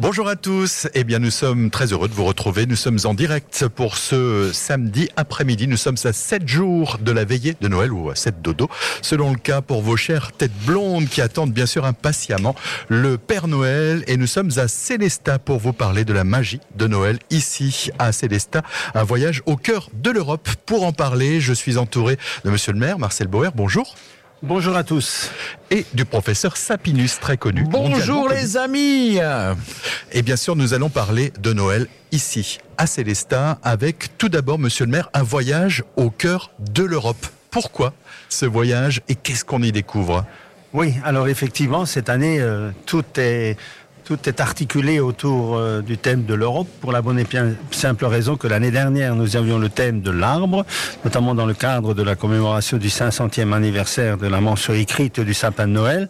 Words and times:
Bonjour 0.00 0.28
à 0.28 0.36
tous. 0.36 0.88
Eh 0.94 1.04
bien, 1.04 1.18
nous 1.18 1.30
sommes 1.30 1.68
très 1.68 1.92
heureux 1.92 2.08
de 2.08 2.14
vous 2.14 2.24
retrouver. 2.24 2.64
Nous 2.64 2.74
sommes 2.74 3.00
en 3.04 3.12
direct 3.12 3.68
pour 3.68 3.98
ce 3.98 4.50
samedi 4.50 5.10
après-midi. 5.16 5.68
Nous 5.68 5.76
sommes 5.76 5.98
à 6.04 6.14
7 6.14 6.48
jours 6.48 6.96
de 7.02 7.12
la 7.12 7.26
veillée 7.26 7.54
de 7.60 7.68
Noël 7.68 7.92
ou 7.92 8.08
à 8.08 8.14
7 8.14 8.40
dodo, 8.40 8.70
selon 9.02 9.30
le 9.30 9.36
cas 9.36 9.60
pour 9.60 9.82
vos 9.82 9.98
chères 9.98 10.32
têtes 10.32 10.56
blondes 10.64 11.06
qui 11.06 11.20
attendent 11.20 11.52
bien 11.52 11.66
sûr 11.66 11.84
impatiemment 11.84 12.54
le 12.88 13.18
Père 13.18 13.46
Noël. 13.46 14.02
Et 14.06 14.16
nous 14.16 14.26
sommes 14.26 14.52
à 14.56 14.68
Célestat 14.68 15.38
pour 15.38 15.58
vous 15.58 15.74
parler 15.74 16.06
de 16.06 16.14
la 16.14 16.24
magie 16.24 16.60
de 16.76 16.86
Noël 16.86 17.18
ici 17.28 17.90
à 17.98 18.10
Célestat. 18.12 18.62
Un 18.94 19.04
voyage 19.04 19.42
au 19.44 19.56
cœur 19.56 19.90
de 19.92 20.10
l'Europe. 20.10 20.48
Pour 20.64 20.86
en 20.86 20.92
parler, 20.92 21.42
je 21.42 21.52
suis 21.52 21.76
entouré 21.76 22.16
de 22.46 22.48
monsieur 22.48 22.72
le 22.72 22.78
maire, 22.78 22.98
Marcel 22.98 23.28
Bauer. 23.28 23.50
Bonjour. 23.54 23.94
Bonjour 24.42 24.74
à 24.74 24.84
tous. 24.84 25.30
Et 25.70 25.84
du 25.92 26.06
professeur 26.06 26.56
Sapinus, 26.56 27.20
très 27.20 27.36
connu. 27.36 27.64
Bonjour 27.68 28.26
les 28.26 28.56
amis. 28.56 29.18
Et 30.12 30.22
bien 30.22 30.36
sûr, 30.36 30.56
nous 30.56 30.72
allons 30.72 30.88
parler 30.88 31.30
de 31.40 31.52
Noël 31.52 31.88
ici, 32.10 32.58
à 32.78 32.86
Célestat, 32.86 33.58
avec 33.62 34.16
tout 34.16 34.30
d'abord, 34.30 34.58
monsieur 34.58 34.86
le 34.86 34.92
maire, 34.92 35.10
un 35.12 35.22
voyage 35.22 35.84
au 35.96 36.08
cœur 36.08 36.52
de 36.58 36.82
l'Europe. 36.82 37.26
Pourquoi 37.50 37.92
ce 38.30 38.46
voyage 38.46 39.02
et 39.08 39.14
qu'est-ce 39.14 39.44
qu'on 39.44 39.62
y 39.62 39.72
découvre? 39.72 40.24
Oui, 40.72 40.94
alors 41.04 41.28
effectivement, 41.28 41.84
cette 41.84 42.08
année, 42.08 42.40
euh, 42.40 42.70
tout 42.86 43.04
est 43.16 43.58
tout 44.10 44.28
est 44.28 44.40
articulé 44.40 44.98
autour 44.98 45.56
euh, 45.56 45.82
du 45.82 45.96
thème 45.96 46.24
de 46.24 46.34
l'Europe 46.34 46.66
pour 46.80 46.90
la 46.90 47.00
bonne 47.00 47.20
et 47.20 47.26
simple 47.70 48.06
raison 48.06 48.36
que 48.36 48.48
l'année 48.48 48.72
dernière, 48.72 49.14
nous 49.14 49.36
avions 49.36 49.56
le 49.56 49.68
thème 49.68 50.00
de 50.00 50.10
l'arbre, 50.10 50.66
notamment 51.04 51.36
dans 51.36 51.46
le 51.46 51.54
cadre 51.54 51.94
de 51.94 52.02
la 52.02 52.16
commémoration 52.16 52.76
du 52.78 52.88
500e 52.88 53.52
anniversaire 53.52 54.16
de 54.16 54.26
la 54.26 54.40
mention 54.40 54.74
écrite 54.74 55.20
du 55.20 55.32
sapin 55.32 55.68
de 55.68 55.72
Noël. 55.74 56.08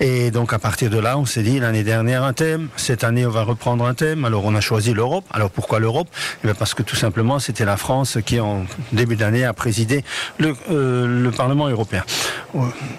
Et 0.00 0.30
donc 0.30 0.52
à 0.52 0.58
partir 0.58 0.90
de 0.90 0.98
là, 0.98 1.16
on 1.16 1.24
s'est 1.24 1.42
dit 1.42 1.58
l'année 1.58 1.82
dernière 1.82 2.24
un 2.24 2.34
thème, 2.34 2.68
cette 2.76 3.04
année 3.04 3.24
on 3.24 3.30
va 3.30 3.42
reprendre 3.42 3.86
un 3.86 3.94
thème. 3.94 4.26
Alors 4.26 4.44
on 4.44 4.54
a 4.54 4.60
choisi 4.60 4.92
l'Europe. 4.92 5.24
Alors 5.30 5.50
pourquoi 5.50 5.80
l'Europe? 5.80 6.08
Eh 6.44 6.52
Parce 6.52 6.74
que 6.74 6.82
tout 6.82 6.96
simplement 6.96 7.38
c'était 7.38 7.64
la 7.64 7.78
France 7.78 8.18
qui 8.26 8.38
en 8.38 8.66
début 8.92 9.16
d'année 9.16 9.46
a 9.46 9.54
présidé 9.54 10.04
le, 10.36 10.54
euh, 10.70 11.22
le 11.22 11.30
Parlement 11.30 11.70
européen. 11.70 12.04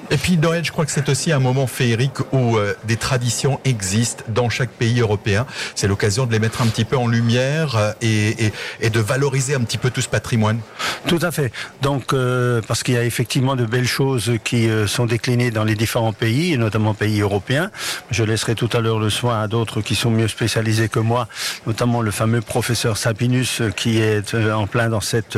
Et 0.09 0.17
puis 0.17 0.37
Noël, 0.37 0.65
je 0.65 0.71
crois 0.71 0.85
que 0.85 0.91
c'est 0.91 1.09
aussi 1.09 1.31
un 1.31 1.39
moment 1.39 1.67
féerique 1.67 2.21
où 2.31 2.57
euh, 2.57 2.73
des 2.85 2.97
traditions 2.97 3.59
existent 3.65 4.23
dans 4.31 4.49
chaque 4.49 4.69
pays 4.69 4.99
européen. 4.99 5.45
C'est 5.75 5.87
l'occasion 5.87 6.25
de 6.25 6.31
les 6.31 6.39
mettre 6.39 6.61
un 6.61 6.67
petit 6.67 6.85
peu 6.85 6.97
en 6.97 7.07
lumière 7.07 7.75
euh, 7.75 7.93
et, 8.01 8.89
de 8.89 8.99
valoriser 8.99 9.55
un 9.55 9.61
petit 9.61 9.77
peu 9.77 9.89
tout 9.89 10.01
ce 10.01 10.09
patrimoine. 10.09 10.59
Tout 11.07 11.19
à 11.21 11.31
fait. 11.31 11.51
Donc, 11.81 12.13
euh, 12.13 12.61
parce 12.67 12.83
qu'il 12.83 12.95
y 12.95 12.97
a 12.97 13.03
effectivement 13.03 13.55
de 13.55 13.65
belles 13.65 13.87
choses 13.87 14.33
qui 14.43 14.67
sont 14.87 15.05
déclinées 15.05 15.51
dans 15.51 15.63
les 15.63 15.75
différents 15.75 16.13
pays, 16.13 16.57
notamment 16.57 16.93
pays 16.93 17.21
européens. 17.21 17.71
Je 18.09 18.23
laisserai 18.23 18.55
tout 18.55 18.69
à 18.73 18.79
l'heure 18.79 18.99
le 18.99 19.09
soin 19.09 19.41
à 19.41 19.47
d'autres 19.47 19.81
qui 19.81 19.95
sont 19.95 20.11
mieux 20.11 20.27
spécialisés 20.27 20.89
que 20.89 20.99
moi, 20.99 21.27
notamment 21.67 22.01
le 22.01 22.11
fameux 22.11 22.41
professeur 22.41 22.97
Sapinus 22.97 23.61
qui 23.75 23.99
est 23.99 24.35
en 24.35 24.67
plein 24.67 24.89
dans 24.89 25.01
cette, 25.01 25.37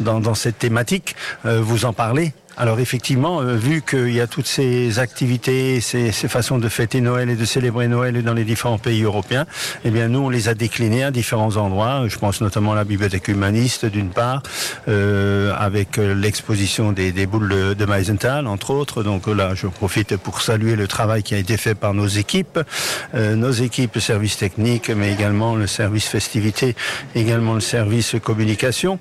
dans, 0.00 0.34
cette 0.34 0.58
thématique, 0.58 1.16
vous 1.44 1.84
en 1.84 1.92
parler 1.92 2.32
alors 2.56 2.78
effectivement, 2.78 3.40
euh, 3.40 3.56
vu 3.56 3.82
qu'il 3.82 4.12
y 4.12 4.20
a 4.20 4.26
toutes 4.26 4.46
ces 4.46 4.98
activités, 4.98 5.80
ces, 5.80 6.12
façons 6.12 6.58
de 6.58 6.68
fêter 6.68 7.00
Noël 7.00 7.28
et 7.30 7.36
de 7.36 7.44
célébrer 7.44 7.88
Noël 7.88 8.22
dans 8.22 8.34
les 8.34 8.44
différents 8.44 8.78
pays 8.78 9.02
européens, 9.02 9.46
eh 9.84 9.90
bien 9.90 10.08
nous 10.08 10.20
on 10.20 10.28
les 10.28 10.48
a 10.48 10.54
déclinés 10.54 11.02
à 11.02 11.10
différents 11.10 11.56
endroits. 11.56 12.04
Je 12.06 12.16
pense 12.16 12.40
notamment 12.40 12.72
à 12.72 12.76
la 12.76 12.84
bibliothèque 12.84 13.28
humaniste 13.28 13.86
d'une 13.86 14.10
part, 14.10 14.42
euh, 14.88 15.52
avec 15.58 15.98
euh, 15.98 16.14
l'exposition 16.14 16.92
des, 16.92 17.12
boules 17.26 17.48
de, 17.48 17.74
de 17.74 17.84
Meisenthal 17.86 18.46
entre 18.46 18.70
autres. 18.70 19.02
Donc 19.02 19.26
là, 19.26 19.54
je 19.54 19.66
profite 19.66 20.16
pour 20.16 20.40
saluer 20.40 20.76
le 20.76 20.86
travail 20.86 21.22
qui 21.22 21.34
a 21.34 21.38
été 21.38 21.56
fait 21.56 21.74
par 21.74 21.94
nos 21.94 22.06
équipes, 22.06 22.60
nos 23.14 23.52
équipes 23.52 23.98
service 23.98 24.36
technique, 24.36 24.90
mais 24.90 25.12
également 25.12 25.56
le 25.56 25.66
service 25.66 26.06
festivité, 26.06 26.76
également 27.14 27.54
le 27.54 27.60
service 27.60 28.16
communication. 28.22 28.98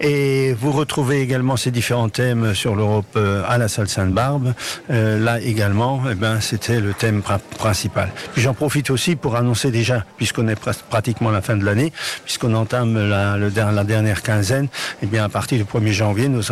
Et 0.00 0.54
vous 0.54 0.72
retrouvez 0.72 1.20
également 1.20 1.56
ces 1.56 1.70
différents 1.70 2.08
thèmes 2.08 2.54
sur 2.54 2.74
le 2.76 2.84
euh, 3.16 3.42
à 3.48 3.58
la 3.58 3.68
salle 3.68 3.88
Sainte-Barbe. 3.88 4.54
Euh, 4.90 5.18
là 5.18 5.40
également, 5.40 6.02
eh 6.10 6.14
ben, 6.14 6.40
c'était 6.40 6.80
le 6.80 6.92
thème 6.92 7.22
principal. 7.58 8.10
J'en 8.36 8.54
profite 8.54 8.90
aussi 8.90 9.16
pour 9.16 9.36
annoncer 9.36 9.70
déjà, 9.70 10.04
puisqu'on 10.16 10.48
est 10.48 10.58
pratiquement 10.90 11.30
à 11.30 11.32
la 11.32 11.42
fin 11.42 11.56
de 11.56 11.64
l'année, 11.64 11.92
puisqu'on 12.24 12.54
entame 12.54 13.08
la, 13.08 13.36
la, 13.36 13.84
dernière 13.84 14.22
quinzaine, 14.22 14.68
eh 15.02 15.06
bien 15.06 15.24
à 15.24 15.28
partir 15.28 15.58
du 15.58 15.64
1er 15.64 15.92
janvier, 15.92 16.28
nous, 16.28 16.42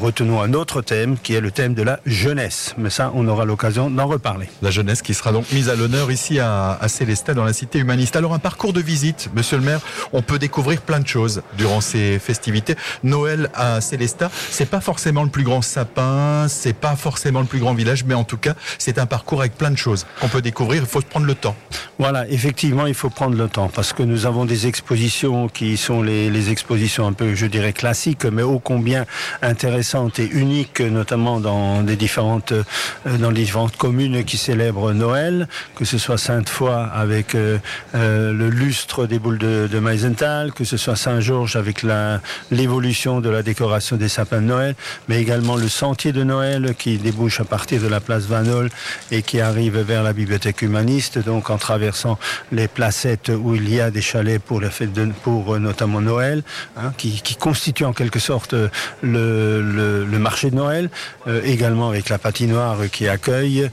retenons 0.00 0.40
un 0.40 0.52
autre 0.52 0.82
thème 0.82 1.16
qui 1.22 1.34
est 1.34 1.40
le 1.40 1.50
thème 1.50 1.74
de 1.74 1.82
la 1.82 2.00
jeunesse. 2.06 2.74
Mais 2.78 2.90
ça, 2.90 3.12
on 3.14 3.26
aura 3.28 3.44
l'occasion 3.44 3.90
d'en 3.90 4.06
reparler. 4.06 4.48
La 4.62 4.70
jeunesse 4.70 5.02
qui 5.02 5.14
sera 5.14 5.32
donc 5.32 5.50
mise 5.52 5.68
à 5.68 5.76
l'honneur 5.76 6.10
ici 6.10 6.38
à, 6.38 6.78
à 6.80 6.88
Célestat, 6.88 7.34
dans 7.34 7.44
la 7.44 7.52
cité 7.52 7.78
humaniste. 7.78 8.16
Alors 8.16 8.34
un 8.34 8.38
parcours 8.38 8.72
de 8.72 8.80
visite, 8.80 9.30
monsieur 9.34 9.58
le 9.58 9.64
maire, 9.64 9.80
on 10.12 10.22
peut 10.22 10.38
découvrir 10.38 10.80
plein 10.80 11.00
de 11.00 11.06
choses 11.06 11.42
durant 11.56 11.80
ces 11.80 12.18
festivités. 12.18 12.76
Noël 13.02 13.50
à 13.54 13.80
Célestat, 13.80 14.30
c'est 14.50 14.68
pas 14.68 14.80
forcément 14.80 15.24
le 15.24 15.30
plus 15.30 15.44
grand 15.44 15.62
sapin, 15.76 16.46
c'est 16.48 16.72
pas 16.72 16.96
forcément 16.96 17.40
le 17.40 17.46
plus 17.46 17.58
grand 17.58 17.74
village, 17.74 18.04
mais 18.06 18.14
en 18.14 18.24
tout 18.24 18.38
cas, 18.38 18.54
c'est 18.78 18.98
un 18.98 19.04
parcours 19.04 19.40
avec 19.40 19.58
plein 19.58 19.70
de 19.70 19.76
choses 19.76 20.06
qu'on 20.20 20.28
peut 20.28 20.40
découvrir. 20.40 20.80
Il 20.82 20.88
faut 20.88 21.02
se 21.02 21.06
prendre 21.06 21.26
le 21.26 21.34
temps. 21.34 21.54
Voilà, 21.98 22.26
effectivement, 22.30 22.86
il 22.86 22.94
faut 22.94 23.10
prendre 23.10 23.36
le 23.36 23.46
temps 23.48 23.68
parce 23.68 23.92
que 23.92 24.02
nous 24.02 24.24
avons 24.24 24.46
des 24.46 24.66
expositions 24.66 25.48
qui 25.48 25.76
sont 25.76 26.00
les, 26.02 26.50
expositions 26.50 27.06
un 27.06 27.12
peu, 27.12 27.34
je 27.34 27.44
dirais, 27.44 27.74
classiques, 27.74 28.24
mais 28.24 28.42
ô 28.42 28.58
combien 28.58 29.04
intéressantes 29.42 30.18
et 30.18 30.26
uniques, 30.26 30.80
notamment 30.80 31.40
dans 31.40 31.82
des 31.82 31.96
différentes, 31.96 32.52
euh, 32.52 32.64
dans 33.18 33.30
les 33.30 33.42
différentes 33.42 33.76
communes 33.76 34.24
qui 34.24 34.38
célèbrent 34.38 34.92
Noël, 34.94 35.46
que 35.74 35.84
ce 35.84 35.98
soit 35.98 36.16
Sainte-Foy 36.16 36.88
avec 36.94 37.34
euh, 37.34 37.58
euh, 37.94 38.32
le 38.32 38.48
lustre 38.48 39.06
des 39.06 39.18
boules 39.18 39.38
de, 39.38 39.68
de 39.70 39.78
Meisenthal, 39.78 40.52
que 40.52 40.64
ce 40.64 40.78
soit 40.78 40.96
Saint-Georges 40.96 41.56
avec 41.56 41.84
l'évolution 42.50 43.20
de 43.20 43.28
la 43.28 43.42
décoration 43.42 43.96
des 43.96 44.08
sapins 44.08 44.40
de 44.40 44.46
Noël, 44.46 44.74
mais 45.08 45.20
également 45.20 45.56
le 45.56 45.65
le 45.66 45.70
sentier 45.70 46.12
de 46.12 46.22
Noël 46.22 46.76
qui 46.78 46.96
débouche 46.96 47.40
à 47.40 47.44
partir 47.44 47.82
de 47.82 47.88
la 47.88 47.98
place 47.98 48.26
Vanol 48.26 48.68
et 49.10 49.22
qui 49.22 49.40
arrive 49.40 49.76
vers 49.80 50.04
la 50.04 50.12
bibliothèque 50.12 50.62
humaniste, 50.62 51.18
donc 51.18 51.50
en 51.50 51.58
traversant 51.58 52.20
les 52.52 52.68
placettes 52.68 53.32
où 53.36 53.56
il 53.56 53.68
y 53.68 53.80
a 53.80 53.90
des 53.90 54.00
chalets 54.00 54.40
pour 54.40 54.60
la 54.60 54.70
fête 54.70 54.92
de, 54.92 55.08
pour 55.24 55.56
euh, 55.56 55.58
notamment 55.58 56.00
Noël, 56.00 56.44
hein, 56.76 56.92
qui, 56.96 57.20
qui 57.20 57.34
constitue 57.34 57.84
en 57.84 57.92
quelque 57.92 58.20
sorte 58.20 58.54
euh, 58.54 58.68
le, 59.02 60.18
marché 60.20 60.50
de 60.50 60.54
Noël, 60.54 60.88
euh, 61.26 61.42
également 61.44 61.88
avec 61.88 62.10
la 62.10 62.18
patinoire 62.18 62.78
qui 62.92 63.08
accueille 63.08 63.68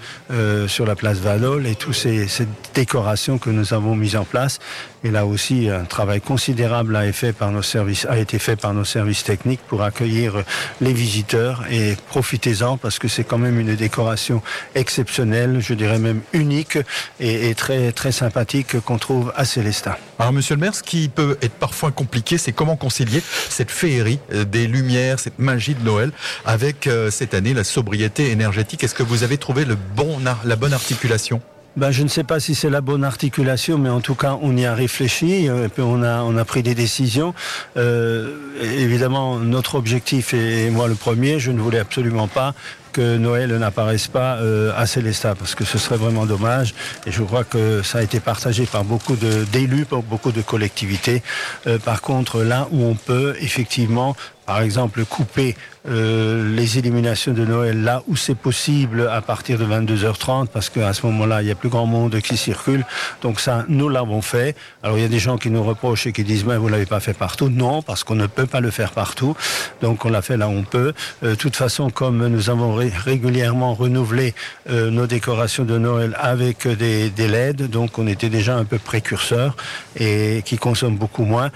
sur 0.68 0.86
la 0.88 0.96
place 0.96 1.20
Vanol 1.20 1.68
et 1.68 1.76
toutes 1.76 1.94
ces, 1.94 2.28
ces 2.28 2.48
décorations 2.74 3.38
que 3.38 3.52
nous 3.52 3.74
avons 3.74 3.96
mises 3.96 4.16
en 4.16 4.26
place. 4.26 4.60
Et 5.04 5.12
là 5.12 5.26
aussi, 5.26 5.70
un 5.70 5.84
travail 5.84 6.22
considérable 6.22 6.96
a 6.96 7.06
été 7.06 7.14
fait 7.14 7.34
par 7.34 7.52
nos 7.52 7.62
services, 7.62 8.06
a 8.10 8.18
été 8.18 8.40
fait 8.40 8.56
par 8.56 8.74
nos 8.74 8.86
services 8.86 9.24
techniques 9.24 9.60
pour 9.68 9.84
accueillir 9.84 10.44
les 10.80 10.94
visiteurs 10.94 11.66
et 11.70 11.83
profitez-en 12.08 12.78
parce 12.78 13.00
que 13.00 13.08
c'est 13.08 13.24
quand 13.24 13.38
même 13.38 13.60
une 13.60 13.76
décoration 13.76 14.42
exceptionnelle, 14.76 15.60
je 15.60 15.74
dirais 15.74 16.00
même 16.00 16.22
unique 16.34 16.78
et, 17.20 17.54
très 17.56 17.92
très 17.92 18.12
sympathique 18.12 18.80
qu'on 18.82 18.98
trouve 18.98 19.32
à 19.36 19.46
Célestin. 19.46 19.96
Alors 20.20 20.34
Monsieur 20.34 20.56
le 20.56 20.62
maire, 20.62 20.76
ce 20.76 20.84
qui 20.84 21.10
peut 21.10 21.38
être 21.42 21.54
parfois 21.54 21.92
compliqué, 21.92 22.38
c'est 22.38 22.52
comment 22.52 22.76
concilier 22.76 23.22
cette 23.50 23.72
féerie 23.72 24.20
euh, 24.34 24.46
des 24.46 24.68
lumières, 24.68 25.20
cette 25.20 25.40
magie 25.40 25.76
de 25.76 25.84
Noël 25.84 26.12
avec 26.46 26.88
euh, 26.88 27.12
cette 27.12 27.34
année 27.34 27.54
la 27.54 27.64
sobriété 27.64 28.32
énergétique. 28.32 28.84
Est-ce 28.84 28.96
que 28.96 29.04
vous 29.04 29.24
avez 29.24 29.38
trouvé 29.38 29.66
le 29.66 29.76
bon, 29.76 30.20
la 30.44 30.56
bonne 30.56 30.74
articulation? 30.74 31.42
Ben, 31.76 31.92
je 31.92 32.04
ne 32.04 32.08
sais 32.08 32.24
pas 32.24 32.40
si 32.40 32.56
c'est 32.56 32.70
la 32.70 32.82
bonne 32.82 33.04
articulation, 33.04 33.78
mais 33.78 33.90
en 33.90 34.02
tout 34.02 34.16
cas, 34.16 34.38
on 34.42 34.56
y 34.56 34.66
a 34.66 34.76
réfléchi, 34.76 35.50
euh, 35.50 35.66
et 35.66 35.70
puis 35.70 35.82
on 35.82 36.04
a, 36.04 36.22
on 36.22 36.38
a 36.38 36.46
pris 36.46 36.64
des 36.64 36.76
décisions. 36.76 37.34
Euh, 37.78 38.36
évidemment, 38.62 39.38
notre 39.40 39.76
objectif, 39.76 40.34
et 40.34 40.70
moi 40.70 40.88
le 40.88 40.96
premier, 40.96 41.40
je 41.40 41.52
ne 41.52 41.60
voulais 41.60 41.80
absolument 41.80 42.28
pas 42.28 42.54
que 42.94 43.18
Noël 43.18 43.54
n'apparaisse 43.58 44.08
pas 44.08 44.38
euh, 44.38 44.72
à 44.78 44.86
Célestat, 44.86 45.36
parce 45.36 45.56
que 45.56 45.66
ce 45.66 45.78
serait 45.78 45.98
vraiment 45.98 46.26
dommage. 46.26 46.74
Et 47.06 47.12
je 47.12 47.24
crois 47.24 47.44
que 47.44 47.82
ça 47.82 47.98
a 47.98 48.02
été 48.04 48.20
partagé 48.20 48.66
par 48.66 48.86
beaucoup 48.86 49.16
d'élus, 49.52 49.86
par 49.86 50.04
beaucoup 50.04 50.32
de 50.32 50.42
collectivités. 50.42 51.24
Euh, 51.68 51.80
par 51.80 52.02
contre, 52.02 52.44
là 52.44 52.68
où 52.72 52.86
on 52.86 52.94
peut 52.94 53.36
effectivement 53.42 54.16
par 54.46 54.62
exemple, 54.62 55.06
couper 55.06 55.56
euh, 55.88 56.56
les 56.56 56.78
illuminations 56.78 57.34
de 57.34 57.44
Noël 57.44 57.84
là 57.84 58.04
où 58.08 58.16
c'est 58.16 58.36
possible 58.36 59.08
à 59.10 59.22
partir 59.22 59.58
de 59.58 59.66
22h30, 59.66 60.48
parce 60.48 60.70
qu'à 60.70 60.94
ce 60.94 61.06
moment-là, 61.08 61.42
il 61.42 61.48
y 61.48 61.52
a 61.52 61.56
plus 61.56 61.70
grand 61.70 61.86
monde 61.86 62.20
qui 62.22 62.38
circule. 62.38 62.86
Donc 63.22 63.40
ça, 63.40 63.66
nous 63.68 63.90
l'avons 63.90 64.22
fait. 64.22 64.56
Alors 64.82 64.98
il 64.98 65.02
y 65.02 65.06
a 65.06 65.10
des 65.10 65.20
gens 65.20 65.38
qui 65.38 65.50
nous 65.50 65.64
reprochent 65.64 66.08
et 66.08 66.14
qui 66.14 66.24
disent, 66.24 66.46
mais 66.46 66.58
vous 66.58 66.70
l'avez 66.70 66.86
pas 66.86 67.00
fait 67.00 67.14
partout. 67.14 67.50
Non, 67.50 67.82
parce 67.82 68.04
qu'on 68.04 68.16
ne 68.16 68.28
peut 68.28 68.46
pas 68.46 68.62
le 68.62 68.72
faire 68.72 68.92
partout. 68.92 69.36
Donc 69.82 70.06
on 70.06 70.10
l'a 70.10 70.22
fait 70.22 70.38
là 70.38 70.48
où 70.48 70.52
on 70.52 70.64
peut. 70.64 70.94
De 71.22 71.36
toute 71.36 71.56
façon, 71.56 71.90
comme 71.90 72.28
nous 72.28 72.50
avons 72.50 72.74
régulièrement 72.74 73.74
renouvelé 73.74 74.34
euh, 74.70 74.90
nos 74.90 75.08
décorations 75.08 75.66
de 75.66 75.78
Noël 75.78 76.16
avec 76.20 76.68
des, 76.68 77.10
des 77.10 77.28
LED, 77.28 77.70
donc 77.70 77.98
on 78.00 78.08
était 78.08 78.30
déjà 78.30 78.56
un 78.56 78.66
peu 78.66 78.80
précurseurs 78.80 79.56
et 79.98 80.42
qui 80.46 80.58
consomment 80.58 80.98
beaucoup 80.98 81.26
moins. 81.26 81.52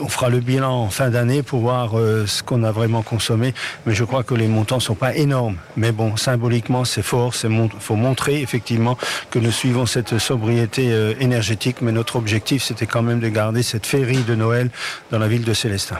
On 0.00 0.08
fera 0.08 0.28
le 0.28 0.40
bilan 0.40 0.72
en 0.72 0.90
fin 0.90 1.10
d'année 1.10 1.42
pour 1.42 1.60
voir 1.60 1.98
euh, 1.98 2.26
ce 2.26 2.42
qu'on 2.42 2.62
a 2.62 2.72
vraiment 2.72 3.02
consommé. 3.02 3.54
Mais 3.86 3.94
je 3.94 4.04
crois 4.04 4.22
que 4.22 4.34
les 4.34 4.48
montants 4.48 4.80
sont 4.80 4.94
pas 4.94 5.14
énormes. 5.14 5.56
Mais 5.76 5.92
bon, 5.92 6.16
symboliquement, 6.16 6.84
c'est 6.84 7.02
fort. 7.02 7.34
Il 7.44 7.68
faut 7.80 7.96
montrer 7.96 8.40
effectivement 8.40 8.98
que 9.30 9.38
nous 9.38 9.50
suivons 9.50 9.86
cette 9.86 10.18
sobriété 10.18 10.92
euh, 10.92 11.14
énergétique. 11.20 11.82
Mais 11.82 11.92
notre 11.92 12.16
objectif, 12.16 12.62
c'était 12.62 12.86
quand 12.86 13.02
même 13.02 13.20
de 13.20 13.28
garder 13.28 13.62
cette 13.62 13.86
féerie 13.86 14.22
de 14.22 14.34
Noël 14.34 14.70
dans 15.10 15.18
la 15.18 15.28
ville 15.28 15.44
de 15.44 15.54
Célestin. 15.54 15.98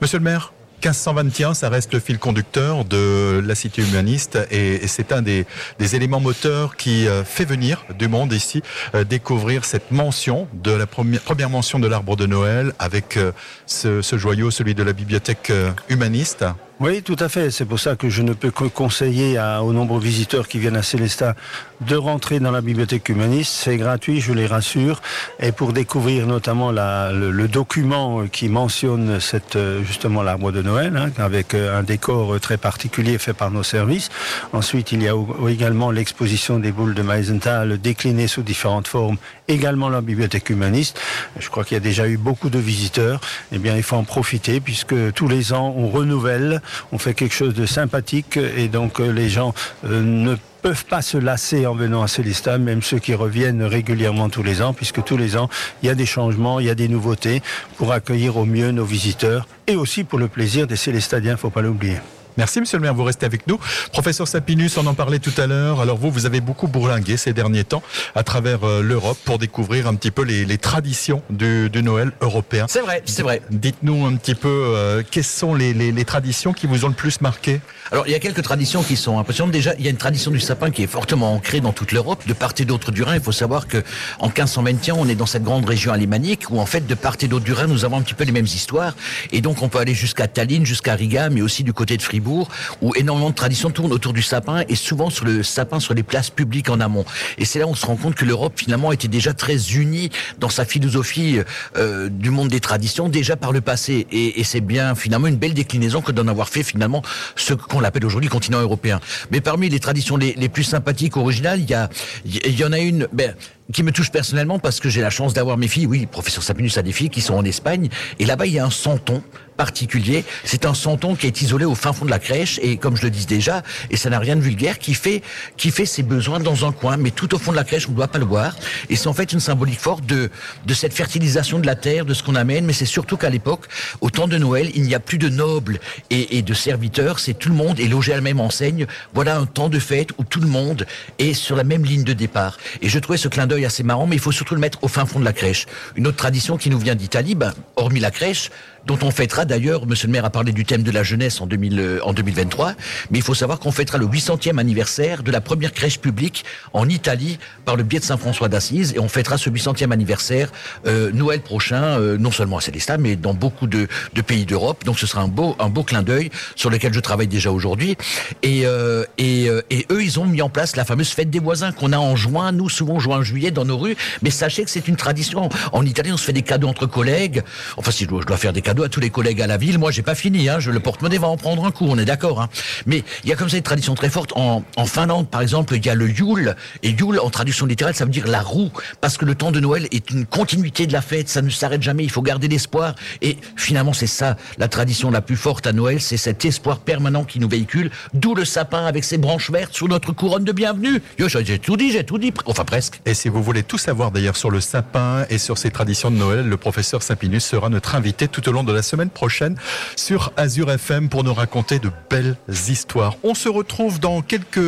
Monsieur 0.00 0.18
le 0.18 0.24
maire 0.24 0.52
1521, 0.80 1.52
ça 1.52 1.68
reste 1.68 1.92
le 1.92 2.00
fil 2.00 2.18
conducteur 2.18 2.86
de 2.86 3.42
la 3.44 3.54
cité 3.54 3.82
humaniste 3.82 4.38
et, 4.50 4.86
c'est 4.86 5.12
un 5.12 5.20
des, 5.20 5.44
éléments 5.78 6.20
moteurs 6.20 6.76
qui 6.76 7.06
euh, 7.06 7.22
fait 7.22 7.44
venir 7.44 7.84
du 7.98 8.08
monde 8.08 8.32
ici 8.32 8.62
euh, 8.94 9.04
découvrir 9.04 9.66
cette 9.66 9.90
mention 9.90 10.48
de 10.54 10.70
la 10.70 10.86
première, 10.86 11.50
mention 11.50 11.80
de 11.80 11.86
l'arbre 11.86 12.16
de 12.16 12.24
Noël 12.24 12.72
avec 12.78 13.18
euh, 13.18 13.32
ce, 13.66 14.00
joyau, 14.16 14.50
celui 14.50 14.74
de 14.74 14.82
la 14.82 14.94
bibliothèque 14.94 15.52
humaniste. 15.90 16.46
Oui, 16.80 17.02
tout 17.02 17.16
à 17.20 17.28
fait. 17.28 17.50
C'est 17.50 17.66
pour 17.66 17.78
ça 17.78 17.94
que 17.94 18.08
je 18.08 18.22
ne 18.22 18.32
peux 18.32 18.50
que 18.50 18.64
conseiller 18.64 19.36
à, 19.36 19.62
aux 19.62 19.74
nombreux 19.74 20.00
visiteurs 20.00 20.48
qui 20.48 20.58
viennent 20.58 20.78
à 20.78 20.82
Célestat 20.82 21.34
de 21.82 21.94
rentrer 21.94 22.40
dans 22.40 22.50
la 22.50 22.62
bibliothèque 22.62 23.10
humaniste. 23.10 23.52
C'est 23.52 23.76
gratuit, 23.76 24.22
je 24.22 24.32
les 24.32 24.46
rassure. 24.46 25.02
Et 25.40 25.52
pour 25.52 25.74
découvrir 25.74 26.26
notamment 26.26 26.72
la, 26.72 27.12
le, 27.12 27.48
document 27.48 28.26
qui 28.28 28.48
mentionne 28.48 29.20
cette, 29.20 29.58
justement 29.84 30.22
l'arbre 30.22 30.52
de 30.52 30.62
Noël, 30.62 30.96
hein, 30.96 31.10
avec 31.18 31.52
euh, 31.52 31.78
un 31.78 31.82
décor 31.82 32.40
très 32.40 32.56
particulier 32.56 33.18
fait 33.18 33.34
par 33.34 33.50
nos 33.50 33.62
services. 33.62 34.08
Ensuite, 34.54 34.92
il 34.92 35.02
y 35.02 35.08
a 35.08 35.14
également 35.50 35.90
l'exposition 35.90 36.58
des 36.58 36.72
boules 36.72 36.94
de 36.94 37.02
Meisenthal 37.02 37.78
déclinées 37.78 38.28
sous 38.28 38.42
différentes 38.42 38.88
formes, 38.88 39.18
également 39.48 39.90
la 39.90 40.00
bibliothèque 40.00 40.48
humaniste. 40.48 40.98
Je 41.38 41.50
crois 41.50 41.64
qu'il 41.64 41.74
y 41.74 41.76
a 41.76 41.80
déjà 41.80 42.08
eu 42.08 42.16
beaucoup 42.16 42.48
de 42.48 42.58
visiteurs. 42.58 43.20
Eh 43.52 43.58
bien, 43.58 43.76
il 43.76 43.82
faut 43.82 43.96
en 43.96 44.04
profiter 44.04 44.60
puisque 44.60 45.12
tous 45.12 45.28
les 45.28 45.52
ans, 45.52 45.74
on 45.76 45.88
renouvelle 45.88 46.62
on 46.92 46.98
fait 46.98 47.14
quelque 47.14 47.34
chose 47.34 47.54
de 47.54 47.66
sympathique 47.66 48.36
et 48.36 48.68
donc 48.68 49.00
euh, 49.00 49.10
les 49.10 49.28
gens 49.28 49.54
euh, 49.84 50.02
ne 50.02 50.36
peuvent 50.62 50.84
pas 50.84 51.02
se 51.02 51.16
lasser 51.16 51.66
en 51.66 51.74
venant 51.74 52.02
à 52.02 52.08
Célestat, 52.08 52.58
même 52.58 52.82
ceux 52.82 52.98
qui 52.98 53.14
reviennent 53.14 53.62
régulièrement 53.62 54.28
tous 54.28 54.42
les 54.42 54.60
ans, 54.62 54.74
puisque 54.74 55.02
tous 55.02 55.16
les 55.16 55.36
ans, 55.36 55.48
il 55.82 55.86
y 55.86 55.90
a 55.90 55.94
des 55.94 56.06
changements, 56.06 56.60
il 56.60 56.66
y 56.66 56.70
a 56.70 56.74
des 56.74 56.88
nouveautés 56.88 57.42
pour 57.76 57.92
accueillir 57.92 58.36
au 58.36 58.44
mieux 58.44 58.70
nos 58.70 58.84
visiteurs 58.84 59.46
et 59.66 59.76
aussi 59.76 60.04
pour 60.04 60.18
le 60.18 60.28
plaisir 60.28 60.66
des 60.66 60.76
Célestadiens, 60.76 61.36
faut 61.36 61.50
pas 61.50 61.62
l'oublier. 61.62 61.96
Merci, 62.40 62.58
monsieur 62.58 62.78
le 62.78 62.82
maire. 62.82 62.94
Vous 62.94 63.04
restez 63.04 63.26
avec 63.26 63.46
nous. 63.46 63.60
Professeur 63.92 64.26
Sapinus, 64.26 64.78
on 64.78 64.86
en 64.86 64.94
parlait 64.94 65.18
tout 65.18 65.34
à 65.36 65.46
l'heure. 65.46 65.82
Alors 65.82 65.98
vous, 65.98 66.10
vous 66.10 66.24
avez 66.24 66.40
beaucoup 66.40 66.68
bourlingué 66.68 67.18
ces 67.18 67.34
derniers 67.34 67.64
temps 67.64 67.82
à 68.14 68.22
travers 68.22 68.64
euh, 68.64 68.80
l'Europe 68.80 69.18
pour 69.26 69.38
découvrir 69.38 69.86
un 69.86 69.94
petit 69.94 70.10
peu 70.10 70.22
les, 70.22 70.56
traditions 70.56 71.20
du, 71.28 71.68
Noël 71.82 72.12
européen. 72.22 72.64
C'est 72.66 72.80
vrai, 72.80 73.02
c'est 73.04 73.22
vrai. 73.22 73.42
Dites-nous 73.50 74.06
un 74.06 74.16
petit 74.16 74.34
peu 74.34 74.48
euh, 74.48 75.02
quelles 75.10 75.22
sont 75.22 75.54
les, 75.54 76.04
traditions 76.06 76.54
qui 76.54 76.66
vous 76.66 76.86
ont 76.86 76.88
le 76.88 76.94
plus 76.94 77.20
marqué? 77.20 77.60
Alors 77.92 78.06
il 78.06 78.12
y 78.12 78.14
a 78.14 78.20
quelques 78.20 78.42
traditions 78.42 78.84
qui 78.84 78.94
sont 78.94 79.18
impressionnantes. 79.18 79.50
Déjà, 79.50 79.74
il 79.76 79.84
y 79.84 79.88
a 79.88 79.90
une 79.90 79.96
tradition 79.96 80.30
du 80.30 80.38
sapin 80.38 80.70
qui 80.70 80.84
est 80.84 80.86
fortement 80.86 81.34
ancrée 81.34 81.60
dans 81.60 81.72
toute 81.72 81.90
l'Europe, 81.90 82.22
de 82.24 82.32
part 82.32 82.52
et 82.60 82.64
d'autre 82.64 82.92
du 82.92 83.02
Rhin. 83.02 83.16
Il 83.16 83.20
faut 83.20 83.32
savoir 83.32 83.66
que 83.66 83.82
en 84.20 84.26
1521, 84.26 84.94
on 84.94 85.08
est 85.08 85.16
dans 85.16 85.26
cette 85.26 85.42
grande 85.42 85.64
région 85.64 85.92
alémanique 85.92 86.50
où 86.50 86.60
en 86.60 86.66
fait 86.66 86.86
de 86.86 86.94
part 86.94 87.16
et 87.20 87.26
d'autre 87.26 87.44
du 87.44 87.52
Rhin, 87.52 87.66
nous 87.66 87.84
avons 87.84 87.96
un 87.96 88.02
petit 88.02 88.14
peu 88.14 88.22
les 88.22 88.30
mêmes 88.30 88.46
histoires. 88.46 88.94
Et 89.32 89.40
donc 89.40 89.62
on 89.62 89.68
peut 89.68 89.78
aller 89.78 89.94
jusqu'à 89.94 90.28
Tallinn, 90.28 90.64
jusqu'à 90.64 90.94
Riga, 90.94 91.30
mais 91.30 91.42
aussi 91.42 91.64
du 91.64 91.72
côté 91.72 91.96
de 91.96 92.02
Fribourg 92.02 92.48
où 92.80 92.94
énormément 92.94 93.30
de 93.30 93.34
traditions 93.34 93.70
tournent 93.70 93.92
autour 93.92 94.12
du 94.12 94.22
sapin 94.22 94.62
et 94.68 94.76
souvent 94.76 95.10
sur 95.10 95.24
le 95.24 95.42
sapin 95.42 95.80
sur 95.80 95.94
les 95.94 96.04
places 96.04 96.30
publiques 96.30 96.70
en 96.70 96.78
amont. 96.78 97.04
Et 97.38 97.44
c'est 97.44 97.58
là 97.58 97.66
où 97.66 97.70
on 97.70 97.74
se 97.74 97.86
rend 97.86 97.96
compte 97.96 98.14
que 98.14 98.24
l'Europe 98.24 98.52
finalement 98.54 98.92
était 98.92 99.08
déjà 99.08 99.34
très 99.34 99.72
unie 99.72 100.10
dans 100.38 100.48
sa 100.48 100.64
philosophie 100.64 101.40
euh, 101.76 102.08
du 102.08 102.30
monde 102.30 102.50
des 102.50 102.60
traditions 102.60 103.08
déjà 103.08 103.34
par 103.34 103.50
le 103.50 103.60
passé. 103.60 104.06
Et, 104.12 104.38
et 104.38 104.44
c'est 104.44 104.60
bien 104.60 104.94
finalement 104.94 105.26
une 105.26 105.38
belle 105.38 105.54
déclinaison 105.54 106.02
que 106.02 106.12
d'en 106.12 106.28
avoir 106.28 106.48
fait 106.48 106.62
finalement 106.62 107.02
ce 107.34 107.52
qu'on 107.54 107.79
appelle 107.84 108.04
aujourd'hui 108.06 108.28
continent 108.28 108.60
européen. 108.60 109.00
Mais 109.30 109.40
parmi 109.40 109.68
les 109.68 109.80
traditions 109.80 110.16
les, 110.16 110.48
plus 110.48 110.64
sympathiques, 110.64 111.16
originales, 111.16 111.60
il 111.60 111.70
y 111.70 111.74
a, 111.74 111.88
y 112.24 112.64
en 112.64 112.72
a 112.72 112.78
une. 112.78 113.06
Ben, 113.12 113.34
qui 113.72 113.82
me 113.82 113.92
touche 113.92 114.10
personnellement 114.10 114.58
parce 114.58 114.80
que 114.80 114.88
j'ai 114.88 115.00
la 115.00 115.10
chance 115.10 115.34
d'avoir 115.34 115.56
mes 115.56 115.68
filles. 115.68 115.86
Oui, 115.86 116.06
professeur 116.06 116.42
Sapinus 116.42 116.76
a 116.78 116.82
des 116.82 116.92
filles 116.92 117.10
qui 117.10 117.20
sont 117.20 117.34
en 117.34 117.44
Espagne. 117.44 117.88
Et 118.18 118.24
là-bas, 118.24 118.46
il 118.46 118.54
y 118.54 118.58
a 118.58 118.64
un 118.64 118.70
santon 118.70 119.22
particulier. 119.60 120.24
C'est 120.44 120.64
un 120.64 120.72
santon 120.72 121.14
qui 121.14 121.26
est 121.26 121.42
isolé 121.42 121.66
au 121.66 121.74
fin 121.74 121.92
fond 121.92 122.06
de 122.06 122.10
la 122.10 122.18
crèche 122.18 122.58
et 122.62 122.78
comme 122.78 122.96
je 122.96 123.02
le 123.02 123.10
dis 123.10 123.26
déjà, 123.26 123.62
et 123.90 123.98
ça 123.98 124.08
n'a 124.08 124.18
rien 124.18 124.34
de 124.34 124.40
vulgaire, 124.40 124.78
qui 124.78 124.94
fait 124.94 125.20
qui 125.58 125.70
fait 125.70 125.84
ses 125.84 126.02
besoins 126.02 126.40
dans 126.40 126.64
un 126.64 126.72
coin, 126.72 126.96
mais 126.96 127.10
tout 127.10 127.34
au 127.34 127.38
fond 127.38 127.50
de 127.50 127.56
la 127.56 127.64
crèche, 127.64 127.86
on 127.86 127.90
ne 127.90 127.96
doit 127.96 128.08
pas 128.08 128.18
le 128.18 128.24
voir. 128.24 128.56
Et 128.88 128.96
c'est 128.96 129.06
en 129.06 129.12
fait 129.12 129.34
une 129.34 129.40
symbolique 129.40 129.78
forte 129.78 130.06
de 130.06 130.30
de 130.64 130.74
cette 130.74 130.94
fertilisation 130.94 131.58
de 131.58 131.66
la 131.66 131.74
terre, 131.74 132.06
de 132.06 132.14
ce 132.14 132.22
qu'on 132.22 132.36
amène. 132.36 132.64
Mais 132.64 132.72
c'est 132.72 132.86
surtout 132.86 133.18
qu'à 133.18 133.28
l'époque, 133.28 133.66
au 134.00 134.08
temps 134.08 134.28
de 134.28 134.38
Noël, 134.38 134.70
il 134.74 134.84
n'y 134.84 134.94
a 134.94 135.00
plus 135.00 135.18
de 135.18 135.28
nobles 135.28 135.78
et, 136.08 136.38
et 136.38 136.42
de 136.42 136.54
serviteurs. 136.54 137.18
C'est 137.18 137.34
tout 137.34 137.50
le 137.50 137.54
monde 137.54 137.78
est 137.80 137.88
logé 137.88 138.12
à 138.12 138.16
la 138.16 138.22
même 138.22 138.40
enseigne. 138.40 138.86
Voilà 139.12 139.36
un 139.36 139.44
temps 139.44 139.68
de 139.68 139.78
fête 139.78 140.08
où 140.16 140.24
tout 140.24 140.40
le 140.40 140.48
monde 140.48 140.86
est 141.18 141.34
sur 141.34 141.54
la 141.54 141.64
même 141.64 141.84
ligne 141.84 142.04
de 142.04 142.14
départ. 142.14 142.56
Et 142.80 142.88
je 142.88 142.98
trouvais 142.98 143.18
ce 143.18 143.28
clin 143.28 143.46
d'œil 143.46 143.59
assez 143.64 143.82
marrant, 143.82 144.06
mais 144.06 144.16
il 144.16 144.20
faut 144.20 144.32
surtout 144.32 144.54
le 144.54 144.60
mettre 144.60 144.82
au 144.82 144.88
fin 144.88 145.06
fond 145.06 145.18
de 145.20 145.24
la 145.24 145.32
crèche. 145.32 145.66
Une 145.96 146.06
autre 146.06 146.16
tradition 146.16 146.56
qui 146.56 146.70
nous 146.70 146.78
vient 146.78 146.94
d'Italie, 146.94 147.34
ben, 147.34 147.52
hormis 147.76 148.00
la 148.00 148.10
crèche, 148.10 148.50
dont 148.86 148.98
on 149.02 149.10
fêtera 149.10 149.44
d'ailleurs, 149.44 149.86
Monsieur 149.86 150.06
le 150.06 150.12
maire 150.12 150.24
a 150.24 150.30
parlé 150.30 150.52
du 150.52 150.64
thème 150.64 150.82
de 150.82 150.90
la 150.90 151.02
jeunesse 151.02 151.40
en, 151.40 151.46
2000, 151.46 151.80
euh, 151.80 151.98
en 152.02 152.12
2023, 152.12 152.74
mais 153.10 153.18
il 153.18 153.24
faut 153.24 153.34
savoir 153.34 153.58
qu'on 153.58 153.72
fêtera 153.72 153.98
le 153.98 154.06
800e 154.06 154.58
anniversaire 154.58 155.22
de 155.22 155.30
la 155.30 155.40
première 155.40 155.72
crèche 155.72 155.98
publique 155.98 156.44
en 156.72 156.88
Italie 156.88 157.38
par 157.64 157.76
le 157.76 157.82
biais 157.82 158.00
de 158.00 158.04
Saint-François 158.04 158.48
d'Assise, 158.48 158.92
et 158.94 158.98
on 158.98 159.08
fêtera 159.08 159.38
ce 159.38 159.50
800e 159.50 159.92
anniversaire 159.92 160.50
euh, 160.86 161.10
Noël 161.12 161.40
prochain, 161.40 161.82
euh, 161.82 162.18
non 162.18 162.30
seulement 162.30 162.58
à 162.58 162.60
Célestat, 162.60 162.98
mais 162.98 163.16
dans 163.16 163.34
beaucoup 163.34 163.66
de, 163.66 163.88
de 164.14 164.20
pays 164.22 164.46
d'Europe. 164.46 164.84
Donc 164.84 164.98
ce 164.98 165.06
sera 165.06 165.22
un 165.22 165.28
beau, 165.28 165.56
un 165.58 165.68
beau 165.68 165.82
clin 165.82 166.02
d'œil 166.02 166.30
sur 166.56 166.70
lequel 166.70 166.92
je 166.92 167.00
travaille 167.00 167.26
déjà 167.28 167.50
aujourd'hui. 167.50 167.96
Et, 168.42 168.62
euh, 168.64 169.04
et, 169.18 169.48
euh, 169.48 169.62
et, 169.70 169.86
eux, 169.90 170.02
ils 170.02 170.18
ont 170.20 170.26
mis 170.26 170.42
en 170.42 170.48
place 170.48 170.76
la 170.76 170.84
fameuse 170.84 171.10
fête 171.10 171.30
des 171.30 171.38
voisins 171.38 171.72
qu'on 171.72 171.92
a 171.92 171.98
en 171.98 172.16
juin, 172.16 172.52
nous 172.52 172.68
souvent 172.68 172.98
juin-juillet 172.98 173.50
dans 173.50 173.64
nos 173.64 173.78
rues. 173.78 173.96
Mais 174.22 174.30
sachez 174.30 174.64
que 174.64 174.70
c'est 174.70 174.88
une 174.88 174.96
tradition. 174.96 175.48
En 175.72 175.84
Italie, 175.84 176.12
on 176.12 176.16
se 176.16 176.24
fait 176.24 176.32
des 176.32 176.42
cadeaux 176.42 176.68
entre 176.68 176.86
collègues. 176.86 177.42
Enfin, 177.76 177.90
si 177.90 178.04
je 178.04 178.08
dois, 178.08 178.20
je 178.22 178.26
dois 178.26 178.36
faire 178.36 178.52
des 178.52 178.62
cadeaux 178.62 178.69
cadeau 178.70 178.84
à 178.84 178.88
tous 178.88 179.00
les 179.00 179.10
collègues 179.10 179.42
à 179.42 179.48
la 179.48 179.56
ville. 179.56 179.80
Moi, 179.80 179.90
j'ai 179.90 180.02
pas 180.02 180.14
fini. 180.14 180.48
Hein, 180.48 180.60
je 180.60 180.70
le 180.70 180.78
porte-monnaie 180.78 181.18
va 181.18 181.26
en 181.26 181.36
prendre 181.36 181.64
un 181.64 181.72
coup. 181.72 181.86
On 181.88 181.98
est 181.98 182.04
d'accord. 182.04 182.40
Hein. 182.40 182.48
Mais 182.86 183.02
il 183.24 183.30
y 183.30 183.32
a 183.32 183.36
comme 183.36 183.48
ça 183.48 183.56
une 183.56 183.64
tradition 183.64 183.96
très 183.96 184.08
forte. 184.08 184.32
En, 184.36 184.62
Finlande, 184.86 185.28
par 185.28 185.40
exemple, 185.40 185.74
il 185.74 185.84
y 185.84 185.88
a 185.88 185.96
le 185.96 186.08
Yule. 186.08 186.54
Et 186.84 186.90
Yule, 186.90 187.18
en 187.18 187.30
traduction 187.30 187.66
littérale, 187.66 187.96
ça 187.96 188.04
veut 188.04 188.12
dire 188.12 188.28
la 188.28 188.42
roue, 188.42 188.70
parce 189.00 189.16
que 189.16 189.24
le 189.24 189.34
temps 189.34 189.50
de 189.50 189.58
Noël 189.58 189.88
est 189.90 190.10
une 190.10 190.24
continuité 190.24 190.86
de 190.86 190.92
la 190.92 191.02
fête. 191.02 191.28
Ça 191.28 191.42
ne 191.42 191.50
s'arrête 191.50 191.82
jamais. 191.82 192.04
Il 192.04 192.12
faut 192.12 192.22
garder 192.22 192.46
l'espoir. 192.46 192.94
Et 193.22 193.38
finalement, 193.56 193.92
c'est 193.92 194.06
ça 194.06 194.36
la 194.56 194.68
tradition 194.68 195.10
la 195.10 195.20
plus 195.20 195.36
forte 195.36 195.66
à 195.66 195.72
Noël, 195.72 196.00
c'est 196.00 196.16
cet 196.16 196.44
espoir 196.44 196.78
permanent 196.78 197.24
qui 197.24 197.40
nous 197.40 197.48
véhicule. 197.48 197.90
D'où 198.14 198.36
le 198.36 198.44
sapin 198.44 198.86
avec 198.86 199.02
ses 199.02 199.18
branches 199.18 199.50
vertes 199.50 199.74
sur 199.74 199.88
notre 199.88 200.12
couronne 200.12 200.44
de 200.44 200.52
bienvenue. 200.52 201.02
J'ai 201.18 201.58
tout 201.58 201.76
dit, 201.76 201.90
j'ai 201.90 202.04
tout 202.04 202.18
dit. 202.18 202.32
Enfin 202.46 202.64
presque. 202.64 203.00
Et 203.04 203.14
si 203.14 203.28
vous 203.28 203.42
voulez 203.42 203.64
tout 203.64 203.78
savoir 203.78 204.12
d'ailleurs 204.12 204.36
sur 204.36 204.52
le 204.52 204.60
sapin 204.60 205.26
et 205.28 205.38
sur 205.38 205.58
ses 205.58 205.72
traditions 205.72 206.12
de 206.12 206.16
Noël, 206.16 206.48
le 206.48 206.56
professeur 206.56 207.02
Sapinus 207.02 207.44
sera 207.44 207.68
notre 207.68 207.96
invité 207.96 208.28
tout 208.28 208.48
au 208.48 208.52
long 208.52 208.59
de 208.64 208.72
la 208.72 208.82
semaine 208.82 209.10
prochaine 209.10 209.56
sur 209.96 210.32
Azure 210.36 210.70
FM 210.70 211.08
pour 211.08 211.24
nous 211.24 211.34
raconter 211.34 211.78
de 211.78 211.90
belles 212.08 212.36
histoires. 212.68 213.16
On 213.22 213.34
se 213.34 213.48
retrouve 213.48 214.00
dans 214.00 214.22
quelques 214.22 214.58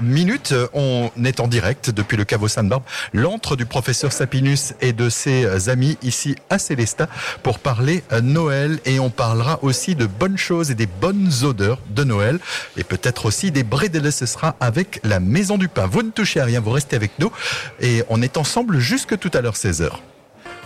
minutes. 0.00 0.54
On 0.72 1.10
est 1.24 1.40
en 1.40 1.48
direct 1.48 1.90
depuis 1.90 2.16
le 2.16 2.24
caveau 2.24 2.48
Sainte-Barbe, 2.48 2.84
l'antre 3.12 3.56
du 3.56 3.66
professeur 3.66 4.12
Sapinus 4.12 4.74
et 4.80 4.92
de 4.92 5.08
ses 5.08 5.68
amis 5.68 5.96
ici 6.02 6.36
à 6.50 6.58
Célestat 6.58 7.08
pour 7.42 7.58
parler 7.58 8.02
Noël 8.22 8.78
et 8.84 8.98
on 9.00 9.10
parlera 9.10 9.58
aussi 9.62 9.94
de 9.94 10.06
bonnes 10.06 10.38
choses 10.38 10.70
et 10.70 10.74
des 10.74 10.86
bonnes 10.86 11.30
odeurs 11.42 11.80
de 11.90 12.04
Noël 12.04 12.38
et 12.76 12.84
peut-être 12.84 13.26
aussi 13.26 13.50
des 13.50 13.62
brédélés. 13.62 14.10
Ce 14.10 14.26
sera 14.26 14.56
avec 14.60 15.00
la 15.04 15.20
Maison 15.20 15.58
du 15.58 15.68
Pain. 15.68 15.86
Vous 15.86 16.02
ne 16.02 16.10
touchez 16.10 16.40
à 16.40 16.44
rien, 16.44 16.60
vous 16.60 16.70
restez 16.70 16.96
avec 16.96 17.18
nous 17.18 17.30
et 17.80 18.02
on 18.08 18.22
est 18.22 18.36
ensemble 18.36 18.78
jusque 18.78 19.18
tout 19.18 19.30
à 19.34 19.40
l'heure 19.40 19.54
16h. 19.54 19.90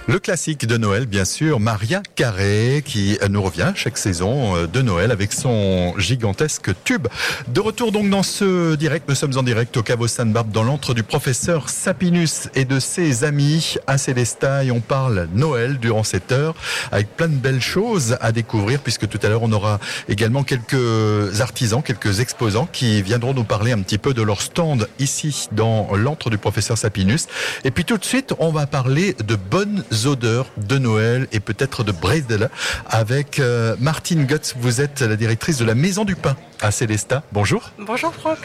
Le 0.09 0.19
classique 0.19 0.67
de 0.67 0.77
Noël, 0.77 1.07
bien 1.07 1.25
sûr, 1.25 1.61
Maria 1.61 2.03
Carré, 2.17 2.83
qui 2.85 3.17
nous 3.31 3.41
revient 3.41 3.73
chaque 3.77 3.97
saison 3.97 4.57
euh, 4.57 4.67
de 4.67 4.83
Noël 4.83 5.13
avec 5.13 5.33
son 5.33 5.95
gigantesque 5.97 6.73
tube. 6.83 7.07
De 7.47 7.61
retour 7.61 7.93
donc 7.93 8.11
dans 8.11 8.25
ce 8.25 8.75
direct, 8.75 9.09
nous 9.09 9.15
sommes 9.15 9.39
en 9.39 9.45
direct 9.45 9.77
au 9.77 9.85
Caveau 9.85 10.09
Sainte-Barbe 10.09 10.51
dans 10.51 10.65
l'antre 10.65 10.93
du 10.93 11.05
professeur 11.05 11.69
Sapinus 11.69 12.49
et 12.57 12.65
de 12.65 12.81
ses 12.81 13.23
amis 13.23 13.77
à 13.87 13.97
Célestat 13.97 14.65
et 14.65 14.73
on 14.73 14.81
parle 14.81 15.29
Noël 15.35 15.79
durant 15.79 16.03
cette 16.03 16.33
heure 16.33 16.57
avec 16.91 17.17
plein 17.17 17.29
de 17.29 17.37
belles 17.37 17.63
choses 17.63 18.17
à 18.21 18.33
découvrir 18.33 18.81
puisque 18.81 19.09
tout 19.09 19.21
à 19.23 19.29
l'heure 19.29 19.45
on 19.45 19.53
aura 19.53 19.79
également 20.09 20.43
quelques 20.43 21.41
artisans, 21.41 21.81
quelques 21.81 22.19
exposants 22.19 22.69
qui 22.73 23.03
viendront 23.03 23.35
nous 23.35 23.45
parler 23.45 23.71
un 23.71 23.81
petit 23.81 23.99
peu 23.99 24.15
de 24.15 24.23
leur 24.23 24.43
stand 24.43 24.89
ici 24.99 25.49
dans 25.53 25.95
l'antre 25.95 26.29
du 26.29 26.39
professeur 26.39 26.77
Sapinus. 26.77 27.29
Et 27.63 27.71
puis 27.71 27.85
tout 27.85 27.99
de 27.99 28.05
suite, 28.05 28.35
on 28.41 28.51
va 28.51 28.67
parler 28.67 29.15
de 29.25 29.37
bonnes 29.37 29.85
odeurs 30.07 30.47
de 30.57 30.79
Noël 30.79 31.29
et 31.33 31.41
peut-être 31.41 31.85
de 31.85 31.93
Bredel 31.93 32.51
avec 32.87 33.39
euh, 33.39 33.77
Martine 33.79 34.25
Gutz. 34.25 34.55
Vous 34.59 34.81
êtes 34.81 35.01
la 35.01 35.17
directrice 35.17 35.59
de 35.59 35.65
la 35.65 35.75
Maison 35.75 36.05
du 36.05 36.17
Pain. 36.17 36.37
À 36.63 36.71
Célestat. 36.71 37.23
Bonjour. 37.33 37.71
Bonjour 37.79 38.13
Franck. 38.15 38.39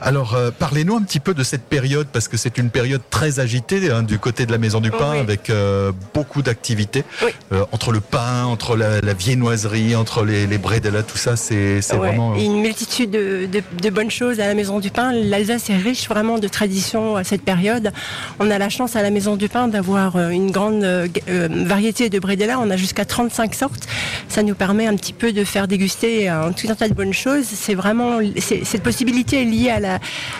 Alors, 0.00 0.34
euh, 0.34 0.50
parlez-nous 0.56 0.96
un 0.96 1.02
petit 1.02 1.20
peu 1.20 1.34
de 1.34 1.42
cette 1.42 1.64
période, 1.64 2.06
parce 2.12 2.28
que 2.28 2.36
c'est 2.36 2.58
une 2.58 2.70
période 2.70 3.02
très 3.10 3.40
agitée 3.40 3.90
hein, 3.90 4.02
du 4.02 4.18
côté 4.18 4.46
de 4.46 4.52
la 4.52 4.58
Maison 4.58 4.80
du 4.80 4.90
Pain, 4.90 5.12
Oui. 5.12 5.18
avec 5.18 5.50
euh, 5.50 5.92
beaucoup 6.14 6.42
d'activités. 6.42 7.04
Oui. 7.22 7.30
Euh, 7.52 7.64
entre 7.72 7.92
le 7.92 8.00
pain, 8.00 8.44
entre 8.44 8.76
la, 8.76 9.00
la 9.00 9.12
viennoiserie, 9.14 9.94
entre 9.96 10.24
les, 10.24 10.46
les 10.46 10.58
bredela, 10.58 11.02
tout 11.02 11.18
ça, 11.18 11.36
c'est 11.36 11.78
Ouais, 11.92 11.96
vraiment... 11.98 12.34
une 12.36 12.60
multitude 12.60 13.10
de, 13.10 13.46
de- 13.46 13.62
de 13.82 13.90
bonnes 13.90 14.10
choses 14.10 14.40
à 14.40 14.46
la 14.46 14.54
Maison 14.54 14.78
du 14.80 14.90
Pain. 14.90 15.12
L'Alsace 15.12 15.70
est 15.70 15.76
riche 15.76 16.08
vraiment 16.08 16.38
de 16.38 16.48
traditions 16.48 17.16
à 17.16 17.24
cette 17.24 17.42
période. 17.42 17.92
On 18.40 18.50
a 18.50 18.58
la 18.58 18.68
chance 18.68 18.96
à 18.96 19.02
la 19.02 19.10
Maison 19.10 19.36
du 19.36 19.48
Pain 19.48 19.68
d'avoir 19.68 20.16
une 20.30 20.50
grande 20.50 20.84
variété 21.26 22.08
de 22.10 22.18
bredela. 22.18 22.58
On 22.60 22.70
a 22.70 22.76
jusqu'à 22.76 23.04
35 23.04 23.54
sortes. 23.54 23.86
Ça 24.28 24.42
nous 24.42 24.54
permet 24.54 24.86
un 24.86 24.96
petit 24.96 25.12
peu 25.12 25.32
de 25.32 25.44
faire 25.44 25.68
déguster 25.68 26.30
euh, 26.30 26.50
tout 26.56 26.68
un 26.70 26.74
tas 26.74 26.88
de 26.88 26.94
bonnes 26.94 27.12
choses. 27.12 27.46
C'est 27.60 27.74
vraiment 27.74 28.18
cette 28.40 28.82
possibilité 28.82 29.42
est 29.42 29.44
liée 29.44 29.70
à 29.70 29.80
la, 29.80 29.98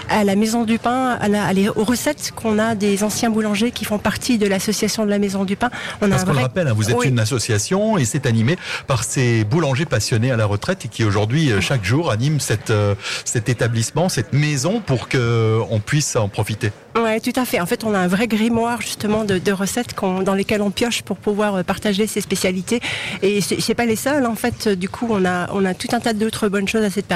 à 0.09 0.25
la 0.25 0.37
Maison 0.37 0.65
du 0.65 0.79
Pain, 0.79 1.17
à 1.21 1.29
la- 1.29 1.45
à 1.45 1.53
les- 1.53 1.69
aux 1.69 1.85
recettes 1.85 2.33
qu'on 2.35 2.59
a 2.59 2.75
des 2.75 3.03
anciens 3.03 3.31
boulangers 3.31 3.71
qui 3.73 3.85
font 3.85 3.99
partie 3.99 4.39
de 4.39 4.47
l'association 4.47 5.05
de 5.05 5.11
la 5.11 5.19
Maison 5.19 5.45
du 5.45 5.57
Pain. 5.57 5.71
On 6.01 6.09
Parce 6.09 6.23
qu'on 6.23 6.29
le 6.31 6.35
vrai- 6.35 6.43
rappelle, 6.45 6.69
hein, 6.69 6.73
vous 6.75 6.91
êtes 6.91 6.97
Oui. 6.97 7.09
une 7.09 7.19
association 7.19 7.99
et 7.99 8.05
c'est 8.05 8.25
animé 8.27 8.57
par 8.87 9.05
ces 9.05 9.45
boulangers 9.45 9.85
passionnés 9.85 10.31
à 10.31 10.37
la 10.37 10.47
retraite 10.47 10.85
et 10.85 10.89
qui 10.89 11.05
aujourd'hui, 11.05 11.51
euh, 11.51 11.61
chaque 11.61 11.85
jour, 11.85 12.11
animent 12.11 12.41
cette, 12.41 12.71
euh, 12.71 12.95
cet 13.25 13.49
établissement, 13.49 14.09
cette 14.09 14.33
maison 14.33 14.81
pour 14.81 15.09
qu'on 15.09 15.81
puisse 15.85 16.15
en 16.17 16.29
profiter. 16.29 16.71
Ouais, 16.97 17.21
tout 17.21 17.33
à 17.37 17.45
fait. 17.45 17.61
En 17.61 17.67
fait, 17.67 17.85
on 17.85 17.95
a 17.95 17.99
un 17.99 18.09
vrai 18.09 18.27
grimoire 18.27 18.81
justement 18.81 19.25
de, 19.25 19.39
de 19.39 19.53
recettes 19.53 19.95
dans 20.25 20.35
lesquelles 20.35 20.63
on 20.63 20.71
pioche 20.71 21.03
pour 21.03 21.17
pouvoir 21.17 21.57
euh, 21.57 21.63
partager 21.63 22.07
ses 22.07 22.21
spécialités. 22.21 22.81
Et 23.23 23.41
c'est 23.41 23.75
pas 23.75 23.87
les 23.87 23.97
seuls. 23.97 24.25
En 24.27 24.35
fait, 24.35 24.67
Euh, 24.67 24.75
du 24.75 24.89
coup, 24.89 25.07
on 25.11 25.25
a 25.25 25.49
on 25.53 25.65
a 25.65 25.73
tout 25.75 25.89
un 25.93 26.01
tas 26.01 26.13
d'autres 26.13 26.49
bonnes 26.49 26.67
choses 26.69 26.83
à 26.85 26.91
cette 26.91 27.07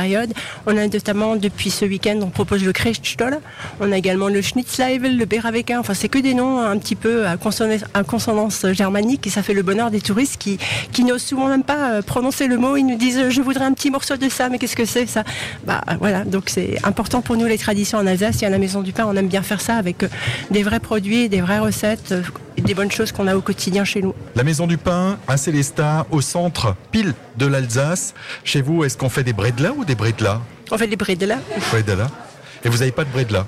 On 0.66 0.76
a 0.76 0.86
notamment 0.86 1.36
depuis 1.36 1.70
ce 1.70 1.84
week-end, 1.84 2.18
on 2.22 2.30
propose 2.30 2.64
le 2.64 2.72
Krechtstol. 2.72 3.38
On 3.80 3.92
a 3.92 3.96
également 3.96 4.28
le 4.28 4.40
Schnitzleivel, 4.40 5.16
le 5.16 5.24
Berawecker. 5.24 5.76
Enfin, 5.78 5.94
c'est 5.94 6.08
que 6.08 6.18
des 6.18 6.34
noms 6.34 6.60
un 6.60 6.78
petit 6.78 6.96
peu 6.96 7.26
à 7.26 7.36
consonance, 7.36 8.66
germanique 8.72 9.26
et 9.26 9.30
ça 9.30 9.42
fait 9.42 9.54
le 9.54 9.62
bonheur 9.62 9.90
des 9.90 10.00
touristes 10.00 10.36
qui 10.38 10.58
qui 10.92 11.04
n'osent 11.04 11.22
souvent 11.22 11.48
même 11.48 11.62
pas 11.62 11.92
euh, 11.92 12.02
prononcer 12.02 12.46
le 12.46 12.56
mot. 12.56 12.76
Ils 12.76 12.86
nous 12.86 12.96
disent 12.96 13.28
je 13.28 13.40
voudrais 13.40 13.64
un 13.64 13.72
petit 13.72 13.90
morceau 13.90 14.16
de 14.16 14.28
ça, 14.28 14.48
mais 14.48 14.58
qu'est-ce 14.58 14.76
que 14.76 14.84
c'est 14.84 15.06
ça? 15.06 15.24
Bah 15.66 15.82
voilà. 16.00 16.24
Donc 16.24 16.44
c'est 16.46 16.78
important 16.84 17.22
pour 17.22 17.36
nous 17.36 17.46
les 17.46 17.58
traditions 17.58 17.98
en 17.98 18.06
Alsace 18.06 18.42
et 18.42 18.46
à 18.46 18.50
la 18.50 18.58
Maison 18.58 18.82
du 18.82 18.92
Pain. 18.92 19.04
On 19.06 19.16
aime 19.16 19.28
bien 19.28 19.42
faire 19.42 19.60
ça 19.60 19.76
avec 19.76 20.02
euh, 20.02 20.08
des 20.50 20.62
vrais 20.62 20.80
produits, 20.80 21.28
des 21.28 21.40
vraies 21.40 21.60
recettes, 21.60 22.12
euh, 22.12 22.22
des 22.58 22.74
bonnes 22.74 22.90
choses 22.90 23.12
qu'on 23.12 23.26
a 23.26 23.36
au 23.36 23.40
quotidien 23.40 23.84
chez 23.84 24.02
nous. 24.02 24.14
La 24.34 24.44
Maison 24.44 24.66
du 24.66 24.78
Pain 24.78 25.18
à 25.28 25.36
Célestat, 25.36 26.06
au 26.10 26.20
centre, 26.20 26.76
pile 26.90 27.14
de 27.38 27.46
l'Alsace. 27.46 28.14
Chez 28.44 28.62
vous, 28.62 28.84
est-ce 28.84 28.96
qu'on 28.96 29.08
fait 29.08 29.24
des 29.24 29.32
bredela 29.32 29.72
ou 29.82 29.84
des 29.84 29.94
bredela 29.96 30.40
On 30.70 30.78
fait 30.78 30.86
des 30.86 30.96
bredela. 30.96 31.38
Bredela. 31.70 32.08
Et 32.64 32.68
vous 32.68 32.78
n'avez 32.78 32.92
pas 32.92 33.04
de 33.04 33.10
bredela 33.10 33.46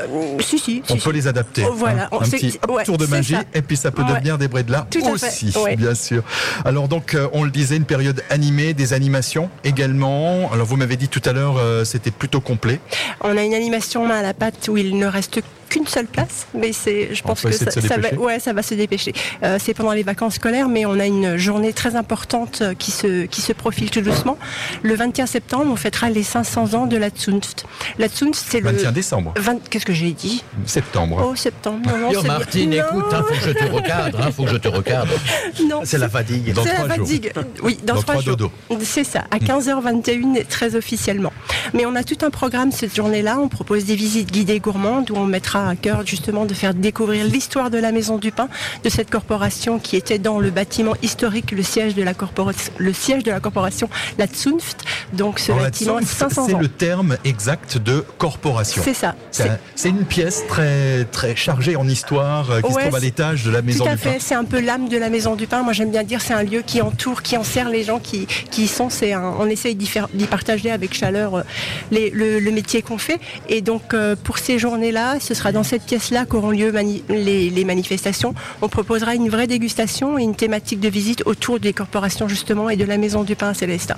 Euh, 0.00 0.06
si 0.40 0.58
si. 0.58 0.82
On 0.88 0.94
si, 0.96 1.00
peut 1.00 1.10
si. 1.10 1.16
les 1.16 1.26
adapter. 1.28 1.64
Oh, 1.68 1.72
voilà. 1.74 2.08
Un 2.12 2.18
petit 2.18 2.58
ouais, 2.68 2.84
tour 2.84 2.98
de 2.98 3.06
magie 3.06 3.36
et 3.54 3.62
puis 3.62 3.76
ça 3.76 3.90
peut 3.90 4.02
Ouais. 4.02 4.08
devenir 4.14 4.38
des 4.38 4.48
fait, 4.48 5.26
aussi, 5.26 5.52
ouais. 5.56 5.76
bien 5.76 5.94
sûr. 5.94 6.22
Alors 6.64 6.88
donc, 6.88 7.14
euh, 7.14 7.28
on 7.32 7.44
le 7.44 7.50
disait, 7.50 7.76
une 7.76 7.84
période 7.84 8.22
animée, 8.30 8.74
des 8.74 8.92
animations 8.92 9.50
également. 9.64 10.50
Alors 10.52 10.66
vous 10.66 10.76
m'avez 10.76 10.96
dit 10.96 11.08
tout 11.08 11.22
à 11.24 11.32
l'heure, 11.32 11.56
euh, 11.58 11.84
c'était 11.84 12.10
plutôt 12.10 12.40
complet. 12.40 12.80
On 13.20 13.36
a 13.36 13.42
une 13.42 13.54
animation 13.54 14.06
main 14.06 14.18
à 14.18 14.22
la 14.22 14.34
pâte 14.34 14.68
où 14.68 14.76
il 14.76 14.96
ne 14.98 15.06
reste 15.06 15.40
qu'une 15.68 15.86
seule 15.86 16.06
place, 16.06 16.46
mais 16.54 16.72
c'est, 16.74 17.14
je 17.14 17.22
pense 17.22 17.40
que 17.40 17.50
ça, 17.50 17.96
va, 17.96 18.12
ouais, 18.14 18.38
ça 18.40 18.52
va 18.52 18.62
se 18.62 18.74
dépêcher. 18.74 19.14
Euh, 19.42 19.56
c'est 19.58 19.72
pendant 19.72 19.92
les 19.92 20.02
vacances 20.02 20.34
scolaires, 20.34 20.68
mais 20.68 20.84
on 20.84 20.98
a 21.00 21.06
une 21.06 21.38
journée 21.38 21.72
très 21.72 21.96
importante 21.96 22.62
qui 22.78 22.90
se, 22.90 23.24
qui 23.24 23.40
se 23.40 23.54
profile 23.54 23.90
tout 23.90 24.02
doucement. 24.02 24.36
Le 24.82 24.94
21 24.94 25.24
septembre, 25.26 25.66
on 25.70 25.76
fêtera 25.76 26.10
les 26.10 26.22
500 26.24 26.74
ans 26.74 26.86
de 26.86 26.98
la 26.98 27.08
Zunft. 27.08 27.64
La 27.98 28.08
Zunft, 28.08 28.44
c'est 28.50 28.60
le 28.60 28.70
21 28.70 28.92
décembre, 28.92 29.32
20 29.38 29.51
Qu'est-ce 29.70 29.86
que 29.86 29.92
j'ai 29.92 30.12
dit 30.12 30.42
septembre. 30.66 31.24
Oh, 31.30 31.34
septembre. 31.36 31.80
Non, 31.90 31.98
non, 31.98 32.10
Yo 32.12 32.22
bien. 32.22 32.32
Martine, 32.32 32.70
Non, 32.70 32.76
écoute, 32.76 33.04
hein, 33.12 33.24
faut 33.28 33.34
que 33.34 33.40
je 33.40 33.50
te 33.52 33.64
recadre, 33.72 34.20
hein, 34.20 34.30
faut 34.32 34.44
que 34.44 34.50
je 34.50 34.56
te 34.56 34.68
recadre. 34.68 35.12
non, 35.68 35.80
C'est 35.84 35.98
la 35.98 36.08
fatigue. 36.08 36.52
Dans 36.54 36.62
C'est 36.64 36.74
trois 36.74 36.88
la 36.88 36.96
jours. 36.96 37.06
fatigue. 37.06 37.32
Oui, 37.62 37.78
dans, 37.84 37.94
Dans 37.94 38.00
trois, 38.02 38.14
trois 38.14 38.24
jours. 38.24 38.36
dodos. 38.36 38.52
C'est 38.84 39.04
ça, 39.04 39.24
à 39.30 39.38
15h21 39.38 40.46
très 40.46 40.74
officiellement. 40.76 41.32
Mais 41.74 41.86
on 41.86 41.94
a 41.94 42.02
tout 42.04 42.18
un 42.24 42.30
programme 42.30 42.72
cette 42.72 42.94
journée-là. 42.94 43.38
On 43.38 43.48
propose 43.48 43.84
des 43.84 43.96
visites 43.96 44.30
guidées 44.30 44.60
gourmandes 44.60 45.10
où 45.10 45.16
on 45.16 45.26
mettra 45.26 45.68
à 45.68 45.76
cœur 45.76 46.06
justement 46.06 46.44
de 46.44 46.54
faire 46.54 46.74
découvrir 46.74 47.24
l'histoire 47.24 47.70
de 47.70 47.78
la 47.78 47.92
Maison 47.92 48.18
du 48.18 48.32
Pain, 48.32 48.48
de 48.84 48.88
cette 48.88 49.10
corporation 49.10 49.78
qui 49.78 49.96
était 49.96 50.18
dans 50.18 50.38
le 50.38 50.50
bâtiment 50.50 50.94
historique, 51.02 51.50
le 51.52 51.62
siège 51.62 51.94
de 51.94 52.02
la 52.02 52.14
corporation, 52.14 52.72
le 52.78 52.92
siège 52.92 53.22
de 53.24 53.30
la 53.30 53.40
corporation, 53.40 53.88
la 54.18 54.26
Zunft. 54.26 54.82
Donc 55.12 55.38
ce 55.38 55.52
bâtiment 55.52 55.96
a 55.96 56.00
Zunft, 56.00 56.12
500 56.34 56.46
c'est 56.48 56.58
le 56.58 56.68
terme 56.68 57.16
exact 57.24 57.78
de 57.78 58.04
corporation. 58.18 58.82
C'est 58.84 58.94
ça. 58.94 59.14
C'est 59.42 59.48
C'est- 59.48 59.54
un- 59.54 59.58
C'est 59.74 59.88
une 59.88 60.04
pièce 60.04 60.44
très 60.46 61.04
très 61.10 61.34
chargée 61.34 61.74
en 61.76 61.88
histoire 61.88 62.50
euh, 62.50 62.60
qui 62.60 62.70
se 62.70 62.76
Ouais, 62.76 62.82
trouve 62.82 62.94
à 62.96 63.00
l'étage 63.00 63.44
de 63.44 63.50
la 63.50 63.62
Maison 63.62 63.84
Tout 63.84 63.90
à 63.90 63.96
du 63.96 64.02
Pain. 64.02 64.10
fait, 64.12 64.18
c'est 64.20 64.34
un 64.34 64.44
peu 64.44 64.60
l'âme 64.60 64.88
de 64.88 64.96
la 64.96 65.10
Maison 65.10 65.34
du 65.34 65.46
Pain. 65.46 65.62
Moi, 65.62 65.72
j'aime 65.72 65.90
bien 65.90 66.04
dire 66.04 66.20
c'est 66.20 66.34
un 66.34 66.42
lieu 66.44 66.62
qui 66.64 66.80
entoure, 66.80 67.22
qui 67.22 67.36
enserre 67.36 67.68
les 67.68 67.82
gens 67.82 67.98
qui, 67.98 68.26
qui 68.50 68.64
y 68.64 68.68
sont. 68.68 68.90
C'est 68.90 69.12
un- 69.12 69.34
on 69.40 69.46
essaye 69.46 69.74
d'y 69.74 69.88
partager 70.30 70.70
avec 70.70 70.94
chaleur 70.94 71.36
euh, 71.36 71.42
les- 71.90 72.10
le, 72.10 72.38
le 72.38 72.50
métier 72.52 72.82
qu'on 72.82 72.98
fait. 72.98 73.18
Et 73.48 73.60
donc, 73.60 73.94
euh, 73.94 74.14
pour 74.22 74.38
ces 74.38 74.58
journées-là, 74.58 75.16
ce 75.20 75.34
sera 75.34 75.50
dans 75.52 75.62
cette 75.64 75.82
pièce-là 75.82 76.24
qu'auront 76.26 76.50
lieu 76.50 76.70
mani- 76.70 77.02
les, 77.08 77.50
les 77.50 77.64
manifestations. 77.64 78.34
On 78.60 78.68
proposera 78.68 79.14
une 79.14 79.28
vraie 79.28 79.46
dégustation 79.48 80.18
et 80.18 80.22
une 80.22 80.36
thématique 80.36 80.80
de 80.80 80.88
visite 80.88 81.22
autour 81.26 81.58
des 81.58 81.72
corporations 81.72 82.28
justement 82.28 82.70
et 82.70 82.76
de 82.76 82.84
la 82.84 82.98
Maison 82.98 83.24
du 83.24 83.34
Pain 83.36 83.48
à 83.50 83.54
Célestin. 83.54 83.96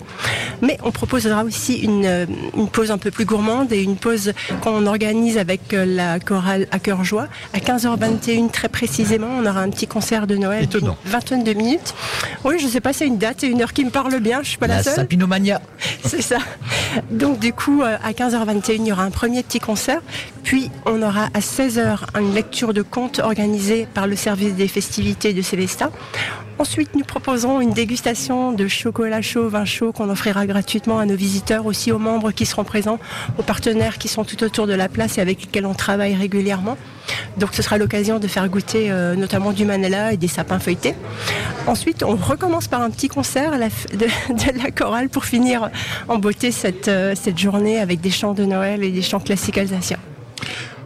Mais 0.63 0.79
on 0.83 0.91
proposera 0.93 1.45
aussi 1.45 1.75
une, 1.79 2.27
une 2.57 2.69
pause 2.69 2.91
un 2.91 2.99
peu 2.99 3.11
plus 3.11 3.25
gourmande 3.27 3.73
et 3.73 3.83
une 3.83 3.97
pause 3.97 4.33
qu'on 4.63 4.87
organise 4.87 5.34
avec 5.39 5.73
euh, 5.75 5.85
la 5.85 6.21
chorale 6.21 6.67
à 6.71 6.79
cœur 6.79 7.05
joie. 7.05 7.29
À 7.53 7.59
15h21 7.59 8.51
très 8.51 8.69
précisément, 8.69 9.29
on 9.39 9.47
aura 9.47 9.61
un 9.61 9.71
petit 9.71 9.87
concert 9.87 10.27
de 10.27 10.37
Noël 10.37 10.65
Étonnant. 10.65 10.97
d'une 11.03 11.13
vingtaine 11.13 11.45
de 11.45 11.53
minutes. 11.53 11.95
Oui, 12.45 12.59
je 12.59 12.67
sais 12.67 12.81
pas, 12.81 12.93
c'est 12.93 13.07
une 13.07 13.19
date 13.19 13.45
et 13.45 13.47
une 13.49 13.63
heure 13.63 13.73
qui 13.73 13.85
me 13.85 13.91
parle 13.91 14.19
bien, 14.21 14.41
je 14.43 14.49
suis 14.51 14.59
pas 14.59 14.67
la, 14.67 14.77
La 14.77 14.83
seule. 14.83 14.95
sapinomania. 14.95 15.61
C'est 16.05 16.23
ça. 16.23 16.39
Donc 17.11 17.39
du 17.39 17.53
coup, 17.53 17.83
euh, 17.83 17.97
à 18.03 18.13
15h21, 18.13 18.73
il 18.77 18.87
y 18.87 18.93
aura 18.93 19.05
un 19.05 19.11
premier 19.11 19.43
petit 19.43 19.61
concert. 19.61 20.01
Puis 20.45 20.71
on 20.85 21.03
aura 21.03 21.25
à 21.33 21.41
16h 21.41 22.21
une 22.21 22.35
lecture 22.35 22.75
de 22.75 22.83
contes 22.83 23.19
organisée 23.19 23.89
par 23.93 24.07
le 24.07 24.15
service 24.15 24.55
des 24.55 24.69
festivités 24.69 25.33
de 25.33 25.43
Célestat. 25.43 25.91
Ensuite, 26.59 26.95
nous 26.95 27.03
proposons 27.03 27.61
une 27.61 27.73
dégustation 27.73 28.53
de 28.53 28.69
chocolat 28.69 29.23
chaud, 29.23 29.49
vin 29.49 29.65
chaud 29.65 29.91
qu'on 29.91 30.09
offrira 30.09 30.47
gratuitement 30.47 31.01
à 31.01 31.07
nos 31.07 31.17
visiteurs, 31.17 31.67
aussi 31.67 31.91
aux 31.91 31.99
membres 31.99 32.31
qui 32.31 32.47
seront 32.47 32.63
présents, 32.63 33.01
aux 33.39 33.43
partenaires 33.43 33.99
qui 33.99 34.07
sont 34.07 34.23
tout 34.23 34.45
autour 34.45 34.69
de 34.69 34.75
la 34.75 34.89
place 34.89 35.19
et 35.19 35.21
avec 35.21 35.41
lesquels 35.41 35.67
on 35.67 35.75
travaille 35.75 36.15
régulièrement. 36.15 36.77
Donc 37.39 37.51
ce 37.55 37.63
sera 37.63 37.77
l'occasion 37.77 38.21
de 38.21 38.29
faire 38.29 38.49
goûter 38.49 38.93
euh, 38.93 39.17
notamment 39.17 39.53
du 39.53 39.65
manella 39.65 40.13
et 40.13 40.17
des 40.17 40.29
sapins 40.29 40.61
feuilletés. 40.61 40.95
Ensuite, 41.67 42.05
on 42.05 42.15
recommence 42.15 42.69
par 42.69 42.83
un 42.83 42.91
petit 42.91 43.09
concert 43.09 43.53
de, 43.59 44.63
la 44.63 44.71
chorale 44.71 45.09
pour 45.09 45.25
finir 45.25 45.71
en 46.07 46.19
beauté 46.19 46.51
euh, 46.87 47.15
cette 47.17 47.39
journée 47.39 47.81
avec 47.81 48.01
des 48.01 48.11
chants 48.11 48.35
de 48.35 48.45
Noël 48.45 48.85
et 48.85 48.91
des 48.91 49.03
chants 49.03 49.21
classiques 49.21 49.59
alsaciens. 49.59 49.99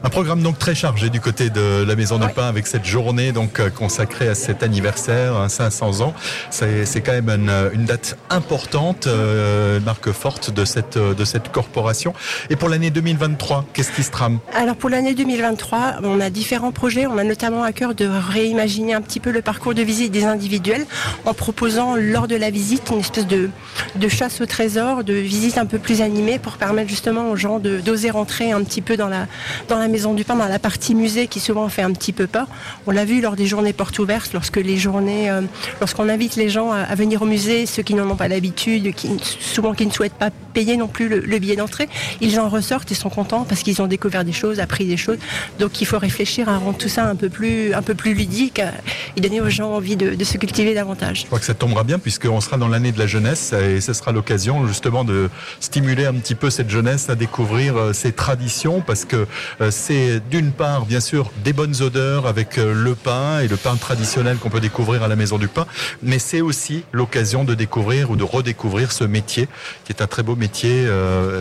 Un 0.04 0.10
programme 0.10 0.42
donc 0.42 0.58
très 0.60 0.76
chargé 0.76 1.10
du 1.10 1.20
côté 1.20 1.50
de 1.50 1.84
la 1.86 1.96
Maison 1.96 2.18
du 2.18 2.26
Ouais. 2.26 2.32
Pain 2.32 2.46
avec 2.46 2.66
cette 2.68 2.84
journée 2.84 3.32
donc 3.32 3.58
euh, 3.58 3.68
consacrée 3.68 4.28
à 4.28 4.34
cet 4.36 4.62
anniversaire, 4.62 5.34
hein, 5.36 5.48
500 5.48 6.02
ans. 6.02 6.14
C'est 6.50 7.00
quand 7.04 7.12
même 7.12 7.28
une, 7.30 7.70
une 7.74 7.84
date 7.84 8.16
importante, 8.30 9.06
euh, 9.08 9.80
marque 9.80 10.12
forte 10.12 10.50
de 10.52 10.64
cette 10.64 10.96
euh, 10.96 11.14
de 11.14 11.24
cette 11.24 11.50
corporation. 11.50 12.12
Et 12.48 12.54
pour 12.56 12.68
l'année 12.68 12.90
2023, 12.90 13.64
qu'est-ce 13.72 13.90
qui 13.90 14.02
se 14.04 14.10
trame? 14.12 14.38
Alors 14.54 14.76
pour 14.76 14.88
l'année 14.88 15.14
2023, 15.14 15.96
on 16.04 16.20
a 16.20 16.30
différents 16.30 16.70
projets. 16.72 17.06
On 17.06 17.18
a 17.18 17.24
notamment 17.24 17.64
à 17.64 17.72
cœur 17.72 17.94
de 17.96 18.06
réimaginer 18.06 18.94
un 18.94 19.00
petit 19.00 19.20
peu 19.20 19.30
le 19.32 19.42
parcours 19.42 19.74
de 19.74 19.82
visite 19.82 20.12
des 20.12 20.24
individuels 20.24 20.86
en 21.24 21.34
proposant 21.34 21.96
lors 21.96 22.28
de 22.28 22.36
la 22.36 22.50
visite 22.50 22.90
une 22.92 23.00
espèce 23.00 23.26
de, 23.26 23.50
de 23.96 24.08
chasse 24.08 24.40
au 24.40 24.46
trésor, 24.46 25.02
de 25.02 25.14
visite 25.14 25.58
un 25.58 25.66
peu 25.66 25.78
plus 25.78 26.02
animée 26.02 26.38
pour 26.38 26.56
permettre 26.56 26.88
justement 26.88 27.30
aux 27.30 27.36
gens 27.36 27.58
de- 27.58 27.80
d'oser 27.80 28.10
rentrer 28.10 28.52
un 28.52 28.62
petit 28.62 28.80
peu 28.82 28.96
dans 28.96 29.08
la, 29.08 29.26
dans 29.68 29.78
la 29.78 29.87
Maison 29.88 30.14
du 30.14 30.24
Pain, 30.24 30.36
dans 30.36 30.48
la 30.48 30.58
partie 30.58 30.94
musée 30.94 31.26
qui 31.26 31.40
souvent 31.40 31.68
fait 31.68 31.82
un 31.82 31.92
petit 31.92 32.12
peu 32.12 32.26
peur. 32.26 32.46
On 32.86 32.90
l'a 32.90 33.04
vu 33.04 33.20
lors 33.20 33.36
des 33.36 33.46
journées 33.46 33.72
portes 33.72 33.98
ouvertes, 33.98 34.32
lorsque 34.32 34.56
les 34.56 34.76
journées, 34.76 35.30
euh, 35.30 35.42
lorsqu'on 35.80 36.08
invite 36.08 36.36
les 36.36 36.48
gens 36.48 36.72
à, 36.72 36.94
venir 36.94 37.22
au 37.22 37.26
musée, 37.26 37.66
ceux 37.66 37.82
qui 37.82 37.94
n'en 37.94 38.08
ont 38.08 38.16
pas 38.16 38.28
l'habitude, 38.28 38.94
souvent 39.40 39.74
qui 39.74 39.86
ne 39.86 39.92
souhaitent 39.92 40.14
pas 40.14 40.30
payer 40.52 40.76
non 40.76 40.88
plus 40.88 41.08
le, 41.08 41.20
le 41.20 41.38
billet 41.38 41.56
d'entrée, 41.56 41.88
ils 42.20 42.38
en 42.40 42.48
ressortent 42.48 42.90
et 42.90 42.94
sont 42.94 43.10
contents 43.10 43.44
parce 43.44 43.62
qu'ils 43.62 43.80
ont 43.82 43.86
découvert 43.86 44.24
des 44.24 44.32
choses, 44.32 44.60
appris 44.60 44.86
des 44.86 44.96
choses. 44.96 45.18
Donc 45.58 45.80
il 45.80 45.86
faut 45.86 45.98
réfléchir 45.98 46.48
à 46.48 46.58
rendre 46.58 46.78
tout 46.78 46.88
ça 46.88 47.04
un 47.04 47.16
peu 47.16 47.28
plus, 47.28 47.74
un 47.74 47.82
peu 47.82 47.94
plus 47.94 48.14
ludique 48.14 48.60
euh, 48.60 48.70
et 49.16 49.20
donner 49.20 49.40
aux 49.40 49.50
gens 49.50 49.72
envie 49.72 49.96
de, 49.96 50.24
se 50.24 50.36
cultiver 50.36 50.74
davantage. 50.74 51.22
Je 51.22 51.26
crois 51.26 51.38
que 51.38 51.44
ça 51.44 51.54
tombera 51.54 51.84
bien 51.84 51.98
puisqu'on 51.98 52.40
sera 52.40 52.56
dans 52.56 52.68
l'année 52.68 52.92
de 52.92 52.98
la 52.98 53.06
jeunesse 53.06 53.52
et 53.52 53.80
ce 53.80 53.92
sera 53.92 54.12
l'occasion 54.12 54.66
justement 54.66 55.04
de 55.04 55.30
stimuler 55.60 56.06
un 56.06 56.14
petit 56.14 56.34
peu 56.34 56.50
cette 56.50 56.68
jeunesse 56.68 57.08
à 57.08 57.14
découvrir 57.14 57.76
euh, 57.76 57.92
ces 57.92 58.12
traditions 58.12 58.80
parce 58.80 59.04
que 59.04 59.26
euh, 59.60 59.70
c'est 59.78 60.20
d'une 60.30 60.52
part, 60.52 60.84
bien 60.84 61.00
sûr, 61.00 61.30
des 61.44 61.52
bonnes 61.52 61.80
odeurs 61.80 62.26
avec 62.26 62.56
le 62.56 62.94
pain 62.94 63.40
et 63.40 63.48
le 63.48 63.56
pain 63.56 63.76
traditionnel 63.76 64.36
qu'on 64.36 64.50
peut 64.50 64.60
découvrir 64.60 65.02
à 65.02 65.08
la 65.08 65.16
Maison 65.16 65.38
du 65.38 65.48
Pain, 65.48 65.66
mais 66.02 66.18
c'est 66.18 66.40
aussi 66.40 66.84
l'occasion 66.92 67.44
de 67.44 67.54
découvrir 67.54 68.10
ou 68.10 68.16
de 68.16 68.24
redécouvrir 68.24 68.92
ce 68.92 69.04
métier, 69.04 69.48
qui 69.84 69.92
est 69.92 70.02
un 70.02 70.06
très 70.06 70.22
beau 70.22 70.36
métier 70.36 70.86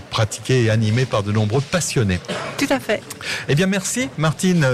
pratiqué 0.10 0.64
et 0.64 0.70
animé 0.70 1.06
par 1.06 1.24
de 1.24 1.32
nombreux 1.32 1.62
passionnés. 1.62 2.20
Tout 2.58 2.68
à 2.70 2.80
fait. 2.80 3.02
Eh 3.50 3.56
bien, 3.56 3.68
merci 3.68 4.10
Martine 4.18 4.66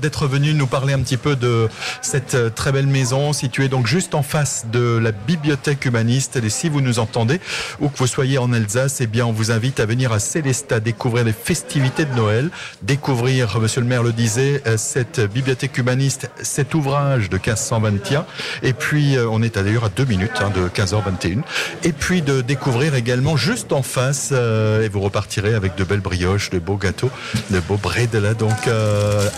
d'être 0.00 0.26
venue 0.26 0.54
nous 0.54 0.66
parler 0.66 0.92
un 0.94 1.00
petit 1.00 1.16
peu 1.16 1.36
de 1.36 1.68
cette 2.02 2.54
très 2.54 2.72
belle 2.72 2.86
maison 2.86 3.32
située 3.32 3.68
donc 3.68 3.86
juste 3.86 4.14
en 4.14 4.22
face 4.22 4.66
de 4.72 4.98
la 4.98 5.12
bibliothèque 5.12 5.84
humaniste. 5.84 6.36
Et 6.36 6.48
si 6.48 6.68
vous 6.68 6.80
nous 6.80 6.98
entendez, 6.98 7.40
ou 7.80 7.88
que 7.88 7.98
vous 7.98 8.06
soyez 8.06 8.38
en 8.38 8.52
Alsace, 8.52 9.00
eh 9.00 9.06
bien, 9.06 9.26
on 9.26 9.32
vous 9.32 9.50
invite 9.50 9.80
à 9.80 9.86
venir 9.86 10.12
à 10.12 10.18
Célestat 10.18 10.80
découvrir 10.80 11.24
les 11.24 11.32
festivités 11.32 12.04
de 12.04 12.14
Noël, 12.14 12.50
découvrir, 12.94 13.58
monsieur 13.58 13.80
le 13.80 13.88
maire 13.88 14.04
le 14.04 14.12
disait, 14.12 14.62
euh, 14.68 14.76
cette 14.76 15.18
bibliothèque 15.18 15.76
humaniste, 15.78 16.30
cet 16.40 16.74
ouvrage 16.74 17.28
de 17.28 17.38
1521. 17.38 18.24
Et 18.62 18.72
puis, 18.72 19.16
euh, 19.16 19.26
on 19.28 19.42
est 19.42 19.56
d'ailleurs 19.56 19.86
à 19.86 19.88
deux 19.88 20.04
minutes 20.04 20.40
hein, 20.40 20.52
de 20.54 20.68
15h21. 20.68 21.42
Et 21.82 21.90
puis, 21.90 22.22
de 22.22 22.40
découvrir 22.40 22.94
également 22.94 23.36
juste 23.36 23.72
en 23.72 23.82
face, 23.82 24.28
euh, 24.30 24.84
et 24.84 24.88
vous 24.88 25.00
repartirez 25.00 25.54
avec 25.54 25.74
de 25.74 25.82
belles 25.82 26.02
brioches, 26.02 26.50
de 26.50 26.60
beaux 26.60 26.76
gâteaux, 26.76 27.10
de 27.50 27.58
beaux 27.58 27.80
là 28.12 28.34
donc 28.34 28.68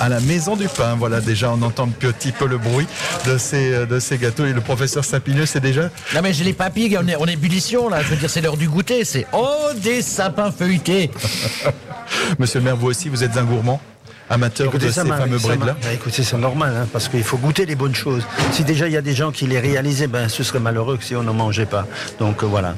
à 0.00 0.08
la 0.10 0.20
maison 0.20 0.54
du 0.54 0.68
pain. 0.68 0.94
Voilà, 0.98 1.22
déjà, 1.22 1.50
on 1.50 1.62
entend 1.62 1.84
un 1.84 2.10
petit 2.12 2.32
peu 2.32 2.46
le 2.46 2.58
bruit 2.58 2.86
de 3.25 3.38
ces, 3.38 3.86
de 3.86 3.98
ces 3.98 4.18
gâteaux. 4.18 4.44
Et 4.44 4.52
le 4.52 4.60
professeur 4.60 5.02
Sapineux, 5.02 5.46
c'est 5.46 5.60
déjà... 5.60 5.84
Non, 6.14 6.20
mais 6.22 6.34
j'ai 6.34 6.44
les 6.44 6.52
papilles, 6.52 6.98
on 7.00 7.08
est 7.08 7.16
en 7.16 7.26
ébullition, 7.26 7.88
là. 7.88 8.02
Je 8.02 8.08
veux 8.08 8.16
dire, 8.16 8.28
c'est 8.28 8.42
l'heure 8.42 8.58
du 8.58 8.68
goûter. 8.68 9.06
C'est 9.06 9.26
oh, 9.32 9.70
des 9.82 10.02
sapins 10.02 10.52
feuilletés. 10.52 11.10
Monsieur 12.38 12.60
le 12.60 12.64
maire, 12.64 12.76
vous 12.76 12.88
aussi, 12.88 13.08
vous 13.08 13.25
êtes 13.25 13.36
un 13.36 13.44
gourmand 13.44 13.80
amateur 14.28 14.72
de 14.72 14.90
ces 14.90 15.04
fameux 15.04 15.38
brides-là 15.38 15.76
bah, 15.80 15.92
Écoutez, 15.92 16.25
c'est 16.25 16.36
normal, 16.36 16.75
hein, 16.76 16.88
parce 16.92 17.08
qu'il 17.08 17.22
faut 17.22 17.36
goûter 17.36 17.64
les 17.64 17.76
bonnes 17.76 17.94
choses. 17.94 18.25
Si 18.50 18.64
déjà 18.64 18.88
il 18.88 18.92
y 18.92 18.96
a 18.96 19.02
des 19.02 19.14
gens 19.14 19.30
qui 19.30 19.46
les 19.46 19.60
réalisaient, 19.60 20.08
ben, 20.08 20.28
ce 20.28 20.42
serait 20.42 20.58
malheureux 20.58 20.96
que 20.96 21.04
si 21.04 21.14
on 21.14 21.22
n'en 21.22 21.34
mangeait 21.34 21.66
pas. 21.66 21.86
Donc 22.18 22.42
euh, 22.42 22.46
voilà. 22.46 22.75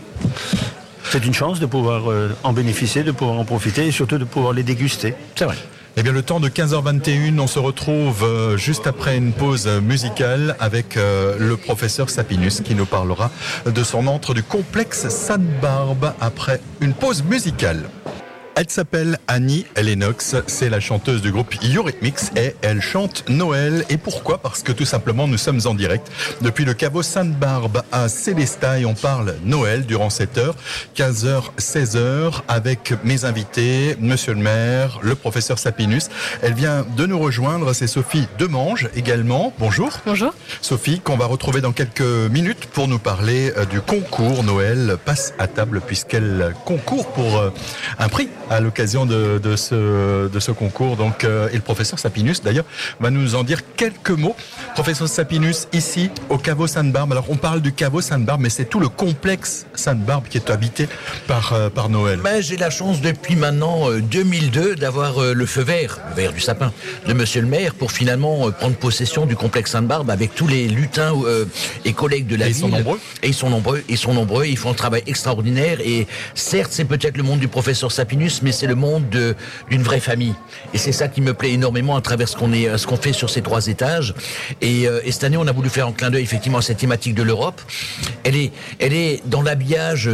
C'est 1.11 1.25
une 1.25 1.32
chance 1.32 1.58
de 1.58 1.64
pouvoir 1.64 2.11
euh, 2.11 2.37
en 2.42 2.52
bénéficier, 2.52 3.02
de 3.02 3.12
pouvoir 3.12 3.38
en 3.38 3.44
profiter 3.47 3.87
et 3.87 3.92
surtout 3.92 4.18
de 4.18 4.25
pouvoir 4.25 4.52
les 4.52 4.62
déguster. 4.62 5.14
C'est 5.37 5.47
vrai. 5.47 5.56
Eh 5.97 6.02
bien, 6.02 6.12
le 6.12 6.23
temps 6.23 6.38
de 6.38 6.49
15h21, 6.49 7.40
on 7.40 7.47
se 7.47 7.58
retrouve 7.58 8.23
euh, 8.23 8.56
juste 8.56 8.87
après 8.87 9.16
une 9.16 9.32
pause 9.32 9.66
musicale 9.66 10.54
avec 10.61 10.97
euh, 10.97 11.37
le 11.40 11.56
professeur 11.56 12.11
Sapinus 12.11 12.61
qui 12.61 12.75
nous 12.75 12.87
parlera 12.87 13.30
de 13.66 13.82
son 13.82 14.06
entre 14.06 14.35
du 14.35 14.42
complexe 14.42 15.08
Sainte-Barbe 15.08 16.12
après 16.20 16.61
une 16.80 16.92
pause 16.92 17.25
musicale. 17.25 17.88
Elle 18.61 18.69
s'appelle 18.71 19.19
Annie 19.29 19.67
Lennox, 19.81 20.35
c'est 20.49 20.69
la 20.69 20.81
chanteuse 20.81 21.23
du 21.23 21.31
groupe 21.31 21.55
Eurythmics 21.62 22.37
et 22.37 22.57
elle 22.61 22.81
chante 22.81 23.23
Noël. 23.29 23.85
Et 23.88 23.99
pourquoi? 23.99 24.38
Parce 24.38 24.65
que 24.65 24.73
tout 24.73 24.85
simplement 24.85 25.29
nous 25.29 25.38
sommes 25.38 25.61
en 25.67 25.75
direct 25.75 26.11
depuis 26.41 26.65
le 26.65 26.75
caveau 26.75 27.05
Sainte-Barbe 27.05 27.83
à 27.93 28.09
Célestat 28.09 28.81
et 28.81 28.85
on 28.85 28.95
parle 28.95 29.37
Noël 29.45 29.87
durant 29.87 30.11
cette 30.11 30.38
heure, 30.38 30.57
15h, 30.97 31.53
16h 31.57 32.33
avec 32.49 32.95
mes 33.05 33.25
invités, 33.25 33.97
monsieur 34.00 34.35
le 34.35 34.41
maire, 34.41 34.99
le 35.03 35.15
professeur 35.15 35.61
Sapinus. 35.61 36.09
Elle 36.43 36.55
vient 36.55 36.85
de 36.97 37.07
nous 37.07 37.21
rejoindre, 37.21 37.73
c'est 37.75 37.87
Sophie 37.87 38.27
Demange 38.41 38.88
également. 38.97 39.53
Bonjour. 39.61 40.00
Bonjour. 40.05 40.35
Sophie, 40.62 40.99
qu'on 40.99 41.17
va 41.17 41.27
retrouver 41.27 41.61
dans 41.61 41.71
quelques 41.71 42.00
minutes 42.00 42.67
pour 42.73 42.88
nous 42.88 42.99
parler 42.99 43.53
euh, 43.57 43.67
du 43.67 43.81
concours 43.81 44.43
Noël 44.43 44.97
passe 45.05 45.33
à 45.38 45.47
table 45.47 45.81
puisqu'elle 45.81 46.57
concourt 46.65 47.12
pour 47.12 47.38
euh, 47.38 47.50
un 48.00 48.09
prix 48.09 48.29
à 48.50 48.61
l'occasion 48.61 49.07
de, 49.07 49.40
ce, 49.57 50.28
de 50.28 50.40
ce 50.40 50.50
concours. 50.52 50.97
Donc, 50.97 51.25
euh, 51.25 51.49
et 51.52 51.57
le 51.57 51.62
professeur 51.62 51.99
Sapinus, 51.99 52.43
d'ailleurs, 52.43 52.64
va 53.00 53.11
nous 53.11 53.35
en 53.35 53.45
dire 53.45 53.61
quelques 53.76 54.11
mots. 54.11 54.37
Professeur 54.75 55.09
Sapinus, 55.09 55.69
ici, 55.73 56.11
au 56.28 56.38
caveau 56.38 56.67
Sainte-Barbe. 56.67 57.12
Alors, 57.12 57.26
on 57.28 57.37
parle 57.37 57.61
du 57.61 57.73
caveau 57.73 58.00
Sainte-Barbe, 58.00 58.40
mais 58.40 58.50
c'est 58.50 58.64
tout 58.64 58.81
le 58.81 58.88
complexe 58.88 59.67
Sainte-Barbe 59.75 60.25
qui 60.28 60.38
est 60.38 60.50
habité 60.50 60.88
par, 61.26 61.52
euh, 61.52 61.71
par 61.71 61.88
Noël. 61.88 62.21
Ben, 62.23 62.43
J'ai 62.43 62.57
la 62.57 62.71
chance 62.71 63.00
depuis 63.00 63.37
maintenant 63.37 63.90
2002 63.90 64.61
euh, 64.61 64.75
d'avoir 64.75 65.21
le 65.21 65.47
feu 65.47 65.62
vert, 65.62 65.99
le 66.11 66.14
vert 66.14 66.33
du 66.33 66.40
sapin, 66.40 66.73
de 67.07 67.12
monsieur 67.12 67.40
le 67.40 67.47
maire 67.47 67.75
pour 67.75 67.93
finalement 67.93 68.50
prendre 68.50 68.76
possession 68.76 69.26
du 69.26 69.37
complexe 69.37 69.73
Sainte-Barbe 69.73 70.11
avec 70.11 70.35
tous 70.35 70.47
les 70.47 70.69
lutins 70.69 71.12
et 71.85 71.93
collègues 71.93 72.26
de 72.26 72.37
la 72.37 72.49
et 72.49 72.52
ville. 72.52 72.57
Ils 72.57 72.61
sont 72.61 72.69
nombreux. 72.69 73.00
Et 73.23 73.28
ils 73.28 73.35
sont 73.35 73.50
nombreux. 73.50 73.85
Ils 73.88 73.99
sont 73.99 74.14
nombreux. 74.14 74.47
Ils 74.47 74.57
font 74.57 74.71
un 74.71 74.75
travail 74.75 75.02
extraordinaire. 75.07 75.78
Et 75.81 76.07
certes, 76.35 76.71
c'est 76.73 76.85
peut-être 76.85 77.17
le 77.17 77.23
monde 77.23 77.40
du 77.40 77.49
professeur 77.49 77.93
Sapinus, 77.93 78.38
mais 78.42 78.52
c'est 78.52 78.66
le 78.66 78.75
monde 78.75 79.04
d'une 79.71 79.83
vraie 79.83 80.00
famille. 80.00 80.35
Et 80.75 80.78
c'est 80.78 80.92
ça 80.92 81.09
qui 81.09 81.21
me 81.21 81.35
plaît 81.35 81.52
énormément 81.52 81.97
à 81.97 82.00
travers 82.00 82.28
ce 82.28 82.37
qu'on 82.87 82.97
fait 82.97 83.12
sur 83.12 83.30
ces 83.30 83.42
trois 83.42 83.66
étages. 83.66 84.14
Euh, 84.62 85.00
et, 85.04 85.12
cette 85.12 85.25
année, 85.25 85.37
on 85.37 85.47
a 85.47 85.52
voulu 85.52 85.68
faire 85.68 85.87
un 85.87 85.92
clin 85.92 86.11
d'œil 86.11 86.23
effectivement 86.23 86.59
à 86.59 86.62
cette 86.62 86.78
thématique 86.78 87.14
de 87.14 87.23
l'Europe. 87.23 87.61
Elle 88.25 88.37
est 88.80 89.22
dans 89.27 89.42
l'habillage 89.42 90.11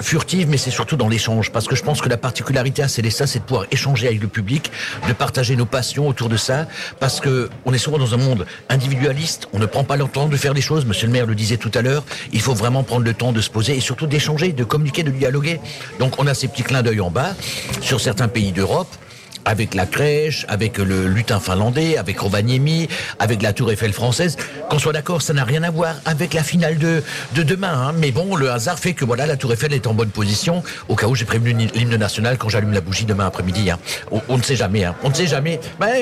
furtive, 0.00 0.48
mais 0.48 0.56
c'est 0.56 0.70
surtout 0.70 0.96
dans 0.96 1.08
l'échange. 1.08 1.50
Parce 1.52 1.66
que 1.66 1.76
je 1.76 1.82
pense 1.82 2.00
que 2.00 2.08
la 2.08 2.16
particularité 2.16 2.82
à 2.82 2.88
Célestat, 2.88 3.26
c'est 3.26 3.40
de 3.40 3.44
pouvoir 3.44 3.66
échanger 3.70 4.06
avec 4.08 4.20
le 4.20 4.28
public, 4.28 4.70
de 5.08 5.12
partager 5.12 5.56
nos 5.56 5.66
passions 5.66 6.08
autour 6.08 6.28
de 6.28 6.36
ça. 6.36 6.66
Parce 7.00 7.20
que 7.20 7.50
on 7.64 7.72
est 7.72 7.78
souvent 7.78 7.98
dans 7.98 8.14
un 8.14 8.18
monde 8.18 8.46
individualiste. 8.68 9.48
On 9.52 9.58
ne 9.58 9.66
prend 9.66 9.84
pas 9.84 9.96
le 9.96 10.04
temps 10.04 10.28
de 10.28 10.36
faire 10.36 10.54
les 10.54 10.60
choses. 10.60 10.86
Monsieur 10.86 11.06
le 11.06 11.12
maire 11.12 11.26
le 11.26 11.34
disait 11.34 11.56
tout 11.56 11.70
à 11.74 11.82
l'heure. 11.82 12.04
Il 12.32 12.40
faut 12.40 12.54
vraiment 12.54 12.82
prendre 12.82 13.04
le 13.04 13.14
temps 13.14 13.32
de 13.32 13.40
se 13.40 13.50
poser 13.50 13.76
et 13.76 13.80
surtout 13.80 14.06
d'échanger, 14.06 14.52
de 14.52 14.64
communiquer, 14.64 15.02
de 15.02 15.10
dialoguer. 15.10 15.60
Donc 15.98 16.18
on 16.18 16.26
a 16.26 16.34
ces 16.34 16.48
petits 16.48 16.62
clins 16.62 16.82
d'œil 16.82 17.00
en 17.00 17.10
bas 17.10 17.34
sur 17.80 18.00
certains 18.00 18.28
pays 18.28 18.52
d'Europe 18.52 18.88
avec 19.44 19.74
la 19.74 19.86
crèche, 19.86 20.46
avec 20.48 20.78
le 20.78 21.06
lutin 21.06 21.40
finlandais, 21.40 21.96
avec 21.96 22.18
Rovaniemi, 22.20 22.88
avec 23.18 23.42
la 23.42 23.52
Tour 23.52 23.72
Eiffel 23.72 23.92
française. 23.92 24.36
Qu'on 24.70 24.78
soit 24.78 24.92
d'accord, 24.92 25.22
ça 25.22 25.32
n'a 25.32 25.44
rien 25.44 25.62
à 25.62 25.70
voir 25.70 25.94
avec 26.04 26.34
la 26.34 26.42
finale 26.42 26.78
de, 26.78 27.02
de 27.34 27.42
demain. 27.42 27.88
Hein. 27.88 27.92
Mais 27.96 28.10
bon, 28.10 28.36
le 28.36 28.50
hasard 28.50 28.78
fait 28.78 28.94
que 28.94 29.04
voilà, 29.04 29.26
la 29.26 29.36
Tour 29.36 29.52
Eiffel 29.52 29.72
est 29.72 29.86
en 29.86 29.94
bonne 29.94 30.10
position. 30.10 30.62
Au 30.88 30.96
cas 30.96 31.06
où 31.06 31.14
j'ai 31.14 31.24
prévenu 31.24 31.68
l'hymne 31.74 31.96
national 31.96 32.38
quand 32.38 32.48
j'allume 32.48 32.72
la 32.72 32.80
bougie 32.80 33.04
demain 33.04 33.26
après-midi. 33.26 33.70
Hein. 33.70 33.78
On, 34.28 34.36
ne 34.36 34.42
sait 34.42 34.56
jamais. 34.56 34.84
Hein. 34.84 34.94
On 35.02 35.10
ne 35.10 35.14
sait 35.14 35.26
jamais. 35.26 35.60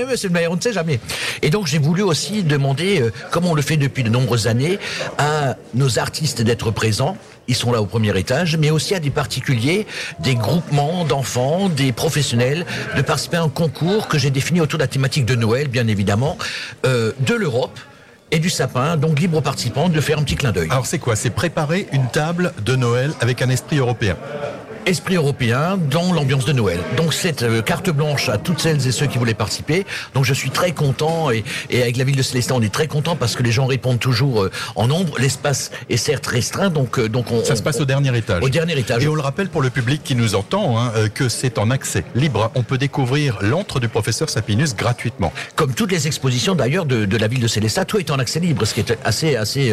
Monsieur 0.09 0.29
le 0.29 0.35
maire, 0.35 0.51
on 0.53 0.57
ne 0.57 0.61
sait 0.61 0.73
jamais. 0.73 1.01
Et 1.43 1.51
donc 1.51 1.67
j'ai 1.67 1.79
voulu 1.79 2.03
aussi 2.03 2.43
demander, 2.43 3.01
euh, 3.01 3.13
comme 3.31 3.47
on 3.47 3.55
le 3.55 3.63
fait 3.63 3.77
depuis 3.77 4.03
de 4.03 4.09
nombreuses 4.09 4.47
années, 4.47 4.79
à 5.19 5.57
nos 5.75 5.99
artistes 5.99 6.43
d'être 6.43 6.71
présents 6.71 7.17
ils 7.49 7.55
sont 7.55 7.73
là 7.73 7.81
au 7.81 7.87
premier 7.87 8.17
étage, 8.19 8.57
mais 8.57 8.71
aussi 8.71 8.95
à 8.95 9.01
des 9.01 9.11
particuliers, 9.11 9.87
des 10.21 10.35
groupements 10.35 11.05
d'enfants, 11.05 11.69
des 11.69 11.93
professionnels, 11.93 12.65
de 12.97 13.03
participer 13.03 13.39
à 13.39 13.43
un 13.43 13.49
concours 13.49 14.09
que 14.09 14.19
j'ai 14.19 14.31
défini 14.31 14.61
autour 14.61 14.79
de 14.79 14.85
la 14.85 14.89
thématique 14.89 15.27
de 15.27 15.35
Noël, 15.35 15.69
bien 15.69 15.87
évidemment, 15.87 16.39
euh, 16.87 17.13
de 17.21 17.35
l'Europe 17.35 17.79
et 18.31 18.39
du 18.39 18.51
sapin, 18.51 18.97
donc 18.97 19.19
libre 19.19 19.39
aux 19.39 19.43
participants 19.43 19.89
de 19.89 20.01
faire 20.01 20.19
un 20.19 20.23
petit 20.23 20.37
clin 20.37 20.53
d'œil. 20.53 20.69
Alors 20.71 20.87
c'est 20.87 20.99
quoi? 20.99 21.17
C'est 21.17 21.31
préparer 21.31 21.89
une 21.93 22.09
table 22.09 22.53
de 22.65 22.77
Noël 22.77 23.13
avec 23.21 23.43
un 23.43 23.49
esprit 23.49 23.79
européen 23.79 24.17
esprit 24.87 25.17
européen 25.17 25.79
dans 25.91 26.13
l'ambiance 26.13 26.45
de 26.45 26.53
Noël. 26.53 26.79
Donc 26.97 27.15
cette 27.15 27.43
euh, 27.43 27.63
carte 27.63 27.91
blanche 27.91 28.29
à 28.29 28.39
toutes 28.39 28.61
celles 28.61 28.87
et 28.87 28.93
ceux 28.93 29.07
qui 29.07 29.19
voulaient 29.19 29.35
participer. 29.35 29.87
Donc 30.15 30.25
je 30.25 30.35
suis 30.35 30.51
très 30.51 30.73
content 30.73 31.31
et, 31.31 31.45
avec 31.73 31.97
la 31.97 32.05
ville 32.05 32.17
de 32.17 32.23
Célestin 32.23 32.55
on 32.57 32.63
est 32.63 32.73
très 32.73 32.87
content 32.87 33.17
parce 33.17 33.37
que 33.37 33.43
les 33.43 33.53
gens 33.53 33.67
répondent 33.67 33.99
toujours 33.99 34.43
euh, 34.43 34.51
en 34.77 34.89
nombre. 34.89 35.19
L'espace 35.19 35.71
est 35.89 35.97
certes 35.97 36.27
restreint 36.27 36.71
donc 36.71 36.99
euh, 36.99 37.09
donc 37.09 37.31
on 37.31 37.45
ça 37.45 37.57
se 37.57 37.63
passe 37.63 37.81
au 37.81 37.85
dernier 37.85 38.17
étage. 38.17 38.43
Au 38.43 38.49
dernier 38.49 38.79
étage. 38.79 39.05
Et 39.05 39.09
on 39.09 39.15
le 39.15 39.21
rappelle 39.21 39.49
pour 39.49 39.63
le 39.63 39.71
public 39.71 40.03
qui 40.03 40.15
nous 40.15 40.35
entend 40.35 40.79
hein, 40.79 40.93
que 41.15 41.29
c'est 41.29 41.59
en 41.59 41.71
accès 41.71 42.05
libre. 42.15 42.51
On 42.55 42.63
peut 42.63 42.79
découvrir 42.79 43.39
l'antre 43.43 43.81
du 43.81 43.89
professeur 43.89 44.31
Sapinus 44.31 44.75
gratuitement. 44.75 45.33
Comme 45.57 45.75
toutes 45.75 45.93
les 45.93 46.07
expositions 46.07 46.55
d'ailleurs 46.55 46.87
de, 46.87 47.05
de, 47.05 47.17
la 47.17 47.29
ville 47.29 47.41
de 47.41 47.49
Célestat, 47.49 47.85
tout 47.85 47.99
est 47.99 48.11
en 48.11 48.19
accès 48.19 48.41
libre, 48.41 48.65
ce 48.65 48.75
qui 48.75 48.81
est 48.81 48.99
assez 49.05 49.37
assez 49.37 49.73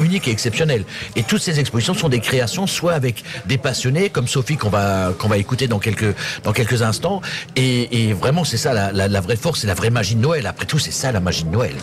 unique 0.00 0.28
et 0.28 0.30
exceptionnel. 0.30 0.84
Et 1.14 1.22
toutes 1.22 1.42
ces 1.42 1.60
expositions 1.60 1.94
sont 1.94 2.08
des 2.08 2.20
créations 2.20 2.66
soit 2.66 2.94
avec 2.94 3.22
des 3.46 3.58
passionnés 3.58 4.10
comme 4.10 4.26
Sophie 4.26 4.45
qu'on 4.54 4.70
va 4.70 5.12
qu'on 5.18 5.28
va 5.28 5.38
écouter 5.38 5.66
dans 5.66 5.80
quelques 5.80 6.14
dans 6.44 6.52
quelques 6.52 6.82
instants. 6.82 7.20
Et, 7.56 8.12
vraiment, 8.12 8.44
c'est 8.44 8.56
ça 8.56 8.72
la, 8.72 9.08
la, 9.08 9.20
vraie 9.20 9.36
force, 9.36 9.60
c'est 9.60 9.66
la 9.66 9.74
vraie 9.74 9.90
magie 9.90 10.14
de 10.14 10.20
Noël. 10.20 10.46
Après 10.46 10.66
tout, 10.66 10.78
c'est 10.78 10.92
ça 10.92 11.10
la 11.10 11.20
magie 11.20 11.44
de 11.44 11.50
Noël. 11.50 11.74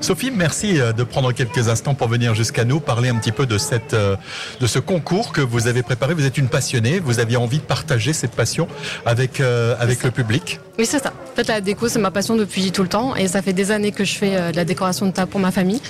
Sophie, 0.00 0.30
merci 0.30 0.78
euh, 0.78 0.92
de 0.92 1.04
prendre 1.04 1.32
quelques 1.32 1.68
instants 1.68 1.94
pour 1.94 2.08
venir 2.08 2.34
jusqu'à 2.34 2.64
nous 2.64 2.80
parler 2.80 3.08
un 3.08 3.16
petit 3.16 3.32
peu 3.32 3.46
de 3.46 3.56
cette 3.56 3.94
euh, 3.94 4.16
de 4.60 4.66
ce 4.66 4.78
concours 4.78 5.32
que 5.32 5.40
vous 5.40 5.68
avez 5.68 5.82
préparé. 5.82 6.12
Vous 6.12 6.26
êtes 6.26 6.36
une 6.36 6.48
passionnée, 6.48 7.00
vous 7.00 7.18
aviez 7.18 7.38
envie 7.38 7.58
de 7.58 7.64
partager 7.64 8.12
cette 8.12 8.32
passion 8.32 8.68
avec 9.06 9.40
euh, 9.40 9.74
avec 9.80 10.02
le 10.02 10.10
public. 10.10 10.60
Oui, 10.78 10.84
c'est 10.84 11.02
ça. 11.02 11.14
En 11.32 11.34
fait, 11.36 11.48
la 11.48 11.62
déco, 11.62 11.88
c'est 11.88 11.98
ma 11.98 12.10
passion 12.10 12.36
depuis 12.36 12.70
tout 12.72 12.82
le 12.82 12.88
temps 12.88 13.16
et 13.16 13.26
ça 13.26 13.40
fait 13.40 13.54
des 13.54 13.70
années 13.70 13.92
que 13.92 14.04
je 14.04 14.14
fais 14.14 14.52
de 14.52 14.56
la 14.56 14.66
décoration 14.66 15.06
de 15.06 15.12
table 15.12 15.30
pour 15.30 15.40
ma 15.40 15.50
famille. 15.50 15.80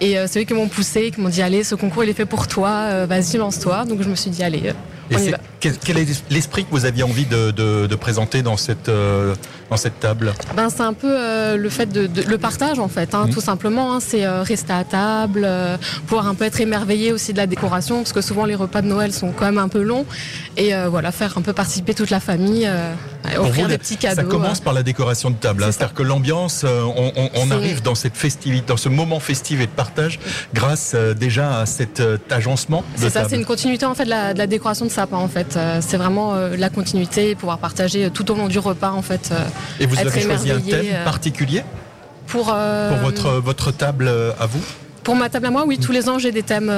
Et 0.00 0.16
c'est 0.26 0.40
eux 0.40 0.44
qui 0.44 0.54
m'ont 0.54 0.68
poussé, 0.68 1.10
qui 1.10 1.20
m'ont 1.20 1.28
dit 1.28 1.42
allez, 1.42 1.62
ce 1.62 1.74
concours 1.74 2.04
il 2.04 2.10
est 2.10 2.14
fait 2.14 2.24
pour 2.24 2.48
toi, 2.48 3.04
vas-y 3.04 3.36
lance-toi. 3.36 3.84
Donc 3.84 4.02
je 4.02 4.08
me 4.08 4.14
suis 4.14 4.30
dit 4.30 4.42
allez, 4.42 4.72
Et 5.10 5.34
quel, 5.60 5.98
est 5.98 6.22
l'esprit 6.30 6.64
que 6.64 6.70
vous 6.70 6.84
aviez 6.84 7.02
envie 7.02 7.26
de, 7.26 7.94
présenter 7.96 8.42
dans 8.42 8.56
cette, 8.56 8.88
euh, 8.88 9.34
dans 9.68 9.76
cette 9.76 10.00
table 10.00 10.32
ben, 10.56 10.70
C'est 10.70 10.82
un 10.82 10.94
peu 10.94 11.10
euh, 11.10 11.56
le 11.56 11.68
fait 11.68 11.86
de, 11.86 12.08
le 12.22 12.38
partage 12.38 12.78
en 12.78 12.88
fait, 12.88 13.14
hein, 13.14 13.26
mmh. 13.26 13.30
tout 13.30 13.40
simplement. 13.40 13.94
Hein. 13.94 14.00
c'est 14.00 14.24
euh, 14.24 14.42
rester 14.42 14.72
à 14.72 14.84
table, 14.84 15.46
pouvoir 16.06 16.28
un 16.28 16.34
peu 16.34 16.44
être 16.44 16.60
émerveillé 16.60 17.12
aussi 17.12 17.32
de 17.32 17.38
la 17.38 17.46
décoration, 17.46 17.98
parce 17.98 18.12
que 18.12 18.20
souvent 18.20 18.46
les 18.46 18.54
repas 18.54 18.80
de 18.82 18.86
Noël 18.86 19.12
sont 19.12 19.32
quand 19.32 19.44
même 19.44 19.58
un 19.58 19.68
peu 19.68 19.82
longs. 19.82 20.06
Et 20.56 20.72
voilà, 20.88 21.12
faire 21.12 21.38
un 21.38 21.42
peu 21.42 21.52
participer 21.52 21.94
toute 21.94 22.10
la 22.10 22.20
famille, 22.20 22.68
offrir 23.38 23.68
des 23.68 23.78
petits 23.78 23.96
cadeaux. 23.96 24.16
Ça 24.16 24.24
commence 24.24 24.60
par 24.60 24.72
la 24.72 24.82
décoration 24.82 25.30
de 25.30 25.36
table. 25.36 25.62
Hein. 25.62 25.72
C'est-à-dire 25.72 25.94
que 25.94 26.02
l'ambiance, 26.02 26.64
on, 26.64 27.50
arrive 27.50 27.82
dans 27.82 27.94
cette 27.94 28.16
festivité, 28.16 28.64
dans 28.66 28.76
ce 28.76 28.88
moment 28.88 29.20
festif 29.20 29.60
et 29.60 29.66
de 29.66 29.70
partage 29.70 30.20
grâce 30.54 30.94
déjà 30.94 31.60
à 31.60 31.66
cet 31.66 32.02
agencement. 32.30 32.84
C'est 32.96 33.10
ça, 33.10 33.28
c'est 33.28 33.36
une 33.36 33.44
continuité 33.44 33.84
en 33.86 33.94
fait 33.94 34.04
de 34.04 34.10
la, 34.10 34.34
de 34.34 34.38
la 34.38 34.46
décoration 34.46 34.86
de 34.86 34.90
en 35.12 35.28
fait. 35.28 35.56
Euh, 35.56 35.80
c'est 35.80 35.96
vraiment 35.96 36.34
euh, 36.34 36.56
la 36.56 36.70
continuité, 36.70 37.34
pouvoir 37.34 37.58
partager 37.58 38.06
euh, 38.06 38.10
tout 38.10 38.30
au 38.30 38.34
long 38.34 38.48
du 38.48 38.58
repas 38.58 38.92
en 38.92 39.02
fait. 39.02 39.32
Et 39.78 39.86
vous 39.86 39.98
avez 39.98 40.20
choisi 40.20 40.50
un 40.50 40.60
thème 40.60 41.04
particulier 41.04 41.62
pour, 42.26 42.46
pour 42.46 42.98
votre, 42.98 43.40
votre 43.40 43.72
table 43.72 44.08
à 44.38 44.46
vous 44.46 44.62
Pour 45.02 45.16
ma 45.16 45.28
table 45.28 45.46
à 45.46 45.50
moi, 45.50 45.64
oui, 45.66 45.78
tous 45.78 45.92
les 45.92 46.08
ans 46.08 46.18
j'ai 46.18 46.32
des 46.32 46.42
thèmes. 46.42 46.72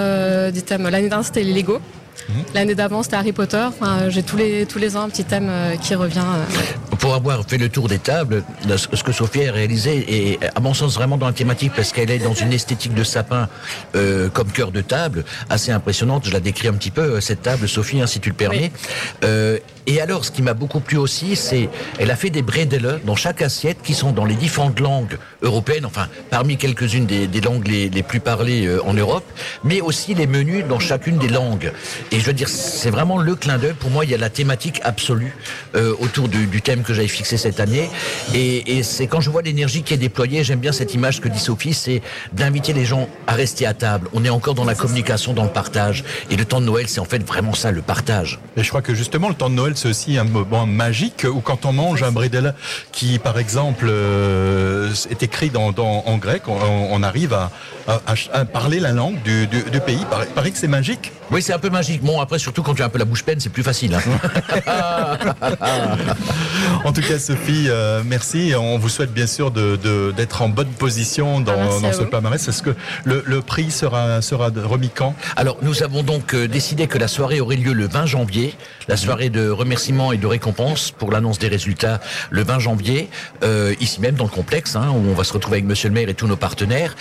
des 0.52 0.62
thèmes. 0.62 0.84
L'année 0.84 1.08
dernière 1.08 1.26
c'était 1.26 1.42
les 1.42 1.52
Lego. 1.52 1.80
Mhm. 2.28 2.44
L'année 2.54 2.74
d'avant, 2.74 3.02
c'était 3.02 3.16
Harry 3.16 3.32
Potter. 3.32 3.66
j'ai 4.08 4.22
tous 4.22 4.36
les, 4.36 4.64
tous 4.66 4.78
les 4.78 4.96
ans 4.96 5.02
un 5.02 5.08
petit 5.08 5.24
thème 5.24 5.50
qui 5.80 5.94
revient. 5.94 6.24
Pour 7.02 7.16
avoir 7.16 7.44
fait 7.44 7.58
le 7.58 7.68
tour 7.68 7.88
des 7.88 7.98
tables, 7.98 8.44
ce 8.76 9.02
que 9.02 9.10
Sophie 9.10 9.48
a 9.48 9.52
réalisé 9.52 10.34
est, 10.34 10.38
à 10.54 10.60
mon 10.60 10.72
sens, 10.72 10.94
vraiment 10.94 11.16
dans 11.16 11.26
la 11.26 11.32
thématique 11.32 11.72
parce 11.74 11.90
qu'elle 11.90 12.12
est 12.12 12.20
dans 12.20 12.32
une 12.32 12.52
esthétique 12.52 12.94
de 12.94 13.02
sapin 13.02 13.48
comme 13.92 14.52
cœur 14.52 14.70
de 14.70 14.82
table 14.82 15.24
assez 15.50 15.72
impressionnante. 15.72 16.26
Je 16.26 16.32
la 16.32 16.38
décris 16.38 16.68
un 16.68 16.74
petit 16.74 16.92
peu, 16.92 17.20
cette 17.20 17.42
table, 17.42 17.68
Sophie, 17.68 18.00
hein, 18.00 18.06
si 18.06 18.20
tu 18.20 18.28
le 18.28 18.36
permets. 18.36 18.70
Et 19.86 20.00
alors, 20.00 20.24
ce 20.24 20.30
qui 20.30 20.42
m'a 20.42 20.54
beaucoup 20.54 20.78
plu 20.78 20.96
aussi, 20.96 21.34
c'est 21.34 21.68
elle 21.98 22.12
a 22.12 22.16
fait 22.16 22.30
des 22.30 22.42
bredele 22.42 23.00
dans 23.04 23.16
chaque 23.16 23.42
assiette 23.42 23.78
qui 23.82 23.94
sont 23.94 24.12
dans 24.12 24.24
les 24.24 24.36
différentes 24.36 24.78
langues 24.78 25.18
européennes, 25.42 25.86
enfin 25.86 26.08
parmi 26.30 26.56
quelques-unes 26.56 27.06
des, 27.06 27.40
langues 27.40 27.66
les, 27.66 28.02
plus 28.04 28.20
parlées 28.20 28.66
euh, 28.66 28.84
en 28.84 28.94
Europe, 28.94 29.24
mais 29.64 29.80
aussi 29.80 30.14
les 30.14 30.28
menus 30.28 30.64
dans 30.68 30.78
chacune 30.78 31.18
des 31.18 31.28
langues. 31.28 31.72
Et 32.12 32.20
je 32.20 32.24
veux 32.24 32.32
dire, 32.32 32.48
c'est 32.48 32.90
vraiment 32.90 33.18
le 33.18 33.34
clin 33.34 33.58
d'œil. 33.58 33.72
Pour 33.72 33.90
moi, 33.90 34.04
il 34.04 34.12
y 34.12 34.14
a 34.14 34.18
la 34.18 34.30
thématique 34.30 34.80
absolue 34.84 35.34
euh, 35.74 35.94
autour 35.98 36.28
du, 36.28 36.62
thème 36.62 36.84
que 36.84 36.91
j'avais 36.92 37.08
fixé 37.08 37.36
cette 37.36 37.60
année. 37.60 37.90
Et, 38.34 38.82
c'est 38.82 39.06
quand 39.06 39.20
je 39.20 39.30
vois 39.30 39.42
l'énergie 39.42 39.82
qui 39.82 39.94
est 39.94 39.98
déployée, 39.98 40.44
j'aime 40.44 40.58
bien 40.58 40.72
cette 40.72 40.94
image 40.94 41.20
que 41.20 41.28
dit 41.28 41.38
Sophie, 41.38 41.74
c'est 41.74 42.02
d'inviter 42.32 42.72
les 42.72 42.84
gens 42.84 43.08
à 43.26 43.34
rester 43.34 43.66
à 43.66 43.74
table. 43.74 44.08
On 44.12 44.24
est 44.24 44.30
encore 44.30 44.54
dans 44.54 44.64
la 44.64 44.74
communication, 44.74 45.32
dans 45.32 45.44
le 45.44 45.50
partage. 45.50 46.04
Et 46.30 46.36
le 46.36 46.44
temps 46.44 46.60
de 46.60 46.66
Noël, 46.66 46.88
c'est 46.88 47.00
en 47.00 47.04
fait 47.04 47.22
vraiment 47.22 47.54
ça, 47.54 47.70
le 47.70 47.82
partage. 47.82 48.40
Et 48.56 48.62
je 48.62 48.68
crois 48.68 48.82
que 48.82 48.94
justement, 48.94 49.28
le 49.28 49.34
temps 49.34 49.50
de 49.50 49.54
Noël 49.54 49.72
c'est 49.76 49.88
aussi 49.88 50.18
un 50.18 50.24
moment 50.24 50.66
magique 50.66 51.24
où 51.24 51.40
quand 51.40 51.64
on 51.64 51.72
mange 51.72 52.02
un 52.02 52.12
bredel 52.12 52.54
qui, 52.90 53.18
par 53.18 53.38
exemple, 53.38 53.86
euh, 53.88 54.90
est 55.10 55.22
écrit 55.22 55.50
en 55.56 56.18
grec, 56.18 56.42
on, 56.48 57.02
arrive 57.02 57.34
à, 57.34 58.44
parler 58.52 58.80
la 58.80 58.92
langue 58.92 59.20
du, 59.22 59.46
pays. 59.80 59.98
Il 60.00 60.26
paraît 60.34 60.50
que 60.50 60.58
c'est 60.58 60.68
magique. 60.68 61.12
Oui, 61.32 61.40
c'est 61.40 61.54
un 61.54 61.58
peu 61.58 61.70
magique. 61.70 62.02
Bon, 62.02 62.20
après, 62.20 62.38
surtout 62.38 62.62
quand 62.62 62.74
tu 62.74 62.82
as 62.82 62.84
un 62.84 62.90
peu 62.90 62.98
la 62.98 63.06
bouche 63.06 63.24
pleine, 63.24 63.40
c'est 63.40 63.48
plus 63.48 63.62
facile. 63.62 63.94
Hein. 63.94 64.02
en 66.84 66.92
tout 66.92 67.00
cas, 67.00 67.18
Sophie, 67.18 67.68
euh, 67.68 68.02
merci. 68.04 68.52
On 68.54 68.76
vous 68.76 68.90
souhaite 68.90 69.14
bien 69.14 69.26
sûr 69.26 69.50
d'être 69.50 70.42
en 70.42 70.50
bonne 70.50 70.68
position 70.68 71.40
dans, 71.40 71.80
ah, 71.82 71.92
ce 71.94 72.02
palmarès. 72.02 72.46
Est-ce 72.46 72.62
que 72.62 72.74
le, 73.04 73.40
prix 73.40 73.70
sera, 73.70 74.20
sera 74.20 74.50
remis 74.54 74.90
quand? 74.94 75.14
Alors, 75.36 75.56
nous 75.62 75.82
avons 75.82 76.02
donc 76.02 76.34
euh, 76.34 76.46
décidé 76.46 76.86
que 76.86 76.98
la 76.98 77.08
soirée 77.08 77.40
aurait 77.40 77.56
lieu 77.56 77.72
le 77.72 77.88
20 77.88 78.04
janvier, 78.04 78.54
la 78.88 78.98
soirée 78.98 79.30
de 79.30 79.48
remerciements 79.48 80.12
et 80.12 80.18
de 80.18 80.26
récompenses 80.26 80.90
pour 80.90 81.10
l'annonce 81.10 81.38
des 81.38 81.48
résultats 81.48 82.00
le 82.28 82.42
20 82.42 82.58
janvier, 82.58 83.08
euh, 83.42 83.74
ici 83.80 84.02
même 84.02 84.16
dans 84.16 84.24
le 84.24 84.30
complexe, 84.30 84.76
hein, 84.76 84.88
où 84.90 85.08
on 85.08 85.14
va 85.14 85.24
se 85.24 85.32
retrouver 85.32 85.56
avec 85.56 85.66
Monsieur 85.66 85.88
le 85.88 85.94
maire 85.94 86.10
et 86.10 86.14
tous 86.14 86.26
nos 86.26 86.36
partenaires 86.36 86.94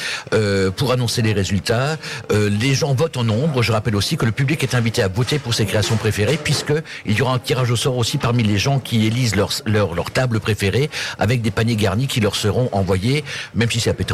pour 0.78 0.94
annoncer 0.94 1.22
les 1.22 1.34
résultats. 1.34 1.98
les 2.32 2.74
gens 2.74 2.94
votent 2.94 3.18
en 3.18 3.26
nombre. 3.26 3.62
Je 3.62 3.74
rappelle 3.74 3.98
aussi 3.98 4.16
que 4.22 4.28
le 4.28 4.32
public 4.32 4.62
est 4.62 4.76
invité 4.76 5.02
à 5.02 5.08
voter 5.08 5.40
pour 5.40 5.56
ses 5.56 5.66
créations 5.66 5.96
préférées, 5.96 6.38
puisque 6.38 6.74
il 7.08 7.18
y 7.18 7.24
aura 7.24 7.34
un 7.34 7.40
tirage 7.40 7.72
au 7.72 7.76
sort 7.76 7.98
aussi 7.98 8.20
parmi 8.20 8.44
les 8.44 8.60
gens 8.60 8.78
qui 8.78 9.08
élisent 9.08 9.36
leur, 9.36 9.50
leur, 9.66 9.96
leur 9.96 10.12
table 10.12 10.40
préférée, 10.40 10.92
avec 11.18 11.42
des 11.42 11.50
paniers 11.50 11.76
garnis 11.76 12.06
qui 12.06 12.20
leur 12.20 12.36
seront 12.36 12.70
envoyés, 12.72 13.24
même 13.56 13.72
si 13.72 13.80
c'est 13.80 13.90
à 13.90 13.96
Peter 13.96 14.14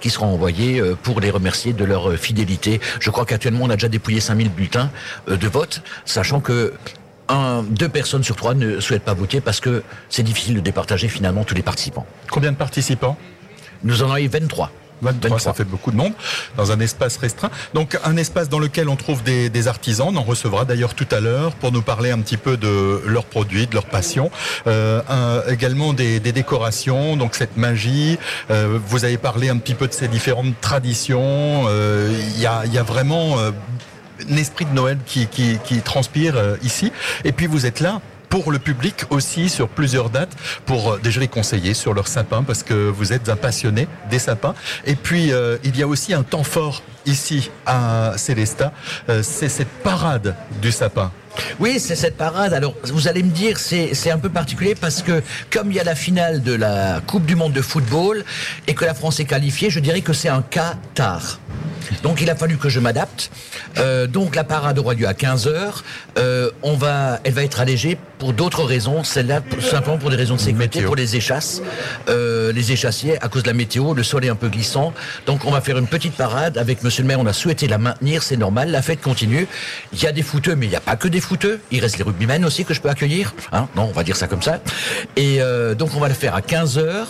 qui 0.00 0.08
seront 0.08 0.28
envoyés 0.28 0.80
euh, 0.80 0.94
pour 0.94 1.20
les 1.20 1.28
remercier 1.30 1.74
de 1.74 1.84
leur 1.84 2.08
euh, 2.08 2.16
fidélité. 2.16 2.80
Je 3.00 3.10
crois 3.10 3.26
qu'actuellement, 3.26 3.66
on 3.66 3.68
a 3.68 3.74
déjà 3.74 3.88
dépouillé 3.88 4.18
5000 4.18 4.48
bulletins 4.48 4.90
euh, 5.28 5.36
de 5.36 5.46
vote, 5.46 5.82
sachant 6.06 6.40
que 6.40 6.72
un, 7.28 7.64
deux 7.64 7.90
personnes 7.90 8.24
sur 8.24 8.36
trois 8.36 8.54
ne 8.54 8.80
souhaitent 8.80 9.04
pas 9.04 9.12
voter 9.12 9.42
parce 9.42 9.60
que 9.60 9.82
c'est 10.08 10.22
difficile 10.22 10.54
de 10.54 10.60
départager 10.60 11.08
finalement 11.08 11.44
tous 11.44 11.54
les 11.54 11.62
participants. 11.62 12.06
Combien 12.30 12.50
de 12.50 12.56
participants? 12.56 13.18
Nous 13.82 14.02
en 14.02 14.06
avons 14.06 14.16
eu 14.16 14.28
23. 14.28 14.70
23, 15.04 15.38
ça 15.38 15.54
fait 15.54 15.64
beaucoup 15.64 15.90
de 15.90 15.96
monde, 15.96 16.12
dans 16.56 16.72
un 16.72 16.80
espace 16.80 17.16
restreint. 17.16 17.50
Donc 17.74 17.98
un 18.04 18.16
espace 18.16 18.48
dans 18.48 18.58
lequel 18.58 18.88
on 18.88 18.96
trouve 18.96 19.22
des, 19.22 19.68
artisans, 19.68 20.08
on 20.10 20.16
en 20.16 20.22
recevra 20.22 20.64
d'ailleurs 20.64 20.94
tout 20.94 21.06
à 21.10 21.20
l'heure 21.20 21.52
pour 21.52 21.72
nous 21.72 21.82
parler 21.82 22.10
un 22.10 22.18
petit 22.18 22.36
peu 22.36 22.56
de 22.56 23.02
leurs 23.06 23.24
produits, 23.24 23.66
de 23.66 23.74
leur 23.74 23.86
passion. 23.86 24.30
Euh, 24.66 25.42
également 25.48 25.92
des, 25.92 26.20
décorations, 26.20 27.16
donc 27.16 27.34
cette 27.34 27.56
magie. 27.56 28.18
Euh, 28.50 28.78
vous 28.86 29.04
avez 29.04 29.18
parlé 29.18 29.48
un 29.48 29.58
petit 29.58 29.74
peu 29.74 29.86
de 29.86 29.92
ces 29.92 30.08
différentes 30.08 30.60
traditions. 30.60 31.64
Euh, 31.68 32.12
il 32.34 32.40
y, 32.40 32.46
a, 32.46 32.82
vraiment 32.82 33.38
un 33.38 34.36
esprit 34.36 34.64
de 34.64 34.72
Noël 34.72 34.98
qui, 35.06 35.26
qui, 35.26 35.58
qui 35.64 35.80
transpire 35.80 36.34
ici. 36.62 36.92
Et 37.24 37.32
puis 37.32 37.46
vous 37.46 37.66
êtes 37.66 37.80
là 37.80 38.00
pour 38.34 38.50
le 38.50 38.58
public 38.58 39.04
aussi 39.10 39.48
sur 39.48 39.68
plusieurs 39.68 40.10
dates 40.10 40.32
pour 40.66 40.94
euh, 40.94 41.00
déjà 41.00 41.20
les 41.20 41.28
conseiller 41.28 41.72
sur 41.72 41.94
leurs 41.94 42.08
sapins 42.08 42.42
parce 42.42 42.64
que 42.64 42.74
vous 42.74 43.12
êtes 43.12 43.28
un 43.28 43.36
passionné 43.36 43.86
des 44.10 44.18
sapins. 44.18 44.56
Et 44.86 44.96
puis 44.96 45.32
euh, 45.32 45.56
il 45.62 45.78
y 45.78 45.84
a 45.84 45.86
aussi 45.86 46.12
un 46.14 46.24
temps 46.24 46.42
fort 46.42 46.82
ici 47.06 47.52
à 47.64 48.14
Célesta, 48.16 48.72
euh, 49.08 49.22
c'est 49.22 49.48
cette 49.48 49.68
parade 49.84 50.34
du 50.60 50.72
sapin. 50.72 51.12
Oui, 51.60 51.78
c'est 51.78 51.94
cette 51.96 52.16
parade. 52.16 52.54
Alors, 52.54 52.74
vous 52.84 53.08
allez 53.08 53.24
me 53.24 53.30
dire, 53.30 53.58
c'est 53.58 54.10
un 54.10 54.18
peu 54.18 54.30
particulier 54.30 54.76
parce 54.76 55.02
que 55.02 55.20
comme 55.50 55.70
il 55.70 55.76
y 55.76 55.80
a 55.80 55.84
la 55.84 55.96
finale 55.96 56.42
de 56.42 56.54
la 56.54 57.00
Coupe 57.06 57.26
du 57.26 57.34
Monde 57.34 57.52
de 57.52 57.62
football 57.62 58.24
et 58.68 58.74
que 58.74 58.84
la 58.84 58.94
France 58.94 59.18
est 59.18 59.24
qualifiée, 59.24 59.68
je 59.68 59.80
dirais 59.80 60.00
que 60.00 60.12
c'est 60.12 60.28
un 60.28 60.42
cas 60.42 60.74
tard. 60.94 61.40
Donc 62.02 62.20
il 62.20 62.30
a 62.30 62.36
fallu 62.36 62.56
que 62.56 62.68
je 62.68 62.78
m'adapte. 62.78 63.30
Donc 64.08 64.36
la 64.36 64.44
parade 64.44 64.78
aura 64.78 64.94
lieu 64.94 65.08
à 65.08 65.14
15 65.14 65.48
heures. 65.48 65.82
Euh, 66.18 66.50
on 66.62 66.74
va, 66.74 67.18
elle 67.24 67.32
va 67.32 67.42
être 67.42 67.60
allégée 67.60 67.98
pour 68.18 68.32
d'autres 68.32 68.64
raisons. 68.64 69.04
Celle-là, 69.04 69.40
simplement 69.60 69.98
pour 69.98 70.10
des 70.10 70.16
raisons 70.16 70.36
de 70.36 70.40
sécurité, 70.40 70.82
pour 70.82 70.96
les 70.96 71.16
échasses, 71.16 71.62
euh, 72.08 72.52
les 72.52 72.72
échassiers, 72.72 73.22
à 73.22 73.28
cause 73.28 73.42
de 73.42 73.48
la 73.48 73.54
météo, 73.54 73.94
le 73.94 74.02
sol 74.02 74.24
est 74.24 74.28
un 74.28 74.34
peu 74.34 74.48
glissant. 74.48 74.92
Donc 75.26 75.44
on 75.44 75.50
va 75.50 75.60
faire 75.60 75.78
une 75.78 75.86
petite 75.86 76.14
parade 76.14 76.58
avec 76.58 76.82
Monsieur 76.82 77.02
le 77.02 77.08
Maire. 77.08 77.20
On 77.20 77.26
a 77.26 77.32
souhaité 77.32 77.66
la 77.66 77.78
maintenir, 77.78 78.22
c'est 78.22 78.36
normal. 78.36 78.70
La 78.70 78.82
fête 78.82 79.00
continue. 79.00 79.46
Il 79.92 80.02
y 80.02 80.06
a 80.06 80.12
des 80.12 80.22
footeux, 80.22 80.54
mais 80.54 80.66
il 80.66 80.70
n'y 80.70 80.76
a 80.76 80.80
pas 80.80 80.96
que 80.96 81.08
des 81.08 81.20
footeux. 81.20 81.60
Il 81.70 81.80
reste 81.80 81.98
les 81.98 82.04
rugbymen 82.04 82.44
aussi 82.44 82.64
que 82.64 82.74
je 82.74 82.80
peux 82.80 82.88
accueillir. 82.88 83.34
Hein 83.52 83.68
non, 83.76 83.84
on 83.84 83.92
va 83.92 84.04
dire 84.04 84.16
ça 84.16 84.26
comme 84.26 84.42
ça. 84.42 84.60
Et 85.16 85.40
euh, 85.40 85.74
donc 85.74 85.90
on 85.96 86.00
va 86.00 86.08
le 86.08 86.14
faire 86.14 86.34
à 86.34 86.42
15 86.42 86.78
heures 86.78 87.08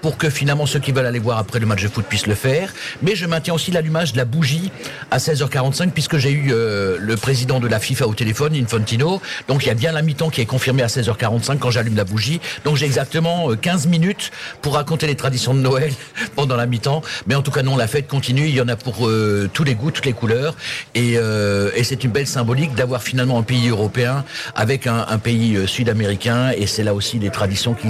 pour 0.00 0.16
que 0.16 0.30
finalement 0.30 0.66
ceux 0.66 0.80
qui 0.80 0.92
veulent 0.92 1.06
aller 1.06 1.18
voir 1.18 1.38
après 1.38 1.58
le 1.58 1.66
match 1.66 1.82
de 1.82 1.88
foot 1.88 2.04
puissent 2.06 2.26
le 2.26 2.34
faire. 2.34 2.72
Mais 3.02 3.14
je 3.14 3.26
maintiens 3.26 3.54
aussi 3.54 3.70
l'allumage 3.70 4.12
de 4.12 4.18
la 4.18 4.24
bougie 4.24 4.70
à 5.10 5.18
16h45 5.18 5.90
puisque 5.90 6.18
j'ai 6.18 6.30
eu 6.30 6.52
euh, 6.52 6.98
le 7.00 7.16
président 7.16 7.60
de 7.60 7.68
la 7.68 7.80
FIFA 7.80 8.06
au 8.06 8.14
téléphone, 8.14 8.54
Infantino. 8.54 9.20
Donc 9.48 9.64
il 9.64 9.68
y 9.68 9.70
a 9.70 9.74
bien 9.74 9.92
la 9.92 10.02
mi-temps 10.02 10.30
qui 10.30 10.41
est 10.42 10.46
confirmée 10.46 10.82
à 10.82 10.86
16h45 10.86 11.58
quand 11.58 11.70
j'allume 11.70 11.96
la 11.96 12.04
bougie. 12.04 12.40
Donc 12.64 12.76
j'ai 12.76 12.86
exactement 12.86 13.54
15 13.54 13.86
euh, 13.86 13.90
minutes 13.90 14.30
pour 14.60 14.74
raconter 14.74 15.06
les 15.06 15.16
traditions 15.16 15.54
de 15.54 15.60
Noël 15.60 15.92
pendant 16.36 16.56
la 16.56 16.66
mi-temps. 16.66 17.02
Mais 17.26 17.34
en 17.34 17.42
tout 17.42 17.50
cas 17.50 17.62
non, 17.62 17.76
la 17.76 17.86
fête 17.86 18.08
continue. 18.08 18.48
Il 18.48 18.54
y 18.54 18.60
en 18.60 18.68
a 18.68 18.76
pour 18.76 19.06
euh, 19.06 19.48
tous 19.52 19.64
les 19.64 19.74
goûts, 19.74 19.90
toutes 19.90 20.06
les 20.06 20.12
couleurs. 20.12 20.54
Et, 20.94 21.12
et 21.14 21.84
c'est 21.84 22.04
une 22.04 22.10
belle 22.10 22.26
symbolique 22.26 22.74
d'avoir 22.74 23.02
finalement 23.02 23.38
un 23.38 23.42
pays 23.42 23.68
européen 23.68 24.24
avec 24.54 24.86
un, 24.86 25.18
pays 25.18 25.66
sud-américain. 25.66 26.50
Et 26.56 26.66
c'est 26.66 26.82
là 26.82 26.94
aussi 26.94 27.18
des 27.18 27.30
traditions 27.30 27.74
qui, 27.74 27.88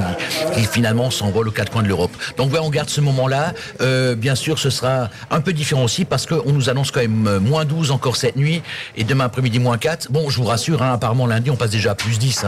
finalement 0.65 1.11
s'envolent 1.11 1.49
aux 1.49 1.53
quatre 1.53 1.73
coins 1.73 1.83
de 1.83 1.89
l'Europe. 1.89 2.13
Donc 2.37 2.53
ouais, 2.53 2.59
on 2.61 2.71
garde 2.71 2.89
ce 2.89 3.01
moment-là. 3.01 3.53
bien 4.17 4.35
sûr, 4.35 4.59
ce 4.59 4.71
sera 4.71 5.09
un 5.31 5.41
peu 5.41 5.53
différent 5.53 5.85
aussi 5.85 6.05
parce 6.05 6.27
qu'on 6.27 6.53
nous 6.53 6.69
annonce 6.69 6.91
quand 6.91 7.01
même 7.01 7.27
euh, 7.27 7.41
moins 7.41 7.65
12 7.65 7.91
encore 7.91 8.17
cette 8.17 8.37
nuit 8.37 8.63
et 8.97 9.05
demain 9.05 9.25
après-midi 9.25 9.59
moins 9.59 9.79
4. 9.79 10.11
Bon, 10.11 10.29
je 10.31 10.37
vous 10.39 10.45
rassure, 10.45 10.83
hein, 10.83 10.93
apparemment 10.93 11.27
lundi 11.27 11.51
on 11.51 11.57
passe 11.57 11.71
déjà 11.71 11.93
à 11.93 11.95
plus 11.95 12.19
10. 12.19 12.42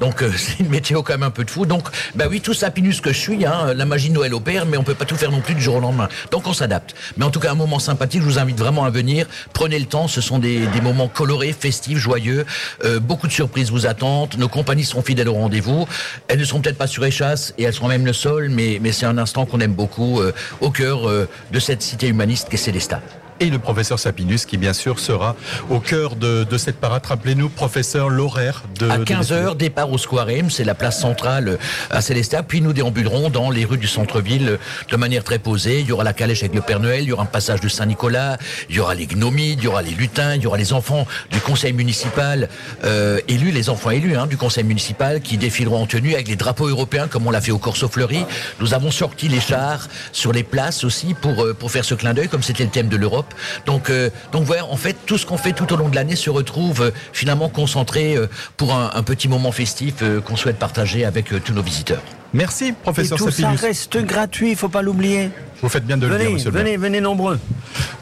Donc 0.00 0.22
euh, 0.22 0.30
c'est 0.36 0.60
une 0.60 0.68
météo 0.68 1.02
quand 1.02 1.14
même 1.14 1.22
un 1.22 1.30
peu 1.30 1.44
de 1.44 1.50
fou. 1.50 1.66
Donc 1.66 1.88
bah 2.14 2.26
oui, 2.28 2.40
tout 2.40 2.54
sapinus 2.54 3.00
que 3.00 3.12
je 3.12 3.18
suis, 3.18 3.44
hein, 3.44 3.74
la 3.74 3.84
magie 3.84 4.08
de 4.08 4.14
Noël 4.14 4.34
opère, 4.34 4.66
mais 4.66 4.76
on 4.76 4.84
peut 4.84 4.94
pas 4.94 5.04
tout 5.04 5.16
faire 5.16 5.30
non 5.30 5.40
plus 5.40 5.54
du 5.54 5.62
jour 5.62 5.76
au 5.76 5.80
lendemain. 5.80 6.08
Donc 6.30 6.46
on 6.46 6.52
s'adapte. 6.52 6.94
Mais 7.16 7.24
en 7.24 7.30
tout 7.30 7.40
cas 7.40 7.52
un 7.52 7.56
moment 7.56 7.78
sympathique, 7.78 8.20
je 8.20 8.26
vous 8.26 8.38
invite 8.38 8.58
vraiment 8.58 8.84
à 8.84 8.90
venir. 8.90 9.26
Prenez 9.52 9.78
le 9.78 9.86
temps, 9.86 10.08
ce 10.08 10.20
sont 10.20 10.38
des, 10.38 10.68
moments 10.82 11.08
colorés, 11.08 11.54
festifs, 11.58 11.98
joyeux. 11.98 12.44
Euh, 12.84 13.00
beaucoup 13.00 13.26
de 13.26 13.32
surprises 13.32 13.70
vous 13.70 13.86
attendent. 13.86 14.34
Nos 14.36 14.48
compagnies 14.48 14.84
seront 14.84 15.02
fidèles 15.02 15.28
au 15.28 15.34
rendez-vous. 15.34 15.86
Elles 16.28 16.38
ne 16.38 16.44
seront 16.44 16.60
peut-être 16.60 16.78
pas 16.78 16.86
sur 16.86 17.04
échasse 17.04 17.54
et 17.56 17.64
elles 17.64 17.72
seront 17.72 17.88
même 17.88 18.04
le 18.04 18.12
sol, 18.12 18.48
mais, 18.50 18.80
c'est 18.92 19.06
un 19.06 19.18
instant 19.18 19.44
qu'on 19.44 19.60
aime 19.60 19.74
beaucoup 19.74 20.20
au 20.60 20.70
cœur 20.70 21.08
de 21.08 21.58
cette 21.58 21.82
cité 21.82 22.06
humaniste 22.06 22.48
qu'est 22.48 22.56
Célestat. 22.56 23.00
Et 23.44 23.50
le 23.50 23.58
professeur 23.58 23.98
Sapinus 23.98 24.46
qui 24.46 24.56
bien 24.56 24.72
sûr 24.72 24.98
sera 24.98 25.36
au 25.68 25.78
cœur 25.78 26.16
de, 26.16 26.44
de 26.44 26.58
cette 26.58 26.76
parade. 26.76 27.04
Rappelez-nous, 27.04 27.50
professeur, 27.50 28.08
l'horaire 28.08 28.62
de... 28.80 28.88
À 28.88 28.98
de 28.98 29.04
15h, 29.04 29.56
départ 29.56 29.90
au 29.90 29.98
Square 29.98 30.30
M, 30.30 30.50
c'est 30.50 30.64
la 30.64 30.74
place 30.74 30.98
centrale 30.98 31.58
à 31.90 32.00
Célestat, 32.00 32.42
puis 32.42 32.62
nous 32.62 32.72
déambulerons 32.72 33.28
dans 33.28 33.50
les 33.50 33.66
rues 33.66 33.76
du 33.76 33.86
centre-ville 33.86 34.58
de 34.90 34.96
manière 34.96 35.24
très 35.24 35.38
posée. 35.38 35.80
Il 35.80 35.86
y 35.86 35.92
aura 35.92 36.04
la 36.04 36.14
calèche 36.14 36.42
avec 36.42 36.54
le 36.54 36.62
Père 36.62 36.80
Noël, 36.80 37.02
il 37.02 37.08
y 37.08 37.12
aura 37.12 37.24
un 37.24 37.26
passage 37.26 37.60
de 37.60 37.68
Saint-Nicolas, 37.68 38.38
il 38.70 38.76
y 38.76 38.80
aura 38.80 38.94
les 38.94 39.06
gnomies, 39.06 39.52
il 39.52 39.62
y 39.62 39.66
aura 39.66 39.82
les 39.82 39.90
lutins, 39.90 40.34
il 40.34 40.42
y 40.42 40.46
aura 40.46 40.56
les 40.56 40.72
enfants 40.72 41.06
du 41.30 41.40
conseil 41.40 41.74
municipal 41.74 42.48
euh, 42.84 43.20
élus, 43.28 43.50
les 43.50 43.68
enfants 43.68 43.90
élus 43.90 44.16
hein, 44.16 44.26
du 44.26 44.38
conseil 44.38 44.64
municipal 44.64 45.20
qui 45.20 45.36
défileront 45.36 45.82
en 45.82 45.86
tenue 45.86 46.14
avec 46.14 46.28
les 46.28 46.36
drapeaux 46.36 46.68
européens 46.68 47.08
comme 47.08 47.26
on 47.26 47.30
l'a 47.30 47.42
fait 47.42 47.52
au 47.52 47.58
Corso 47.58 47.88
Fleury. 47.88 48.24
Nous 48.60 48.72
avons 48.72 48.90
sorti 48.90 49.28
les 49.28 49.40
chars 49.40 49.88
sur 50.12 50.32
les 50.32 50.44
places 50.44 50.82
aussi 50.84 51.12
pour, 51.12 51.44
euh, 51.44 51.52
pour 51.52 51.70
faire 51.70 51.84
ce 51.84 51.94
clin 51.94 52.14
d'œil 52.14 52.28
comme 52.28 52.42
c'était 52.42 52.64
le 52.64 52.70
thème 52.70 52.88
de 52.88 52.96
l'Europe. 52.96 53.33
Donc, 53.66 53.90
euh, 53.90 54.10
donc 54.32 54.44
voilà, 54.44 54.64
en 54.66 54.76
fait, 54.76 54.96
tout 55.06 55.18
ce 55.18 55.26
qu'on 55.26 55.38
fait 55.38 55.52
tout 55.52 55.72
au 55.72 55.76
long 55.76 55.88
de 55.88 55.94
l'année 55.94 56.16
se 56.16 56.30
retrouve 56.30 56.82
euh, 56.82 56.90
finalement 57.12 57.48
concentré 57.48 58.16
euh, 58.16 58.26
pour 58.56 58.74
un, 58.74 58.90
un 58.94 59.02
petit 59.02 59.28
moment 59.28 59.52
festif 59.52 59.94
euh, 60.02 60.20
qu'on 60.20 60.36
souhaite 60.36 60.58
partager 60.58 61.04
avec 61.04 61.32
euh, 61.32 61.40
tous 61.44 61.52
nos 61.52 61.62
visiteurs. 61.62 62.02
Merci, 62.32 62.68
Et 62.68 62.72
professeur 62.72 63.16
tout 63.16 63.30
ça 63.30 63.50
reste 63.50 63.96
gratuit, 63.98 64.50
il 64.50 64.56
faut 64.56 64.68
pas 64.68 64.82
l'oublier. 64.82 65.30
Vous 65.62 65.68
faites 65.68 65.86
bien 65.86 65.96
de 65.96 66.06
le 66.06 66.10
dire, 66.10 66.18
Venez, 66.18 66.32
monsieur 66.34 66.50
le 66.50 66.54
maire. 66.56 66.64
venez, 66.64 66.76
venez 66.76 67.00
nombreux. 67.00 67.38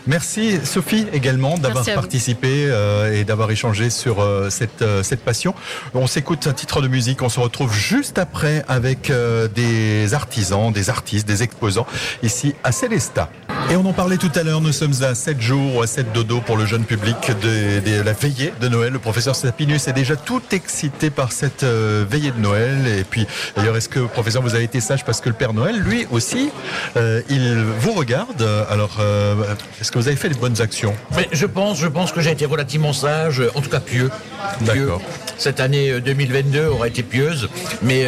Merci 0.06 0.58
Sophie 0.64 1.06
également 1.12 1.58
d'avoir 1.58 1.84
participé 1.84 2.66
euh, 2.66 3.12
et 3.12 3.24
d'avoir 3.24 3.50
échangé 3.50 3.88
sur 3.90 4.20
euh, 4.20 4.50
cette, 4.50 4.82
euh, 4.82 5.02
cette 5.02 5.20
passion. 5.20 5.54
On 5.94 6.06
s'écoute 6.06 6.46
un 6.46 6.54
titre 6.54 6.80
de 6.80 6.88
musique, 6.88 7.22
on 7.22 7.28
se 7.28 7.38
retrouve 7.38 7.72
juste 7.72 8.18
après 8.18 8.64
avec 8.68 9.10
euh, 9.10 9.48
des 9.48 10.14
artisans, 10.14 10.72
des 10.72 10.90
artistes, 10.90 11.28
des 11.28 11.42
exposants 11.42 11.86
ici 12.22 12.54
à 12.64 12.72
Célestat. 12.72 13.30
Et 13.70 13.77
on 13.77 13.87
en 13.87 13.92
parlait 13.92 14.18
tout 14.18 14.31
à 14.35 14.42
l'heure, 14.42 14.61
nous 14.61 14.72
sommes 14.72 14.92
à 15.03 15.14
7 15.14 15.40
jours 15.40 15.77
ou 15.77 15.83
à 15.83 15.87
7 15.87 16.12
dodo 16.12 16.40
pour 16.40 16.57
le 16.57 16.66
jeune 16.66 16.85
public 16.85 17.16
de, 17.42 17.81
de 17.81 18.03
la 18.03 18.12
veillée 18.12 18.53
de 18.61 18.68
Noël. 18.68 18.92
Le 18.92 18.98
professeur 18.98 19.35
Sapinus 19.35 19.88
est 19.88 19.92
déjà 19.92 20.16
tout 20.16 20.42
excité 20.53 21.09
par 21.09 21.33
cette 21.33 21.62
euh, 21.62 22.05
veillée 22.09 22.33
de 22.33 22.38
Noël. 22.38 22.87
Et 22.87 23.05
puis 23.05 23.27
d'ailleurs, 23.57 23.77
est-ce 23.77 23.88
que 23.88 24.01
professeur 24.01 24.42
vous 24.42 24.55
avez 24.55 24.64
été 24.64 24.81
sage 24.81 25.05
parce 25.05 25.20
que 25.20 25.31
le 25.31 25.35
Père 25.35 25.55
Noël, 25.55 25.79
lui 25.79 26.07
aussi, 26.11 26.51
euh, 26.96 27.22
il 27.31 27.57
vous 27.79 27.92
regarde. 27.92 28.46
Alors, 28.68 28.98
euh, 29.01 29.35
est-ce 29.81 29.90
que 29.90 29.98
vous 29.98 30.09
avez 30.09 30.16
fait 30.16 30.29
les 30.29 30.35
bonnes 30.35 30.61
actions? 30.61 30.94
Mais 31.16 31.29
je 31.33 31.46
pense, 31.46 31.79
je 31.79 31.88
pense 31.88 32.12
que 32.12 32.20
j'ai 32.20 32.33
été 32.33 32.44
relativement 32.44 32.92
sage, 32.92 33.42
en 33.55 33.61
tout 33.62 33.70
cas 33.70 33.81
pieux. 33.81 34.11
Pieux. 34.59 34.66
D'accord. 34.66 35.03
Cette 35.38 35.61
année 35.61 35.90
euh, 35.90 36.01
2022 36.01 36.66
aura 36.66 36.88
été 36.88 37.03
pieuse, 37.03 37.48
mais 37.83 38.07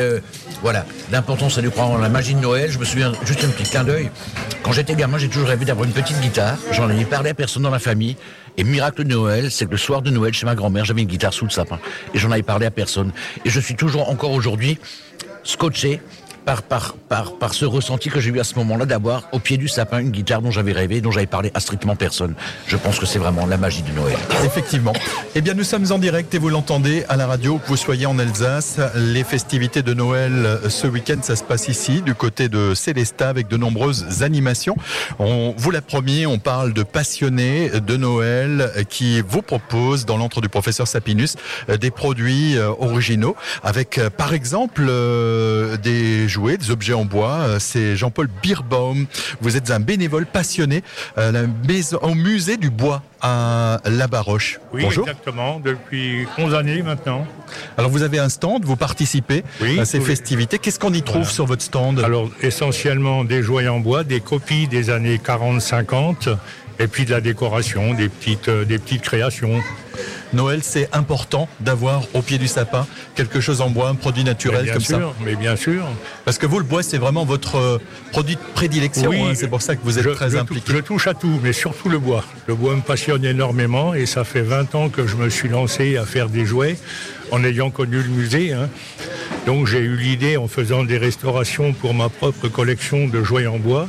voilà, 0.65 0.87
l'important 1.13 1.51
c'est 1.51 1.61
de 1.61 1.69
croire 1.69 1.99
la 1.99 2.09
magie 2.09 2.35
de 2.35 2.41
Noël. 2.41 2.71
Je 2.71 2.79
me 2.79 2.87
souviens 2.87 3.13
juste 3.27 3.45
un 3.45 3.49
petit 3.49 3.69
clin 3.69 3.85
d'œil. 3.85 4.11
Quand 4.63 4.73
j'étais 4.73 4.95
gamin, 4.95 5.19
j'ai 5.19 5.29
toujours 5.29 5.47
rêvé 5.47 5.67
d'avoir 5.67 5.87
une 5.87 5.93
petite 5.93 6.19
guitare. 6.23 6.57
J'en 6.71 6.89
ai 6.89 7.05
parlé 7.05 7.29
à 7.29 7.35
personne 7.35 7.65
dans 7.65 7.71
la 7.71 7.79
famille. 7.79 8.17
Et 8.57 8.65
miracle 8.65 9.05
de 9.05 9.11
Noël, 9.11 9.51
c'est 9.51 9.67
que 9.67 9.73
le 9.73 9.77
soir 9.77 10.01
de 10.01 10.09
Noël, 10.09 10.33
chez 10.33 10.47
ma 10.47 10.55
grand-mère, 10.55 10.87
j'avais 10.87 11.03
une 11.03 11.09
guitare 11.09 11.35
sous 11.35 11.45
le 11.45 11.51
sapin. 11.51 11.79
Et 12.15 12.19
j'en 12.19 12.31
avais 12.31 12.43
parlé 12.43 12.65
à 12.65 12.71
personne. 12.71 13.13
Et 13.45 13.51
je 13.51 13.61
suis 13.61 13.75
toujours 13.75 14.09
encore 14.09 14.31
aujourd'hui 14.31 14.79
scotché 15.43 16.01
par, 16.45 16.63
par, 16.63 16.95
par, 16.95 17.39
par 17.39 17.55
ce 17.55 17.65
ressenti 17.65 18.11
que 18.11 18.21
j'ai 18.21 18.31
eu 18.31 18.41
à 18.41 18.45
ce 18.45 18.57
moment-là 18.57 18.87
d'avoir 18.87 19.29
au 19.33 19.39
pied 19.39 19.57
du 19.57 19.69
sapin 19.69 19.99
une 19.99 20.11
guitare 20.11 20.43
dont 20.43 20.51
j'avais 20.51 20.73
rêvé, 20.73 21.01
dont 21.01 21.11
j'avais 21.11 21.27
parlé 21.27 21.51
à 21.55 21.61
strictement 21.61 21.97
personne. 21.97 22.35
Je 22.67 22.77
pense 22.77 22.99
que 22.99 23.07
c'est 23.07 23.19
vraiment 23.19 23.47
la 23.47 23.57
magie 23.57 23.83
de 23.83 23.93
Noël. 23.93 24.17
Effectivement. 24.45 24.93
Eh 25.35 25.41
bien, 25.41 25.55
nous 25.55 25.65
sommes 25.65 25.91
en 25.91 25.99
direct 25.99 26.35
et 26.35 26.39
vous 26.39 26.49
l'entendez 26.49 27.05
à 27.09 27.17
la 27.17 27.27
radio, 27.27 27.59
que 27.59 27.69
vous 27.69 27.77
soyez 27.77 28.07
en 28.07 28.19
Alsace. 28.19 28.79
Les 28.95 29.25
festivités 29.25 29.83
de 29.83 29.95
Noël 29.95 30.33
euh, 30.45 30.69
ce 30.69 30.87
week-end, 30.87 31.17
ça 31.23 31.37
se 31.37 31.43
passe 31.43 31.69
ici, 31.69 32.03
du 32.03 32.15
côté 32.15 32.49
de 32.49 32.75
Célestat, 32.75 33.29
avec 33.29 33.49
de 33.49 33.57
nombreuses 33.57 34.23
animations. 34.23 34.77
On 35.19 35.55
vous 35.57 35.71
l'a 35.71 35.83
promis, 35.83 36.27
on 36.27 36.39
parle 36.39 36.73
de 36.73 36.83
passionnés 36.83 37.71
de 37.71 37.97
Noël 37.97 38.73
euh, 38.77 38.83
qui 38.85 39.21
vous 39.23 39.43
proposent, 39.43 40.05
dans 40.05 40.17
l'antre 40.17 40.41
du 40.41 40.49
professeur 40.49 40.87
Sapinus, 40.87 41.37
euh, 41.69 41.77
des 41.77 41.91
produits 41.91 42.57
originaux, 42.79 43.37
avec 43.63 44.01
par 44.17 44.35
exemple 44.35 44.91
des 45.83 46.29
jouets, 46.35 46.57
des 46.57 46.71
objets 46.73 46.93
en 46.95 47.05
bois. 47.05 47.39
Euh, 47.43 47.57
C'est 47.61 47.97
Jean-Paul 47.97 48.29
Birbaum. 48.43 49.07
Vous 49.41 49.57
êtes 49.57 49.71
un 49.71 49.81
bénévole 49.81 50.27
passionné 50.27 50.83
à 51.17 51.31
la 51.31 51.43
maison, 51.69 51.99
au 52.03 52.15
musée 52.15 52.57
du 52.57 52.71
bois 52.71 53.03
à 53.23 53.81
La 53.87 54.07
Baroche. 54.09 54.59
Oui, 54.73 54.83
Bonjour. 54.83 55.09
exactement, 55.09 55.61
depuis 55.61 56.27
11 56.37 56.55
années 56.55 56.83
maintenant. 56.83 57.27
Alors 57.79 57.91
vous 57.91 58.03
avez 58.03 58.19
un 58.19 58.29
stand, 58.29 58.65
vous 58.65 58.77
participez 58.77 59.45
Oui, 59.63 59.79
à 59.79 59.85
ces 59.85 59.99
oui. 60.01 60.05
festivités. 60.05 60.59
Qu'est-ce 60.59 60.79
qu'on 60.81 60.93
y 60.93 61.03
trouve 61.03 61.23
Voilà. 61.23 61.31
sur 61.33 61.47
votre 61.47 61.63
stand? 61.63 62.01
Alors, 62.01 62.29
essentiellement 62.43 63.25
des 63.25 63.43
jouets 63.43 63.69
en 63.69 63.79
bois, 63.81 64.03
des 64.05 64.21
copies 64.21 64.67
des 64.67 64.91
années 64.91 65.19
40-50, 65.19 66.37
et 66.79 66.87
puis 66.87 67.05
de 67.05 67.11
la 67.11 67.21
décoration, 67.21 67.95
des 67.95 68.09
petites, 68.09 68.49
euh, 68.49 68.65
des 68.65 68.79
petites 68.79 69.03
créations. 69.03 69.61
Noël, 70.33 70.61
c'est 70.65 70.89
important 70.93 71.49
d'avoir 71.61 72.03
au 72.15 72.21
pied 72.23 72.39
du 72.39 72.49
sapin 72.49 72.87
quelque 73.15 73.41
chose 73.41 73.61
en 73.61 73.71
bois, 73.71 73.89
un 73.89 73.95
produit 73.95 74.25
naturel 74.25 74.65
bien 74.65 74.73
comme 74.73 74.83
sûr, 74.83 74.99
ça. 74.99 75.25
mais 75.25 75.37
bien 75.37 75.55
sûr. 75.55 75.85
Parce 76.25 76.39
que 76.39 76.47
vous, 76.47 76.59
le 76.59 76.65
bois, 76.65 76.83
c'est 76.83 76.99
vraiment 76.99 77.25
votre 77.25 77.57
euh, 77.57 77.79
produit 78.11 78.35
de 78.35 78.41
prédilection. 78.55 79.11
Oui, 79.11 79.21
hein. 79.23 79.33
C'est 79.37 79.47
pour 79.47 79.63
ça 79.63 79.77
que 79.77 79.81
vous 79.85 79.97
êtes 79.99 80.05
je, 80.05 80.11
très 80.11 80.31
je 80.31 80.37
impliqué. 80.39 80.73
je 80.73 80.79
touche 80.79 81.07
à 81.07 81.15
tout, 81.15 81.39
mais 81.45 81.53
surtout 81.53 81.89
le 81.89 81.99
bois. 82.01 82.25
Le 82.49 82.57
bois 82.57 82.75
me 82.75 82.81
passionne 82.81 83.25
énormément 83.25 83.95
et 83.95 84.07
ça 84.07 84.25
fait 84.25 84.43
20 84.43 84.75
ans 84.75 84.89
que 84.89 85.07
je 85.07 85.15
me 85.15 85.31
suis 85.31 85.49
lancé 85.49 85.97
à 85.97 86.05
faire 86.05 86.29
des 86.29 86.45
jouets 86.45 86.77
en 87.31 87.45
ayant 87.45 87.71
connu 87.71 87.99
le 88.03 88.09
musée. 88.09 88.53
hein. 88.53 88.69
Donc 89.47 89.67
j'ai 89.69 89.79
eu 89.79 89.97
l'idée, 89.97 90.37
en 90.37 90.49
faisant 90.49 90.83
des 90.85 90.99
restaurations 90.99 91.73
pour 91.73 91.95
ma 91.95 92.09
propre 92.09 92.49
collection 92.49 93.07
de 93.07 93.23
jouets 93.23 93.47
en 93.47 93.59
bois, 93.59 93.89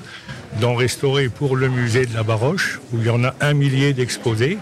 d'en 0.59 0.75
restaurer 0.75 1.29
pour 1.29 1.55
le 1.55 1.69
musée 1.69 2.05
de 2.05 2.13
la 2.13 2.23
Baroche, 2.23 2.79
où 2.93 2.97
il 2.99 3.05
y 3.05 3.09
en 3.09 3.23
a 3.23 3.33
un 3.41 3.53
millier 3.53 3.93
d'exposés. 3.93 4.57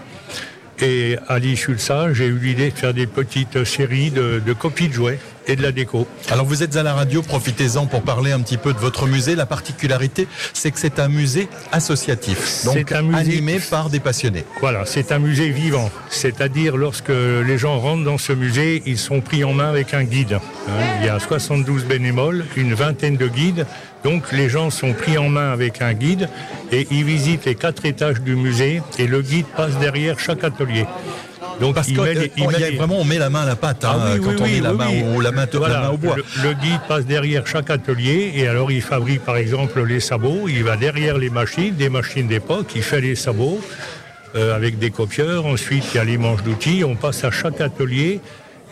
Et 0.80 1.16
à 1.28 1.38
l'issue 1.38 1.72
de 1.74 1.78
ça, 1.78 2.12
j'ai 2.12 2.26
eu 2.26 2.38
l'idée 2.38 2.70
de 2.70 2.76
faire 2.76 2.94
des 2.94 3.06
petites 3.06 3.64
séries 3.64 4.10
de, 4.10 4.42
de 4.44 4.52
copies 4.52 4.88
de 4.88 4.92
jouets 4.92 5.18
et 5.46 5.56
de 5.56 5.62
la 5.62 5.72
déco. 5.72 6.06
Alors 6.30 6.44
vous 6.46 6.62
êtes 6.62 6.76
à 6.76 6.82
la 6.82 6.94
radio, 6.94 7.22
profitez-en 7.22 7.86
pour 7.86 8.02
parler 8.02 8.32
un 8.32 8.40
petit 8.40 8.56
peu 8.56 8.72
de 8.72 8.78
votre 8.78 9.06
musée. 9.06 9.34
La 9.34 9.46
particularité, 9.46 10.26
c'est 10.52 10.70
que 10.70 10.78
c'est 10.78 10.98
un 10.98 11.08
musée 11.08 11.48
associatif, 11.72 12.64
donc 12.64 12.74
C'est 12.74 12.94
un 12.94 13.02
musée- 13.02 13.18
animé 13.20 13.60
par 13.70 13.90
des 13.90 14.00
passionnés. 14.00 14.44
Voilà, 14.60 14.84
c'est 14.86 15.12
un 15.12 15.18
musée 15.18 15.50
vivant. 15.50 15.90
C'est-à-dire, 16.10 16.76
lorsque 16.76 17.08
les 17.10 17.58
gens 17.58 17.78
rentrent 17.78 18.04
dans 18.04 18.18
ce 18.18 18.32
musée, 18.32 18.82
ils 18.86 18.98
sont 18.98 19.20
pris 19.20 19.44
en 19.44 19.52
main 19.52 19.68
avec 19.68 19.94
un 19.94 20.04
guide. 20.04 20.34
hein. 20.34 20.72
Il 21.00 21.06
y 21.06 21.08
a 21.08 21.18
72 21.20 21.84
bénévoles, 21.84 22.44
une 22.56 22.74
vingtaine 22.74 23.16
de 23.16 23.26
guides. 23.28 23.66
Donc, 24.04 24.32
les 24.32 24.48
gens 24.50 24.68
sont 24.70 24.92
pris 24.92 25.16
en 25.16 25.28
main 25.30 25.50
avec 25.52 25.80
un 25.80 25.94
guide 25.94 26.28
et 26.72 26.86
ils 26.90 27.04
visitent 27.04 27.46
les 27.46 27.54
quatre 27.54 27.86
étages 27.86 28.20
du 28.20 28.36
musée 28.36 28.82
et 28.98 29.06
le 29.06 29.22
guide 29.22 29.46
passe 29.56 29.76
derrière 29.78 30.18
chaque 30.20 30.44
atelier. 30.44 30.84
Donc, 31.60 31.74
Parce 31.74 31.88
il 31.88 31.94
qu'il 31.94 32.02
met 32.02 32.14
les- 32.14 32.32
il 32.36 32.46
met 32.48 32.58
y 32.58 32.64
a 32.64 32.70
les- 32.70 32.76
vraiment, 32.76 32.98
on 32.98 33.04
met 33.04 33.18
la 33.18 33.30
main 33.30 33.42
à 33.42 33.46
la 33.46 33.56
pâte 33.56 33.84
hein, 33.84 33.92
ah 33.94 34.08
oui, 34.14 34.20
quand 34.22 34.30
oui, 34.30 34.36
on 34.40 34.44
oui, 34.44 34.52
met 34.54 34.60
la 34.60 34.72
main 34.72 34.84
la 35.22 35.30
main, 35.32 35.46
la 35.52 35.58
Voilà, 35.58 35.80
main 35.82 35.88
au 35.90 35.96
bois. 35.96 36.16
Le, 36.16 36.24
le 36.42 36.54
guide 36.54 36.80
passe 36.88 37.06
derrière 37.06 37.46
chaque 37.46 37.70
atelier 37.70 38.32
et 38.34 38.48
alors 38.48 38.72
il 38.72 38.82
fabrique 38.82 39.22
par 39.24 39.36
exemple 39.36 39.82
les 39.84 40.00
sabots. 40.00 40.48
Il 40.48 40.64
va 40.64 40.76
derrière 40.76 41.16
les 41.18 41.30
machines, 41.30 41.74
des 41.74 41.88
machines 41.88 42.26
d'époque, 42.26 42.72
il 42.74 42.82
fait 42.82 43.00
les 43.00 43.14
sabots 43.14 43.60
euh, 44.36 44.54
avec 44.56 44.78
des 44.78 44.90
copieurs. 44.90 45.46
Ensuite, 45.46 45.84
il 45.92 45.96
y 45.96 46.00
a 46.00 46.04
les 46.04 46.18
manches 46.18 46.42
d'outils. 46.42 46.82
On 46.84 46.96
passe 46.96 47.22
à 47.24 47.30
chaque 47.30 47.60
atelier 47.60 48.20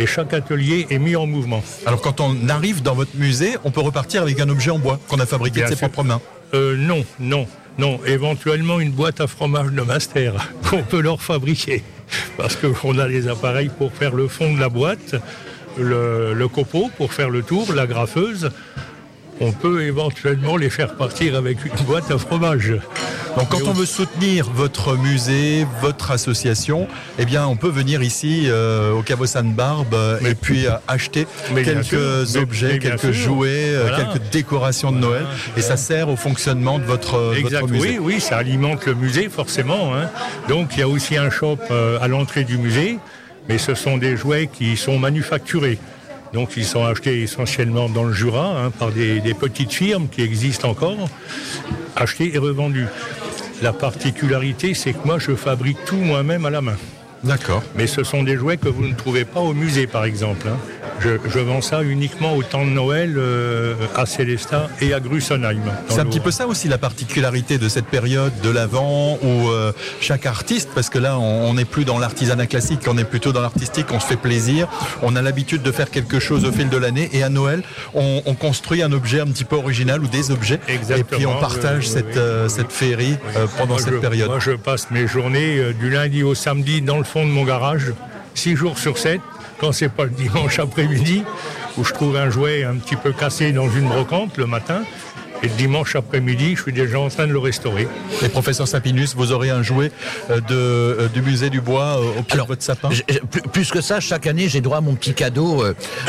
et 0.01 0.07
chaque 0.07 0.33
atelier 0.35 0.87
est 0.90 0.99
mis 0.99 1.14
en 1.14 1.27
mouvement. 1.27 1.62
Alors 1.87 2.01
quand 2.01 2.21
on 2.21 2.49
arrive 2.49 2.83
dans 2.83 2.95
votre 2.95 3.14
musée, 3.16 3.57
on 3.64 3.71
peut 3.71 3.81
repartir 3.83 4.23
avec 4.23 4.40
un 4.40 4.49
objet 4.49 4.71
en 4.73 4.79
bois 4.81 4.99
qu'on 5.09 5.21
a 5.21 5.27
fabriqué 5.27 5.61
Bien 5.61 5.66
de 5.66 5.71
ses 5.75 5.79
sûr. 5.79 5.88
propres 5.90 6.09
mains. 6.09 6.21
Euh, 6.55 6.77
non, 6.77 7.05
non, 7.21 7.47
non. 7.79 8.01
Éventuellement 8.07 8.81
une 8.81 8.90
boîte 8.90 9.21
à 9.21 9.27
fromage 9.29 9.71
de 9.71 9.83
master 9.83 10.35
qu'on 10.68 10.83
peut 10.83 11.01
leur 11.01 11.23
fabriquer. 11.23 11.83
Parce 12.37 12.57
qu'on 12.57 12.98
a 12.98 13.09
les 13.09 13.29
appareils 13.29 13.70
pour 13.70 13.92
faire 13.92 14.14
le 14.14 14.29
fond 14.29 14.53
de 14.55 14.61
la 14.61 14.68
boîte, 14.68 15.16
le, 15.79 16.35
le 16.35 16.48
copeau 16.48 16.90
pour 16.96 17.12
faire 17.12 17.31
le 17.31 17.42
tour, 17.42 17.72
la 17.75 17.87
graffeuse. 17.87 18.51
On 19.44 19.50
peut 19.52 19.83
éventuellement 19.83 20.57
les 20.57 20.70
faire 20.70 20.94
partir 20.94 21.35
avec 21.37 21.59
une 21.64 21.85
boîte 21.85 22.11
à 22.12 22.16
fromage. 22.18 22.74
Donc 23.37 23.48
quand 23.48 23.66
on 23.66 23.72
veut 23.72 23.87
soutenir 23.87 24.48
votre 24.55 24.96
musée, 24.96 25.66
votre 25.81 26.11
association, 26.12 26.87
eh 27.18 27.24
bien 27.24 27.46
on 27.46 27.57
peut 27.57 27.70
venir 27.70 28.02
ici 28.02 28.44
euh, 28.46 28.92
au 28.92 29.02
Caveau 29.02 29.26
Sainte-Barbe 29.26 29.94
euh, 29.94 30.18
Mais- 30.22 30.31
et 30.31 30.35
puis 30.35 30.66
euh, 30.66 30.72
acheter 30.87 31.26
quelques 31.64 32.26
sûr, 32.26 32.42
objets, 32.42 32.74
mais 32.74 32.78
quelques 32.78 33.00
sûr. 33.00 33.12
jouets, 33.14 33.48
euh, 33.74 33.87
Voilà. 33.88 34.05
quelques 34.05 34.31
décorations 34.31 34.92
de 34.92 34.98
Noël 34.98 35.24
et 35.57 35.62
ça 35.62 35.76
sert 35.76 36.09
au 36.09 36.16
fonctionnement 36.16 36.78
de 36.78 36.85
votre, 36.85 37.35
Exact, 37.37 37.62
votre 37.62 37.72
musée. 37.72 37.98
oui, 37.98 38.14
oui, 38.14 38.20
ça 38.20 38.37
alimente 38.37 38.87
le 38.87 38.94
musée 38.94 39.28
forcément. 39.28 39.94
hein. 39.96 40.09
Donc 40.48 40.68
il 40.74 40.81
y 40.81 40.83
a 40.83 40.88
aussi 40.88 41.16
un 41.16 41.31
shop 41.31 41.59
à 42.00 42.07
l'entrée 42.07 42.44
du 42.44 42.59
musée, 42.59 42.98
mais 43.48 43.59
ce 43.59 43.74
sont 43.74 43.96
des 43.96 44.16
jouets 44.16 44.48
qui 44.52 44.76
sont 44.76 44.98
manufacturés. 44.98 45.78
Donc 46.33 46.57
ils 46.57 46.64
sont 46.64 46.85
achetés 46.85 47.23
essentiellement 47.23 47.88
dans 47.88 48.05
le 48.05 48.12
Jura 48.12 48.59
hein, 48.59 48.71
par 48.71 48.90
des, 48.90 49.21
petites 49.38 49.73
firmes 49.73 50.09
qui 50.09 50.23
existent 50.23 50.71
encore, 50.71 51.09
achetés 51.97 52.35
et 52.35 52.38
revendus. 52.38 52.88
La 53.61 53.73
particularité, 53.73 54.75
c'est 54.75 54.92
que 54.92 55.07
moi 55.07 55.18
je 55.18 55.35
fabrique 55.35 55.85
tout 55.85 55.97
moi-même 55.97 56.47
à 56.47 56.51
la 56.51 56.62
main. 56.62 56.77
D'accord. 57.24 57.62
Mais 57.76 57.87
ce 57.87 58.04
sont 58.04 58.22
des 58.22 58.37
jouets 58.37 58.56
que 58.56 58.68
vous 58.68 58.87
ne 58.87 58.94
trouvez 58.94 59.24
pas 59.24 59.40
au 59.40 59.54
musée, 59.54 59.87
par 59.87 60.04
exemple. 60.04 60.46
hein. 60.48 60.56
Je, 61.00 61.38
vends 61.40 61.61
ça 61.61 61.82
uniquement 61.82 62.37
au 62.37 62.44
temps 62.44 62.64
de 62.64 62.70
Noël 62.70 63.14
euh, 63.16 63.74
à 63.96 64.06
Célestat 64.06 64.68
et 64.80 64.94
à 64.94 65.00
Grussenheim. 65.00 65.61
C'est 65.88 65.98
un 65.98 66.04
petit 66.04 66.20
peu 66.20 66.30
ça 66.30 66.46
aussi 66.46 66.68
la 66.68 66.78
particularité 66.78 67.58
de 67.58 67.68
cette 67.68 67.87
période 67.87 68.32
de 68.42 68.50
l'Avent 68.50 69.18
où 69.20 69.50
euh, 69.50 69.72
chaque 70.00 70.26
artiste, 70.26 70.70
parce 70.74 70.90
que 70.90 70.98
là 70.98 71.18
on 71.18 71.54
n'est 71.54 71.64
plus 71.64 71.85
dans 71.85 71.98
l'artisanat 71.98 72.46
classique, 72.46 72.80
on 72.87 72.96
est 72.98 73.04
plutôt 73.04 73.32
dans 73.32 73.40
l'artistique, 73.40 73.87
on 73.90 73.98
se 73.98 74.06
fait 74.06 74.16
plaisir, 74.16 74.68
on 75.02 75.16
a 75.16 75.22
l'habitude 75.22 75.62
de 75.62 75.72
faire 75.72 75.90
quelque 75.90 76.20
chose 76.20 76.44
au 76.44 76.52
fil 76.52 76.68
de 76.68 76.76
l'année 76.76 77.11
et 77.12 77.24
à 77.24 77.28
Noël 77.28 77.62
on, 77.94 78.35
construit 78.35 78.82
un 78.82 78.92
objet 78.92 79.20
un 79.20 79.26
petit 79.26 79.44
peu 79.44 79.56
original 79.56 80.02
ou 80.02 80.08
des 80.08 80.30
objets 80.30 80.58
et 80.68 81.04
puis 81.04 81.26
on 81.26 81.38
partage 81.38 81.88
cette, 81.88 82.16
euh, 82.16 82.48
cette 82.48 82.72
féerie 82.72 83.16
pendant 83.58 83.78
cette 83.78 84.00
période. 84.00 84.28
Moi 84.28 84.38
je 84.40 84.52
passe 84.52 84.90
mes 84.90 85.06
journées 85.06 85.72
du 85.74 85.90
lundi 85.90 86.22
au 86.22 86.35
samedi 86.35 86.80
dans 86.80 86.98
le 86.98 87.04
fond 87.12 87.27
de 87.27 87.31
mon 87.31 87.44
garage, 87.44 87.92
6 88.35 88.57
jours 88.57 88.79
sur 88.79 88.96
7 88.96 89.20
quand 89.61 89.72
c'est 89.72 89.90
pas 89.90 90.05
le 90.05 90.11
dimanche 90.11 90.59
après-midi, 90.59 91.25
où 91.77 91.85
je 91.85 91.92
trouve 91.92 92.16
un 92.16 92.31
jouet 92.31 92.64
un 92.64 92.77
petit 92.77 92.96
peu 92.96 93.12
cassé 93.12 93.53
dans 93.53 93.68
une 93.68 93.87
brocante 93.87 94.38
le 94.38 94.46
matin, 94.46 94.81
et 95.42 95.48
le 95.48 95.55
dimanche 95.55 95.96
après-midi, 95.96 96.55
je 96.57 96.62
suis 96.62 96.72
déjà 96.72 97.00
en 97.00 97.09
train 97.09 97.26
de 97.26 97.33
le 97.33 97.38
restaurer. 97.38 97.88
Et 98.22 98.28
professeur 98.28 98.68
Sapinus, 98.68 99.14
vous 99.16 99.33
aurez 99.33 99.50
un 99.50 99.62
jouet 99.62 99.90
euh, 100.31 100.40
de, 100.40 100.55
euh, 100.55 101.09
du 101.09 101.20
musée 101.20 101.50
du 101.50 101.61
bois 101.61 101.98
euh, 101.98 102.20
au 102.20 102.22
pied 102.22 102.38
de 102.38 102.46
votre 102.46 102.62
sapin 102.62 102.90
Plus 103.52 103.70
que 103.70 103.81
ça, 103.81 103.98
chaque 103.98 104.26
année, 104.26 104.48
j'ai 104.48 104.61
droit 104.61 104.78
à 104.78 104.81
mon 104.81 104.94
petit 104.94 105.14
cadeau 105.14 105.64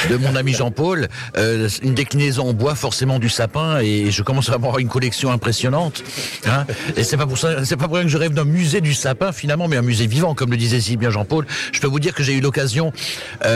de 0.09 0.17
mon 0.17 0.35
ami 0.35 0.53
Jean-Paul, 0.53 1.07
une 1.35 1.93
déclinaison 1.93 2.49
en 2.49 2.53
bois 2.53 2.75
forcément 2.75 3.19
du 3.19 3.29
sapin, 3.29 3.79
et 3.79 4.11
je 4.11 4.21
commence 4.21 4.49
à 4.49 4.53
avoir 4.53 4.79
une 4.79 4.87
collection 4.87 5.31
impressionnante. 5.31 6.03
Hein 6.45 6.65
et 6.95 7.03
c'est 7.03 7.17
pas 7.17 7.25
pour 7.25 7.37
ça, 7.37 7.65
c'est 7.65 7.77
pas 7.77 7.85
pour 7.85 7.95
rien 7.95 8.05
que 8.05 8.11
je 8.11 8.17
rêve 8.17 8.33
d'un 8.33 8.45
musée 8.45 8.81
du 8.81 8.93
sapin 8.93 9.31
finalement, 9.31 9.67
mais 9.67 9.77
un 9.77 9.81
musée 9.81 10.07
vivant, 10.07 10.35
comme 10.35 10.51
le 10.51 10.57
disait 10.57 10.81
si 10.81 10.97
bien 10.97 11.09
Jean-Paul. 11.09 11.45
Je 11.71 11.79
peux 11.79 11.87
vous 11.87 11.99
dire 11.99 12.13
que 12.13 12.23
j'ai 12.23 12.33
eu 12.33 12.41
l'occasion 12.41 12.93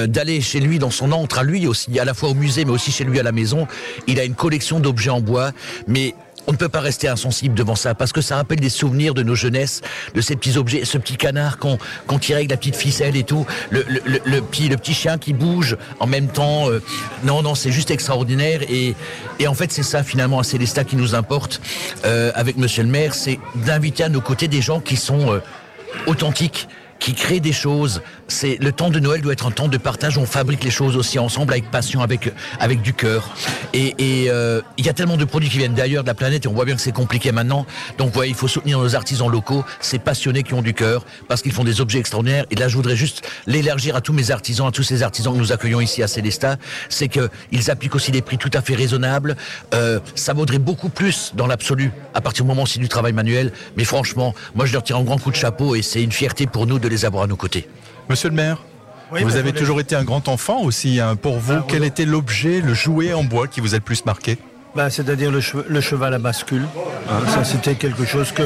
d'aller 0.06 0.42
chez 0.42 0.60
lui 0.60 0.80
dans 0.80 0.92
son 0.92 1.12
antre 1.12 1.40
à 1.40 1.44
lui 1.44 1.68
aussi, 1.68 2.00
à 2.00 2.06
la 2.06 2.14
fois 2.14 2.30
au 2.30 2.34
musée, 2.34 2.66
mais 2.66 2.72
aussi 2.72 2.92
chez 2.92 3.04
lui 3.04 3.20
à 3.20 3.24
la 3.24 3.32
maison. 3.32 3.68
Il 4.08 4.20
a 4.20 4.24
une 4.24 4.36
collection 4.36 4.80
d'objets 4.80 5.10
en 5.10 5.22
bois 5.22 5.52
mais 5.88 6.16
on 6.48 6.54
ne 6.54 6.58
peut 6.58 6.70
pas 6.70 6.80
rester 6.80 7.10
insensible 7.10 7.54
devant 7.54 7.76
ça 7.76 7.94
parce 7.94 8.14
que 8.14 8.22
ça 8.22 8.38
rappelle 8.38 8.60
des 8.60 8.70
souvenirs 8.70 9.14
de 9.14 9.22
nos 9.22 9.36
jeunesses, 9.36 9.82
de 10.16 10.22
ces 10.22 10.36
petits 10.38 10.58
objets, 10.58 10.86
ce 10.86 10.98
petit 10.98 11.18
canard 11.18 11.58
qu'on 11.58 12.20
tirait 12.20 12.40
avec 12.40 12.52
la 12.52 12.58
petite 12.58 12.78
ficelle 12.78 13.18
et 13.18 13.24
tout, 13.24 13.46
le, 13.70 13.84
petit, 14.40 14.70
le 14.70 14.78
petit 14.78 14.94
chien 14.94 15.18
qui 15.18 15.34
bouge 15.34 15.78
en 16.00 16.08
même 16.08 16.30
temps. 16.30 16.70
Euh, 16.70 16.82
non, 17.24 17.42
non, 17.42 17.54
c'est 17.54 17.72
juste 17.72 17.92
extraordinaire 17.92 18.62
et, 18.70 18.96
en 19.46 19.54
fait 19.54 19.72
c'est 19.72 19.84
ça 19.84 20.04
finalement 20.04 20.40
à 20.40 20.44
Célestat 20.44 20.86
qui 20.86 20.96
nous 20.96 21.16
importe 21.16 21.62
euh, 22.06 22.32
avec 22.34 22.58
Monsieur 22.58 22.84
le 22.84 22.90
Maire, 22.90 23.14
c'est 23.14 23.40
d'inviter 23.56 24.04
à 24.04 24.10
nos 24.10 24.22
côtés 24.22 24.48
des 24.48 24.62
gens 24.62 24.80
qui 24.80 24.96
sont 24.96 25.34
euh, 25.34 25.40
authentiques 26.06 26.68
qui 27.00 27.14
créent 27.14 27.40
des 27.40 27.54
choses. 27.54 28.02
C'est 28.28 28.58
le 28.62 28.72
temps 28.72 28.90
de 28.90 29.00
Noël 29.00 29.22
doit 29.22 29.34
être 29.34 29.48
un 29.48 29.52
temps 29.52 29.68
de 29.68 29.78
partage. 29.78 30.18
On 30.18 30.26
fabrique 30.26 30.64
les 30.64 30.72
choses 30.72 30.98
aussi 30.98 31.20
ensemble 31.20 31.54
avec 31.54 31.72
passion, 31.72 32.02
avec 32.02 32.34
avec 32.60 32.82
du 32.82 32.94
cœur. 32.94 33.34
Et 33.74 33.96
euh, 34.30 34.62
il 34.78 34.86
y 34.86 34.90
a 34.90 34.94
tellement 34.94 35.18
de 35.18 35.26
produits 35.26 35.50
qui 35.50 35.58
viennent 35.58 35.74
d'ailleurs 35.74 36.04
de 36.04 36.08
la 36.08 36.14
planète 36.14 36.46
et 36.46 36.48
on 36.48 36.54
voit 36.54 36.66
bien 36.66 36.76
que 36.76 36.82
c'est 36.82 36.92
compliqué 36.92 37.32
maintenant. 37.32 37.66
Donc 37.98 38.16
ouais, 38.16 38.30
il 38.30 38.36
faut 38.36 38.48
soutenir 38.48 38.80
nos 38.80 38.96
artisans 38.96 39.30
locaux, 39.30 39.64
ces 39.80 40.00
passionnés 40.00 40.44
qui 40.44 40.54
ont 40.54 40.62
du 40.62 40.74
cœur 40.74 41.06
parce 41.28 41.42
qu'ils 41.42 41.52
font 41.52 41.64
des 41.64 41.82
objets 41.82 42.00
extraordinaires. 42.00 42.46
Et 42.52 42.56
là, 42.56 42.68
je 42.68 42.76
voudrais 42.76 42.96
juste 42.96 43.28
l'élargir 43.46 43.96
à 43.96 44.02
tous 44.02 44.14
mes 44.14 44.32
artisans, 44.32 44.68
à 44.68 44.72
tous 44.72 44.84
ces 44.84 45.04
artisans 45.04 45.34
que 45.34 45.40
nous 45.40 45.52
accueillons 45.52 45.82
ici 45.82 46.04
à 46.04 46.08
Célestat, 46.08 46.58
c'est 46.90 47.08
que 47.08 47.30
ils 47.52 47.70
appliquent 47.72 47.96
aussi 47.96 48.12
des 48.12 48.22
prix 48.22 48.38
tout 48.38 48.52
à 48.54 48.62
fait 48.62 48.76
raisonnables. 48.76 49.36
Euh, 49.74 50.00
ça 50.16 50.34
vaudrait 50.34 50.60
beaucoup 50.60 50.90
plus 50.90 51.34
dans 51.36 51.48
l'absolu 51.48 51.92
à 52.14 52.22
partir 52.22 52.44
du 52.44 52.50
moment 52.50 52.64
où 52.64 52.68
c'est 52.68 52.80
du 52.80 52.90
travail 52.90 53.14
manuel. 53.14 53.52
Mais 53.76 53.84
franchement, 53.84 54.34
moi 54.56 54.66
je 54.66 54.74
leur 54.74 54.84
tire 54.84 54.98
un 54.98 55.04
grand 55.04 55.18
coup 55.18 55.32
de 55.32 55.36
chapeau 55.36 55.76
et 55.76 55.82
c'est 55.82 56.04
une 56.04 56.12
fierté 56.12 56.48
pour 56.48 56.68
nous 56.68 56.80
de 56.80 56.87
les 56.90 57.06
avoir 57.06 57.24
à 57.24 57.28
nos 57.28 57.36
côtés. 57.36 57.68
Monsieur 58.10 58.30
le 58.30 58.36
maire 58.36 58.64
vous 59.12 59.38
avez 59.38 59.54
toujours 59.54 59.80
été 59.80 59.96
un 59.96 60.04
grand 60.04 60.28
enfant 60.28 60.62
aussi. 60.62 61.00
Hein. 61.00 61.16
Pour 61.16 61.40
vous, 61.40 61.54
ah, 61.54 61.66
quel 61.68 61.84
était 61.84 62.06
l'objet, 62.06 62.62
le 62.62 62.74
jouet 62.74 63.14
en 63.14 63.24
bois 63.24 63.48
qui 63.48 63.62
vous 63.62 63.74
a 63.74 63.78
le 63.78 63.84
plus 63.84 64.06
marqué? 64.06 64.38
Bah, 64.78 64.92
c'est-à-dire 64.92 65.32
le, 65.32 65.82
cheval 65.82 66.14
à 66.14 66.20
bascule. 66.20 66.68
Hein, 67.10 67.22
ça, 67.30 67.44
c'était 67.44 67.74
quelque 67.74 68.06
chose 68.06 68.32
que, 68.32 68.44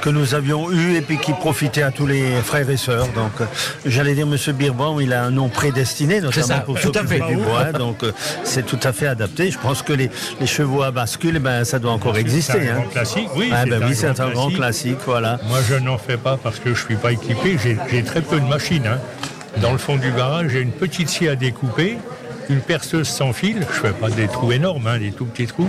que 0.00 0.08
nous 0.08 0.34
avions 0.34 0.72
eu 0.72 0.94
et 0.94 1.02
puis 1.02 1.18
qui 1.18 1.34
profitait 1.34 1.82
à 1.82 1.90
tous 1.90 2.06
les 2.06 2.36
frères 2.36 2.70
et 2.70 2.78
sœurs. 2.78 3.08
Donc, 3.08 3.32
euh, 3.42 3.44
j'allais 3.84 4.14
dire, 4.14 4.26
Monsieur 4.26 4.54
Birban, 4.54 4.98
il 4.98 5.12
a 5.12 5.22
un 5.22 5.30
nom 5.30 5.50
prédestiné, 5.50 6.22
notamment 6.22 6.60
pour 6.60 6.78
s'occuper 6.78 7.20
du 7.28 7.36
bois. 7.36 7.72
Donc, 7.72 8.02
euh, 8.02 8.12
c'est 8.44 8.64
tout 8.64 8.80
à 8.82 8.94
fait 8.94 9.08
adapté. 9.08 9.50
Je 9.50 9.58
pense 9.58 9.82
que 9.82 9.92
les, 9.92 10.10
chevaux 10.46 10.82
à 10.82 10.90
bascule, 10.90 11.38
ben, 11.38 11.64
ça 11.64 11.78
doit 11.78 11.92
encore 11.92 12.16
exister. 12.16 12.52
C'est 12.54 12.70
un 12.70 12.72
hein. 12.72 12.80
grand 12.80 12.88
classique, 12.88 13.28
oui. 13.36 13.50
Ah, 13.52 13.66
ben 13.66 13.82
oui, 13.86 13.94
c'est 13.94 14.18
un, 14.18 14.30
grand 14.30 14.48
classique, 14.48 14.98
voilà. 15.04 15.38
Moi, 15.48 15.58
je 15.68 15.74
n'en 15.74 15.98
fais 15.98 16.16
pas 16.16 16.38
parce 16.42 16.60
que 16.60 16.72
je 16.72 16.82
suis 16.82 16.96
pas 16.96 17.12
équipé. 17.12 17.58
J'ai 17.90 18.02
très 18.02 18.22
peu 18.22 18.40
de 18.40 18.46
machines. 18.46 18.86
Hein. 18.86 19.00
Dans 19.60 19.72
le 19.72 19.78
fond 19.78 19.96
du 19.96 20.10
garage, 20.12 20.52
j'ai 20.52 20.60
une 20.62 20.72
petite 20.72 21.10
scie 21.10 21.28
à 21.28 21.36
découper 21.36 21.98
une 22.48 22.60
perceuse 22.60 23.08
sans 23.08 23.32
fil, 23.32 23.60
je 23.60 23.80
fais 23.80 23.92
pas 23.92 24.10
des 24.10 24.28
trous 24.28 24.52
énormes, 24.52 24.86
hein, 24.86 24.98
des 24.98 25.12
tout 25.12 25.24
petits 25.24 25.46
trous. 25.46 25.68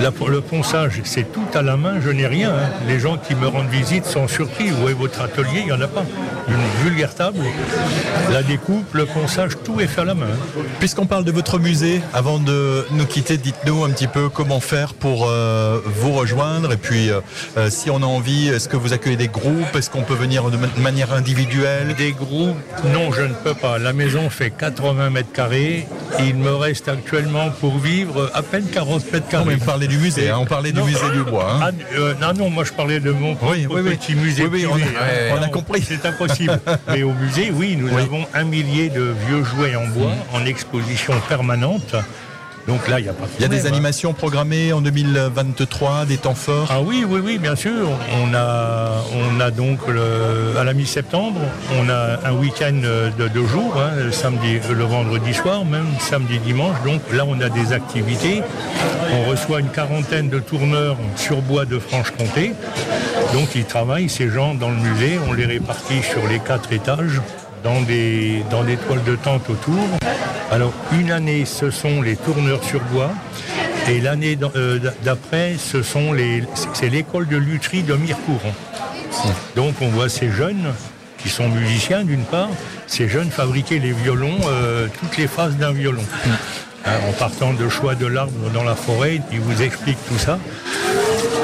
Le 0.00 0.40
ponçage, 0.40 1.00
c'est 1.04 1.32
tout 1.32 1.46
à 1.54 1.62
la 1.62 1.76
main, 1.76 2.00
je 2.00 2.10
n'ai 2.10 2.26
rien. 2.26 2.50
Hein. 2.50 2.70
Les 2.86 3.00
gens 3.00 3.16
qui 3.16 3.34
me 3.34 3.46
rendent 3.46 3.68
visite 3.68 4.04
sont 4.04 4.28
surpris. 4.28 4.70
Où 4.70 4.88
est 4.88 4.92
votre 4.92 5.20
atelier? 5.20 5.60
Il 5.60 5.64
n'y 5.66 5.72
en 5.72 5.80
a 5.80 5.88
pas. 5.88 6.04
Une 6.50 6.84
vulgaire 6.84 7.14
table, 7.14 7.38
la 8.30 8.42
découpe, 8.42 8.92
le 8.94 9.06
ponçage, 9.06 9.52
tout 9.64 9.80
est 9.80 9.86
fait 9.86 10.00
à 10.00 10.04
la 10.04 10.14
main. 10.14 10.26
Puisqu'on 10.80 11.06
parle 11.06 11.24
de 11.24 11.30
votre 11.30 11.58
musée, 11.58 12.00
avant 12.12 12.38
de 12.38 12.86
nous 12.90 13.06
quitter, 13.06 13.36
dites-nous 13.36 13.84
un 13.84 13.90
petit 13.90 14.08
peu 14.08 14.28
comment 14.28 14.60
faire 14.60 14.94
pour 14.94 15.28
euh, 15.28 15.80
vous 15.84 16.12
rejoindre. 16.12 16.72
Et 16.72 16.76
puis, 16.76 17.10
euh, 17.10 17.20
euh, 17.56 17.70
si 17.70 17.90
on 17.90 18.02
a 18.02 18.06
envie, 18.06 18.48
est-ce 18.48 18.68
que 18.68 18.76
vous 18.76 18.92
accueillez 18.92 19.16
des 19.16 19.28
groupes? 19.28 19.76
Est-ce 19.76 19.90
qu'on 19.90 20.02
peut 20.02 20.14
venir 20.14 20.50
de 20.50 20.80
manière 20.80 21.12
individuelle? 21.12 21.94
Des 21.94 22.12
groupes 22.12 22.56
Non, 22.92 23.12
je 23.12 23.22
ne 23.22 23.34
peux 23.34 23.54
pas. 23.54 23.78
La 23.78 23.92
maison 23.92 24.28
fait 24.28 24.50
80 24.50 25.10
mètres 25.10 25.32
carrés. 25.32 25.86
Il 26.18 26.34
me 26.36 26.54
reste 26.54 26.88
actuellement 26.88 27.50
pour 27.50 27.78
vivre 27.78 28.30
à 28.34 28.42
peine 28.42 28.64
40 28.64 29.12
mètres 29.12 29.28
carrés. 29.28 29.56
on 29.60 29.64
parlait 29.64 29.86
du 29.86 29.98
musée, 29.98 30.30
hein, 30.30 30.38
on 30.40 30.46
parlait 30.46 30.72
du 30.72 30.82
musée 30.82 31.10
du 31.12 31.22
bois. 31.22 31.52
Hein. 31.52 31.60
Ah, 31.62 31.70
euh, 31.96 32.14
non, 32.20 32.32
non, 32.34 32.50
moi 32.50 32.64
je 32.64 32.72
parlais 32.72 33.00
de 33.00 33.12
mon 33.12 33.34
petit 33.34 34.14
musée. 34.14 34.46
Oui, 34.46 34.66
on, 34.66 35.42
a, 35.42 35.48
compris. 35.48 35.82
C'est 35.86 36.04
impossible. 36.06 36.39
Mais 36.88 37.02
au 37.02 37.12
musée, 37.12 37.52
oui, 37.54 37.76
nous 37.76 37.96
avons 37.96 38.26
un 38.34 38.44
millier 38.44 38.88
de 38.88 39.14
vieux 39.26 39.44
jouets 39.44 39.76
en 39.76 39.86
bois 39.86 40.12
en 40.32 40.44
exposition 40.44 41.14
permanente. 41.28 41.94
Donc 42.66 42.88
là, 42.88 43.00
il 43.00 43.04
n'y 43.04 43.08
a 43.08 43.12
pas 43.12 43.24
Il 43.38 43.42
y 43.42 43.44
a 43.44 43.48
des 43.48 43.66
animations 43.66 44.12
programmées 44.12 44.72
en 44.72 44.80
2023, 44.80 46.04
des 46.04 46.18
temps 46.18 46.34
forts? 46.34 46.68
Ah 46.70 46.80
oui, 46.82 47.04
oui, 47.08 47.20
oui, 47.24 47.38
bien 47.38 47.56
sûr. 47.56 47.88
On 48.22 48.34
a, 48.34 49.02
on 49.14 49.40
a 49.40 49.50
donc 49.50 49.80
à 50.58 50.62
la 50.62 50.72
mi-septembre, 50.74 51.40
on 51.80 51.88
a 51.88 52.18
un 52.24 52.32
week-end 52.32 52.80
de 53.18 53.28
deux 53.28 53.46
jours, 53.46 53.74
hein, 53.78 53.96
le 53.96 54.12
samedi, 54.12 54.60
le 54.70 54.84
vendredi 54.84 55.32
soir, 55.32 55.64
même 55.64 55.86
samedi, 55.98 56.38
dimanche. 56.38 56.76
Donc 56.84 57.00
là, 57.12 57.24
on 57.26 57.40
a 57.40 57.48
des 57.48 57.72
activités. 57.72 58.42
On 59.12 59.30
reçoit 59.30 59.60
une 59.60 59.70
quarantaine 59.70 60.28
de 60.28 60.38
tourneurs 60.38 60.96
sur 61.16 61.40
bois 61.40 61.64
de 61.64 61.78
Franche-Comté. 61.78 62.52
Donc 63.32 63.54
ils 63.54 63.64
travaillent, 63.64 64.08
ces 64.08 64.28
gens, 64.28 64.54
dans 64.54 64.70
le 64.70 64.76
musée. 64.76 65.18
On 65.28 65.32
les 65.32 65.46
répartit 65.46 66.02
sur 66.02 66.26
les 66.26 66.38
quatre 66.40 66.72
étages 66.72 67.20
dans 67.62 67.80
des, 67.82 68.42
toiles 68.86 69.04
de 69.04 69.16
tente 69.16 69.48
autour. 69.48 69.86
Alors, 70.50 70.72
une 70.92 71.12
année, 71.12 71.44
ce 71.44 71.70
sont 71.70 72.02
les 72.02 72.16
tourneurs 72.16 72.64
sur 72.64 72.80
bois. 72.92 73.10
Et 73.88 74.00
l'année 74.00 74.38
euh, 74.56 74.78
d'après, 75.02 75.56
c'est 75.58 76.88
l'école 76.88 77.28
de 77.28 77.36
lutherie 77.36 77.82
de 77.82 77.94
Mirecourt. 77.94 78.42
Donc, 79.56 79.74
on 79.80 79.88
voit 79.88 80.08
ces 80.08 80.30
jeunes 80.30 80.72
qui 81.18 81.28
sont 81.28 81.48
musiciens 81.48 82.04
d'une 82.04 82.24
part, 82.24 82.48
ces 82.86 83.08
jeunes 83.08 83.30
fabriquer 83.30 83.78
les 83.78 83.92
violons, 83.92 84.38
euh, 84.48 84.88
toutes 85.00 85.18
les 85.18 85.26
phases 85.26 85.56
d'un 85.56 85.72
violon. 85.72 86.04
Hein, 86.86 86.92
en 87.08 87.12
partant 87.12 87.52
de 87.52 87.68
choix 87.68 87.94
de 87.94 88.06
l'arbre 88.06 88.50
dans 88.54 88.64
la 88.64 88.74
forêt, 88.74 89.20
ils 89.30 89.40
vous 89.40 89.62
expliquent 89.62 90.02
tout 90.08 90.18
ça. 90.18 90.38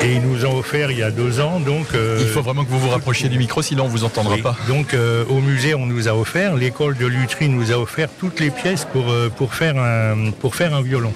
Et 0.02 0.14
ils 0.14 0.20
nous 0.20 0.44
ont 0.44 0.59
offert 0.59 0.90
il 0.90 0.98
y 0.98 1.02
a 1.02 1.11
deux 1.11 1.40
ans. 1.40 1.61
Donc, 1.61 1.87
euh, 1.94 2.18
il 2.20 2.28
faut 2.28 2.42
vraiment 2.42 2.64
que 2.64 2.70
vous 2.70 2.78
vous 2.78 2.90
rapprochiez 2.90 3.28
du 3.28 3.38
micro, 3.38 3.62
sinon 3.62 3.85
on 3.85 3.88
vous 3.88 4.04
entendra 4.04 4.37
pas. 4.38 4.56
Donc 4.68 4.94
euh, 4.94 5.24
au 5.28 5.40
musée, 5.40 5.74
on 5.74 5.87
nous 5.87 6.09
a 6.09 6.12
offert, 6.12 6.54
l'école 6.54 6.96
de 6.96 7.06
lutherie 7.06 7.48
nous 7.48 7.72
a 7.72 7.76
offert 7.76 8.09
toutes 8.18 8.40
les 8.40 8.50
pièces 8.50 8.85
pour, 8.85 9.11
euh, 9.11 9.28
pour, 9.28 9.54
faire, 9.54 9.78
un, 9.78 10.30
pour 10.30 10.54
faire 10.54 10.74
un 10.74 10.82
violon. 10.82 11.12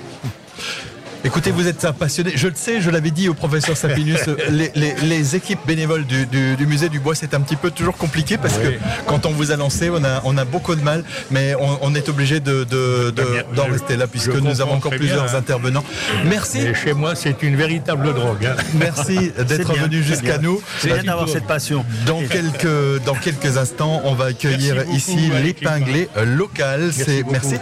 Écoutez, 1.23 1.51
vous 1.51 1.69
êtes 1.69 1.85
un 1.85 1.93
passionné. 1.93 2.33
Je 2.35 2.49
le 2.49 2.55
sais, 2.55 2.81
je 2.81 2.89
l'avais 2.89 3.11
dit 3.11 3.29
au 3.29 3.35
professeur 3.35 3.77
Sapinus, 3.77 4.21
les, 4.51 5.37
équipes 5.37 5.61
bénévoles 5.67 6.07
du, 6.07 6.67
musée 6.67 6.89
du 6.89 6.99
bois, 6.99 7.15
c'est 7.15 7.35
un 7.35 7.41
petit 7.41 7.57
peu 7.57 7.71
toujours 7.71 7.97
compliqué 7.97 8.39
parce 8.39 8.55
que 8.55 8.79
quand 9.07 9.27
on 9.27 9.31
vous 9.31 9.53
a 9.53 9.57
lancé, 9.57 9.91
on 9.91 10.03
a, 10.03 10.23
on 10.25 10.39
a 10.39 10.45
beaucoup 10.45 10.75
de 10.75 10.83
mal, 10.83 11.05
mais 11.31 11.55
on, 11.83 11.95
est 11.95 12.09
obligé 12.09 12.41
d'en 12.41 12.53
de, 12.53 13.11
de, 13.11 13.61
rester 13.61 13.97
là 13.97 14.07
puisque 14.07 14.35
nous 14.35 14.61
avons 14.61 14.75
encore 14.75 14.93
plusieurs 14.93 15.35
hein. 15.35 15.39
intervenants. 15.39 15.85
Merci. 16.25 16.75
chez 16.75 16.95
moi, 16.95 17.15
c'est 17.15 17.43
une 17.43 17.57
véritable 17.57 18.15
drogue. 18.15 18.47
Hein. 18.47 18.57
Merci 18.75 19.33
d'être 19.47 19.75
venu 19.75 20.03
jusqu'à 20.03 20.39
nous. 20.39 20.63
C'est 20.79 20.89
bien 20.89 21.03
d'avoir 21.03 21.29
cette 21.29 21.47
passion. 21.47 21.85
Dans 22.07 22.23
quelques, 22.23 23.05
dans 23.05 23.15
quelques 23.15 23.59
instants, 23.59 24.01
on 24.05 24.15
va 24.15 24.27
accueillir 24.27 24.85
ici 24.91 25.31
l'épinglé 25.43 26.09
local. 26.25 26.91
C'est 26.93 27.25
merci 27.31 27.57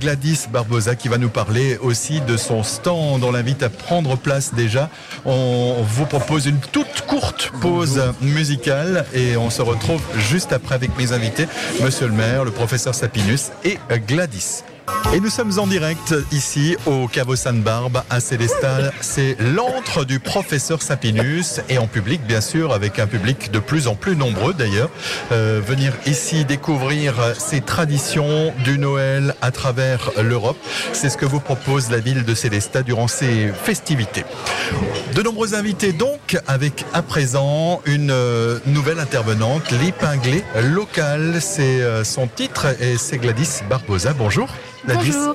Gladys 0.00 0.46
Barbosa 0.50 0.94
qui 0.94 1.08
va 1.08 1.18
nous 1.18 1.28
parler 1.28 1.78
aussi 1.82 2.20
de 2.20 2.36
son 2.36 2.62
stand 2.62 2.91
on 2.94 3.32
l'invite 3.32 3.62
à 3.62 3.68
prendre 3.68 4.16
place 4.16 4.54
déjà. 4.54 4.90
On 5.24 5.82
vous 5.82 6.06
propose 6.06 6.46
une 6.46 6.58
toute 6.58 7.02
courte 7.06 7.50
pause 7.60 8.02
musicale 8.20 9.04
et 9.14 9.36
on 9.36 9.50
se 9.50 9.62
retrouve 9.62 10.02
juste 10.18 10.52
après 10.52 10.74
avec 10.74 10.96
mes 10.98 11.12
invités, 11.12 11.46
Monsieur 11.82 12.06
le 12.06 12.12
maire, 12.12 12.44
le 12.44 12.50
professeur 12.50 12.94
Sapinus 12.94 13.50
et 13.64 13.78
Gladys. 14.06 14.62
Et 15.14 15.20
nous 15.20 15.28
sommes 15.28 15.58
en 15.58 15.66
direct 15.66 16.14
ici 16.32 16.74
au 16.86 17.06
Caveau 17.06 17.36
Sainte-Barbe 17.36 18.02
à 18.08 18.18
Célestal. 18.18 18.94
C'est 19.02 19.36
l'antre 19.38 20.06
du 20.06 20.20
professeur 20.20 20.80
Sapinus 20.80 21.60
et 21.68 21.76
en 21.76 21.86
public 21.86 22.22
bien 22.26 22.40
sûr 22.40 22.72
avec 22.72 22.98
un 22.98 23.06
public 23.06 23.50
de 23.50 23.58
plus 23.58 23.88
en 23.88 23.94
plus 23.94 24.16
nombreux 24.16 24.54
d'ailleurs. 24.54 24.88
Euh, 25.30 25.60
venir 25.62 25.92
ici 26.06 26.46
découvrir 26.46 27.14
ces 27.38 27.60
traditions 27.60 28.54
du 28.64 28.78
Noël 28.78 29.34
à 29.42 29.50
travers 29.50 30.10
l'Europe. 30.22 30.56
C'est 30.94 31.10
ce 31.10 31.18
que 31.18 31.26
vous 31.26 31.40
propose 31.40 31.90
la 31.90 31.98
ville 31.98 32.24
de 32.24 32.34
Célestat 32.34 32.82
durant 32.82 33.06
ces 33.06 33.48
festivités. 33.48 34.24
De 35.14 35.20
nombreux 35.20 35.54
invités 35.54 35.92
donc 35.92 36.38
avec 36.46 36.86
à 36.94 37.02
présent 37.02 37.82
une 37.84 38.10
euh, 38.10 38.58
nouvelle 38.64 38.98
intervenante, 38.98 39.70
l'épinglée 39.72 40.42
locale. 40.72 41.36
C'est 41.42 41.82
euh, 41.82 42.02
son 42.02 42.28
titre 42.28 42.68
et 42.80 42.96
c'est 42.96 43.18
Gladys 43.18 43.60
Barbosa. 43.68 44.14
Bonjour. 44.14 44.48
Gladys. 44.84 45.12
Bonjour. 45.12 45.34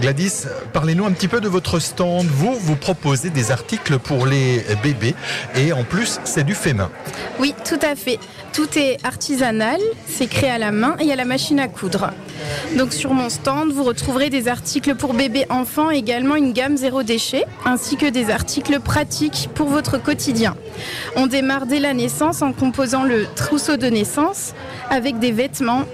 Gladys, 0.00 0.44
parlez-nous 0.72 1.06
un 1.06 1.12
petit 1.12 1.28
peu 1.28 1.40
de 1.40 1.48
votre 1.48 1.78
stand. 1.78 2.26
Vous, 2.26 2.54
vous 2.54 2.76
proposez 2.76 3.30
des 3.30 3.50
articles 3.50 3.98
pour 3.98 4.26
les 4.26 4.64
bébés 4.82 5.14
et 5.56 5.72
en 5.72 5.84
plus, 5.84 6.20
c'est 6.24 6.44
du 6.44 6.54
fait 6.54 6.74
main. 6.74 6.90
Oui, 7.38 7.54
tout 7.64 7.78
à 7.82 7.94
fait. 7.96 8.18
Tout 8.52 8.78
est 8.78 8.98
artisanal, 9.04 9.80
c'est 10.06 10.26
créé 10.26 10.50
à 10.50 10.58
la 10.58 10.70
main 10.70 10.96
et 11.00 11.10
à 11.12 11.16
la 11.16 11.24
machine 11.24 11.58
à 11.58 11.66
coudre. 11.66 12.10
Donc 12.76 12.92
sur 12.92 13.12
mon 13.12 13.28
stand, 13.28 13.72
vous 13.72 13.84
retrouverez 13.84 14.30
des 14.30 14.48
articles 14.48 14.94
pour 14.94 15.14
bébés 15.14 15.46
enfants, 15.48 15.90
également 15.90 16.36
une 16.36 16.52
gamme 16.52 16.76
zéro 16.76 17.02
déchet, 17.02 17.46
ainsi 17.64 17.96
que 17.96 18.06
des 18.06 18.30
articles 18.30 18.78
pratiques 18.80 19.48
pour 19.54 19.68
votre 19.68 20.00
quotidien. 20.00 20.54
On 21.16 21.26
démarre 21.26 21.66
dès 21.66 21.80
la 21.80 21.94
naissance 21.94 22.42
en 22.42 22.52
composant 22.52 23.02
le 23.02 23.26
trousseau 23.34 23.76
de 23.76 23.86
naissance 23.86 24.54
avec 24.90 25.18
des 25.18 25.32
vêtements, 25.32 25.84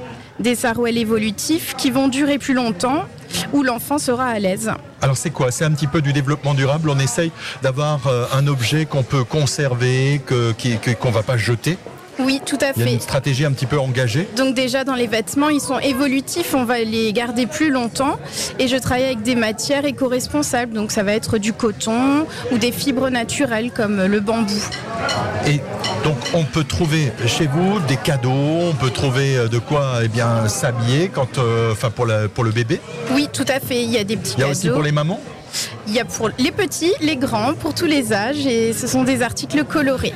des 0.41 0.55
sarouels 0.55 0.99
évolutifs 0.99 1.75
qui 1.77 1.91
vont 1.91 2.09
durer 2.09 2.39
plus 2.39 2.55
longtemps 2.55 3.05
où 3.53 3.63
l'enfant 3.63 3.99
sera 3.99 4.27
à 4.27 4.39
l'aise. 4.39 4.73
Alors 5.03 5.17
c'est 5.17 5.31
quoi? 5.31 5.51
C'est 5.51 5.65
un 5.65 5.71
petit 5.71 5.87
peu 5.87 6.03
du 6.03 6.13
développement 6.13 6.55
durable. 6.55 6.91
On 6.91 6.99
essaye 6.99 7.31
d'avoir 7.63 8.07
euh, 8.07 8.27
un 8.35 8.47
objet 8.47 8.87
qu'on 8.87 9.03
peut 9.03 9.25
conserver, 9.25 10.21
qu'on 10.27 11.09
ne 11.09 11.15
va 11.15 11.23
pas 11.23 11.37
jeter. 11.37 11.79
Oui, 12.25 12.41
tout 12.45 12.59
à 12.61 12.73
fait. 12.73 12.81
Il 12.81 12.87
y 12.87 12.89
a 12.89 12.93
une 12.93 13.01
stratégie 13.01 13.45
un 13.45 13.53
petit 13.53 13.67
peu 13.67 13.79
engagée. 13.79 14.29
Donc 14.37 14.55
déjà 14.55 14.85
dans 14.85 14.95
les 14.95 15.07
vêtements, 15.07 15.49
ils 15.49 15.61
sont 15.61 15.79
évolutifs, 15.79 16.55
on 16.55 16.65
va 16.65 16.79
les 16.81 17.13
garder 17.13 17.47
plus 17.47 17.71
longtemps. 17.71 18.19
Et 18.59 18.69
je 18.69 18.77
travaille 18.77 19.05
avec 19.05 19.23
des 19.23 19.35
matières 19.35 19.85
éco-responsables, 19.85 20.73
donc 20.73 20.93
ça 20.93 21.03
va 21.03 21.13
être 21.13 21.39
du 21.39 21.53
coton 21.53 22.27
ou 22.53 22.59
des 22.59 22.73
fibres 22.73 23.11
naturelles 23.11 23.71
comme 23.71 24.05
le 24.05 24.21
bambou. 24.21 24.53
Et 25.47 25.61
donc 26.05 26.17
on 26.35 26.45
peut 26.45 26.65
trouver 26.65 27.13
chez 27.27 27.47
vous 27.47 27.81
des 27.81 27.97
cadeaux, 27.97 28.31
on 28.31 28.75
peut 28.75 28.91
trouver 28.91 29.37
euh, 29.37 29.49
de 29.49 29.59
quoi 29.59 30.01
eh 30.03 30.09
bien 30.09 30.49
s'habiller 30.49 31.09
quand, 31.09 31.39
euh, 31.39 31.73
enfin 31.73 31.91
pour, 31.91 32.07
pour 32.35 32.45
le 32.45 32.51
bébé? 32.51 32.81
Oui, 33.13 33.29
tout 33.33 33.47
à 33.49 33.61
fait. 33.61 33.83
Il 33.83 33.91
y 33.91 33.99
a 33.99 34.05
des 34.05 34.17
petits 34.17 34.35
cadeaux. 34.35 34.43
Il 34.43 34.47
y 34.47 34.49
a 34.49 34.51
aussi 34.51 34.69
pour 34.69 34.83
les 34.83 34.93
mamans? 34.93 35.21
Il 35.87 35.95
y 35.95 36.01
a 36.01 36.05
pour 36.05 36.31
les 36.39 36.53
petits, 36.53 36.93
les 37.01 37.17
grands, 37.17 37.55
pour 37.55 37.75
tous 37.75 37.87
les 37.87 38.13
âges, 38.13 38.47
et 38.47 38.73
ce 38.73 38.87
sont 38.87 39.05
des 39.05 39.23
articles 39.23 39.65
colorés. 39.65 40.15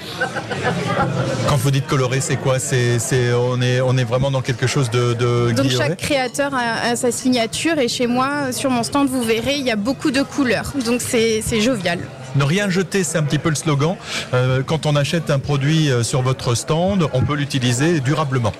Quand 1.48 1.56
vous 1.56 1.70
dites 1.70 1.86
coloré, 1.86 2.20
c'est 2.20 2.36
quoi 2.36 2.58
c'est, 2.58 2.98
on, 3.32 3.60
est, 3.60 3.80
on 3.80 3.96
est 3.96 4.04
vraiment 4.04 4.30
dans 4.30 4.42
quelque 4.42 4.66
chose 4.66 4.90
de, 4.90 5.14
de 5.14 5.52
Donc 5.52 5.70
chaque 5.70 5.96
créateur 5.96 6.52
a, 6.54 6.96
sa 6.96 7.10
signature, 7.10 7.78
et 7.78 7.88
chez 7.88 8.06
moi, 8.06 8.52
sur 8.52 8.70
mon 8.70 8.82
stand, 8.82 9.08
vous 9.08 9.22
verrez, 9.22 9.56
il 9.56 9.64
y 9.64 9.70
a 9.70 9.76
beaucoup 9.76 10.10
de 10.10 10.22
couleurs. 10.22 10.72
Donc 10.84 11.00
c'est, 11.00 11.42
jovial. 11.60 11.98
Ne 12.36 12.44
rien 12.44 12.68
jeter, 12.68 13.04
c'est 13.04 13.16
un 13.16 13.22
petit 13.22 13.38
peu 13.38 13.48
le 13.48 13.54
slogan. 13.54 13.96
Euh, 14.32 14.62
quand 14.66 14.86
on 14.86 14.96
achète 14.96 15.30
un 15.30 15.38
produit 15.38 15.90
euh, 15.90 16.02
sur 16.02 16.20
votre 16.22 16.56
stand, 16.56 17.06
on 17.12 17.22
peut 17.22 17.36
l'utiliser 17.36 18.00
durablement. 18.00 18.52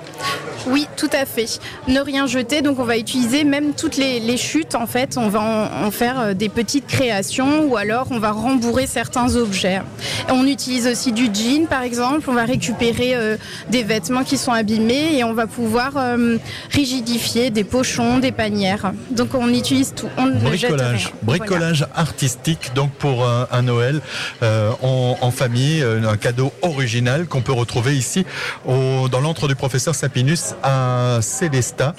Oui, 0.67 0.87
tout 0.97 1.11
à 1.12 1.27
fait. 1.27 1.61
Ne 1.89 2.01
rien 2.01 2.27
jeter, 2.27 2.62
donc 2.62 2.79
on 2.79 2.85
va 2.85 2.97
utiliser 2.97 3.45
même 3.45 3.75
toutes 3.75 3.97
les, 3.97 4.37
chutes 4.37 4.75
en 4.75 4.87
fait. 4.87 5.17
On 5.17 5.29
va 5.29 5.41
en, 5.41 5.91
faire 5.91 6.19
euh, 6.19 6.35
des 6.35 6.49
petites 6.49 6.87
créations 6.87 7.67
ou 7.67 7.77
alors 7.77 8.09
on 8.11 8.19
va 8.19 8.33
rembourrer 8.33 8.87
certains 8.87 9.37
objets. 9.37 9.81
On 10.29 10.47
utilise 10.47 10.87
aussi 10.87 11.12
du 11.12 11.27
jean 11.27 11.67
par 11.67 11.83
exemple. 11.83 12.29
On 12.29 12.33
va 12.33 12.45
récupérer 12.45 13.15
euh, 13.15 13.37
des 13.71 13.83
vêtements 13.83 14.25
qui 14.25 14.39
sont 14.39 14.53
abîmés 14.53 15.19
et 15.19 15.25
on 15.25 15.35
va 15.35 15.47
pouvoir 15.47 15.93
euh, 15.97 16.39
rigidifier 16.71 17.51
des 17.51 17.65
pochons, 17.65 18.19
des 18.19 18.33
panières. 18.33 18.93
Donc 19.11 19.35
on 19.35 19.49
utilise 19.53 19.95
tout. 19.95 20.09
On 20.17 20.27
bricolage, 20.31 21.12
bricolage 21.23 21.87
artistique 21.95 22.73
donc 22.75 22.91
pour 22.93 23.27
un, 23.27 23.62
Noël 23.62 24.01
en, 24.43 25.17
en, 25.21 25.31
famille, 25.31 25.83
un 25.83 26.17
cadeau 26.17 26.53
original 26.62 27.27
qu'on 27.27 27.41
peut 27.41 27.53
retrouver 27.53 27.97
ici 27.97 28.27
au, 28.67 29.09
dans 29.09 29.21
l'antre 29.21 29.49
du 29.49 29.55
professeur 29.55 29.95
Sapinus 29.95 30.54
à 30.63 31.19
Célesta. 31.23 31.95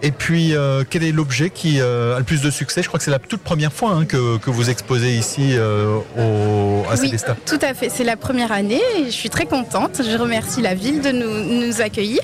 Et 0.00 0.12
puis, 0.12 0.54
euh, 0.54 0.84
quel 0.88 1.02
est 1.02 1.10
l'objet 1.10 1.50
qui 1.50 1.80
euh, 1.80 2.14
a 2.14 2.18
le 2.18 2.24
plus 2.24 2.40
de 2.40 2.50
succès? 2.50 2.82
Je 2.82 2.88
crois 2.88 2.98
que 2.98 3.04
c'est 3.04 3.10
la 3.10 3.18
toute 3.18 3.40
première 3.40 3.72
fois 3.72 3.90
hein, 3.90 4.04
que, 4.04 4.38
vous 4.48 4.70
exposez 4.70 5.16
ici 5.16 5.50
euh, 5.52 5.98
au, 6.16 6.84
à 6.90 6.94
oui, 7.00 7.12
Tout 7.44 7.58
à 7.60 7.74
fait, 7.74 7.88
c'est 7.88 8.04
la 8.04 8.16
première 8.16 8.52
année 8.52 8.80
et 8.98 9.06
je 9.06 9.10
suis 9.10 9.28
très 9.28 9.46
contente. 9.46 10.00
Je 10.08 10.16
remercie 10.16 10.62
la 10.62 10.74
ville 10.74 11.00
de 11.00 11.10
nous, 11.10 11.80
accueillir. 11.80 12.20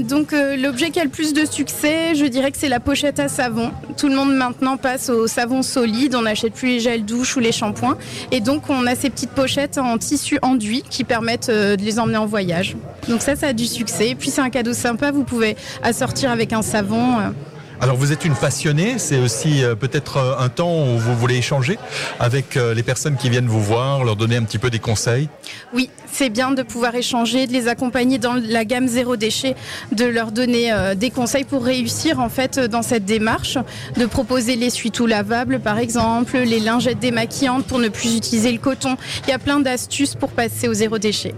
donc, 0.00 0.32
l'objet 0.32 0.90
qui 0.90 1.00
a 1.00 1.04
le 1.04 1.10
plus 1.10 1.32
de 1.32 1.44
succès, 1.44 2.14
je 2.14 2.24
dirais 2.26 2.50
que 2.50 2.58
c'est 2.58 2.68
la 2.68 2.80
pochette 2.80 3.18
à 3.20 3.28
savon. 3.28 3.72
Tout 3.96 4.08
le 4.08 4.16
monde 4.16 4.34
maintenant 4.34 4.76
passe 4.76 5.08
au 5.08 5.26
savon 5.26 5.62
solide, 5.62 6.14
on 6.14 6.22
n'achète 6.22 6.54
plus 6.54 6.68
les 6.68 6.80
gels 6.80 7.04
douche 7.04 7.36
ou 7.36 7.40
les 7.40 7.52
shampoings. 7.52 7.96
Et 8.32 8.40
donc, 8.40 8.68
on 8.68 8.86
a 8.86 8.94
ces 8.94 9.10
petites 9.10 9.30
pochettes 9.30 9.78
en 9.78 9.96
tissu 9.98 10.38
enduit 10.42 10.82
qui 10.88 11.04
permettent 11.04 11.50
de 11.50 11.82
les 11.82 11.98
emmener 11.98 12.18
en 12.18 12.26
voyage. 12.26 12.76
Donc 13.08 13.22
ça, 13.22 13.36
ça 13.36 13.48
a 13.48 13.52
du 13.52 13.66
succès. 13.66 14.10
Et 14.10 14.14
puis, 14.14 14.30
c'est 14.30 14.40
un 14.40 14.50
cadeau 14.50 14.72
sympa, 14.72 15.10
vous 15.10 15.24
pouvez 15.24 15.56
assortir 15.82 16.30
avec 16.30 16.52
un 16.52 16.62
savon. 16.64 17.18
Euh. 17.20 17.30
Alors 17.80 17.96
vous 17.96 18.12
êtes 18.12 18.24
une 18.24 18.34
passionnée, 18.34 18.98
c'est 18.98 19.18
aussi 19.18 19.62
euh, 19.62 19.74
peut-être 19.74 20.16
euh, 20.16 20.38
un 20.38 20.48
temps 20.48 20.86
où 20.86 20.96
vous 20.96 21.14
voulez 21.16 21.36
échanger 21.36 21.76
avec 22.20 22.54
les 22.54 22.82
personnes 22.82 23.16
qui 23.16 23.28
viennent 23.28 23.48
vous 23.48 23.60
voir, 23.60 24.04
leur 24.04 24.16
donner 24.16 24.36
un 24.36 24.44
petit 24.44 24.58
peu 24.58 24.70
des 24.70 24.78
conseils 24.78 25.28
Oui, 25.74 25.90
c'est 26.10 26.30
bien 26.30 26.52
de 26.52 26.62
pouvoir 26.62 26.94
échanger, 26.94 27.46
de 27.46 27.52
les 27.52 27.68
accompagner 27.68 28.18
dans 28.18 28.34
la 28.34 28.64
gamme 28.64 28.86
zéro 28.86 29.16
déchet, 29.16 29.56
de 29.92 30.04
leur 30.04 30.30
donner 30.30 30.72
des 30.96 31.10
conseils 31.10 31.44
pour 31.44 31.64
réussir 31.64 32.20
en 32.20 32.28
fait 32.28 32.60
dans 32.60 32.82
cette 32.82 33.04
démarche, 33.04 33.58
de 33.96 34.06
proposer 34.06 34.56
les 34.56 34.70
tout 34.70 35.06
lavables 35.06 35.60
par 35.60 35.78
exemple, 35.78 36.38
les 36.38 36.60
lingettes 36.60 37.00
démaquillantes 37.00 37.66
pour 37.66 37.80
ne 37.80 37.88
plus 37.88 38.16
utiliser 38.16 38.52
le 38.52 38.58
coton. 38.58 38.96
Il 39.26 39.30
y 39.30 39.34
a 39.34 39.38
plein 39.38 39.60
d'astuces 39.60 40.14
pour 40.14 40.30
passer 40.30 40.68
au 40.68 40.74
zéro 40.74 40.98
déchet. 40.98 41.34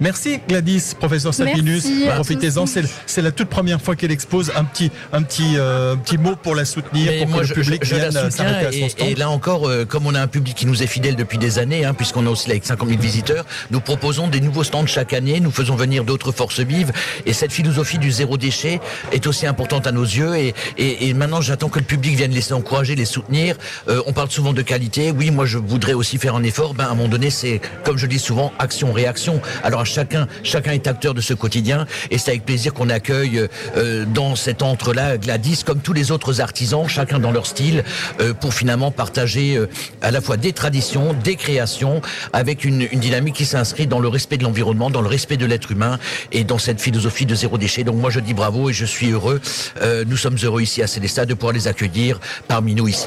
Merci 0.00 0.40
Gladys, 0.48 0.94
professeur 0.98 1.34
Sapinus. 1.34 1.86
Profitez-en, 2.14 2.64
c'est 2.66 3.22
la 3.22 3.30
toute 3.30 3.48
première 3.48 3.80
fois 3.80 3.96
qu'elle 3.96 4.10
expose. 4.10 4.52
Un 4.56 4.64
petit, 4.64 4.90
un 5.12 5.22
petit, 5.22 5.54
euh, 5.56 5.96
petit 5.96 6.18
mot 6.18 6.36
pour 6.36 6.54
la 6.54 6.64
soutenir, 6.64 7.26
pour 7.26 7.40
que 7.40 7.46
le 7.46 7.54
public 7.54 7.84
je, 7.84 7.94
vienne 7.94 8.12
la 8.12 8.30
soutiens, 8.30 8.70
et, 8.70 9.10
et, 9.10 9.14
là 9.14 9.30
encore, 9.30 9.68
euh, 9.68 9.84
comme 9.84 10.06
on 10.06 10.14
a 10.14 10.20
un 10.20 10.26
public 10.26 10.54
qui 10.54 10.66
nous 10.66 10.82
est 10.82 10.86
fidèle 10.86 11.16
depuis 11.16 11.38
des 11.38 11.58
années, 11.58 11.84
hein, 11.84 11.94
puisqu'on 11.94 12.26
a 12.26 12.30
aussi 12.30 12.50
avec 12.50 12.64
50 12.64 12.88
000 12.88 13.00
visiteurs, 13.00 13.44
nous 13.70 13.80
proposons 13.80 14.28
des 14.28 14.40
nouveaux 14.40 14.64
stands 14.64 14.86
chaque 14.86 15.12
année, 15.12 15.40
nous 15.40 15.50
faisons 15.50 15.76
venir 15.76 16.04
d'autres 16.04 16.32
forces 16.32 16.60
vives, 16.60 16.92
et 17.24 17.32
cette 17.32 17.52
philosophie 17.52 17.98
du 17.98 18.10
zéro 18.10 18.36
déchet 18.36 18.80
est 19.12 19.26
aussi 19.26 19.46
importante 19.46 19.86
à 19.86 19.92
nos 19.92 20.04
yeux. 20.04 20.36
Et, 20.36 20.54
et 20.78 21.14
maintenant, 21.14 21.40
j'attends 21.40 21.68
que 21.68 21.78
le 21.78 21.84
public 21.84 22.16
vienne 22.16 22.32
les 22.32 22.52
encourager, 22.52 22.94
les 22.94 23.04
soutenir. 23.04 23.56
Euh, 23.88 24.02
on 24.06 24.12
parle 24.12 24.30
souvent 24.30 24.52
de 24.52 24.62
qualité. 24.62 25.10
Oui, 25.10 25.30
moi, 25.30 25.46
je 25.46 25.58
voudrais 25.58 25.92
aussi 25.92 26.18
faire 26.18 26.34
un 26.34 26.42
effort. 26.42 26.74
Ben, 26.74 26.84
à 26.84 26.90
un 26.90 26.94
moment 26.94 27.08
donné, 27.08 27.30
c'est, 27.30 27.60
comme 27.84 27.98
je 27.98 28.06
dis 28.06 28.18
souvent, 28.18 28.52
action-réaction. 28.58 29.40
Alors 29.62 29.86
chacun, 29.86 30.26
chacun 30.42 30.72
est 30.72 30.86
acteur 30.86 31.14
de 31.14 31.20
ce 31.20 31.34
quotidien 31.34 31.86
et 32.10 32.18
c'est 32.18 32.30
avec 32.30 32.44
plaisir 32.44 32.74
qu'on 32.74 32.90
accueille 32.90 33.46
euh, 33.76 34.04
dans 34.06 34.36
cet 34.36 34.62
entre-là 34.62 35.18
Gladys 35.18 35.62
comme 35.64 35.80
tous 35.80 35.92
les 35.92 36.10
autres 36.10 36.40
artisans, 36.40 36.88
chacun 36.88 37.18
dans 37.18 37.30
leur 37.30 37.46
style, 37.46 37.84
euh, 38.20 38.34
pour 38.34 38.54
finalement 38.54 38.90
partager 38.90 39.56
euh, 39.56 39.66
à 40.02 40.10
la 40.10 40.20
fois 40.20 40.36
des 40.36 40.52
traditions, 40.52 41.12
des 41.12 41.36
créations, 41.36 42.00
avec 42.32 42.64
une, 42.64 42.86
une 42.92 43.00
dynamique 43.00 43.36
qui 43.36 43.44
s'inscrit 43.44 43.86
dans 43.86 44.00
le 44.00 44.08
respect 44.08 44.36
de 44.36 44.44
l'environnement, 44.44 44.90
dans 44.90 45.02
le 45.02 45.08
respect 45.08 45.36
de 45.36 45.46
l'être 45.46 45.70
humain 45.72 45.98
et 46.32 46.44
dans 46.44 46.58
cette 46.58 46.80
philosophie 46.80 47.26
de 47.26 47.34
zéro 47.34 47.58
déchet. 47.58 47.84
Donc 47.84 47.96
moi 47.96 48.10
je 48.10 48.20
dis 48.20 48.34
bravo 48.34 48.70
et 48.70 48.72
je 48.72 48.84
suis 48.84 49.10
heureux. 49.10 49.40
nous 50.06 50.16
sommes 50.16 50.36
heureux 50.42 50.62
ici 50.62 50.82
à 50.82 50.86
Célestat 50.86 51.26
de 51.26 51.34
pouvoir 51.34 51.52
les 51.52 51.68
accueillir 51.68 52.20
parmi 52.48 52.74
nous 52.74 52.88
ici. 52.88 53.06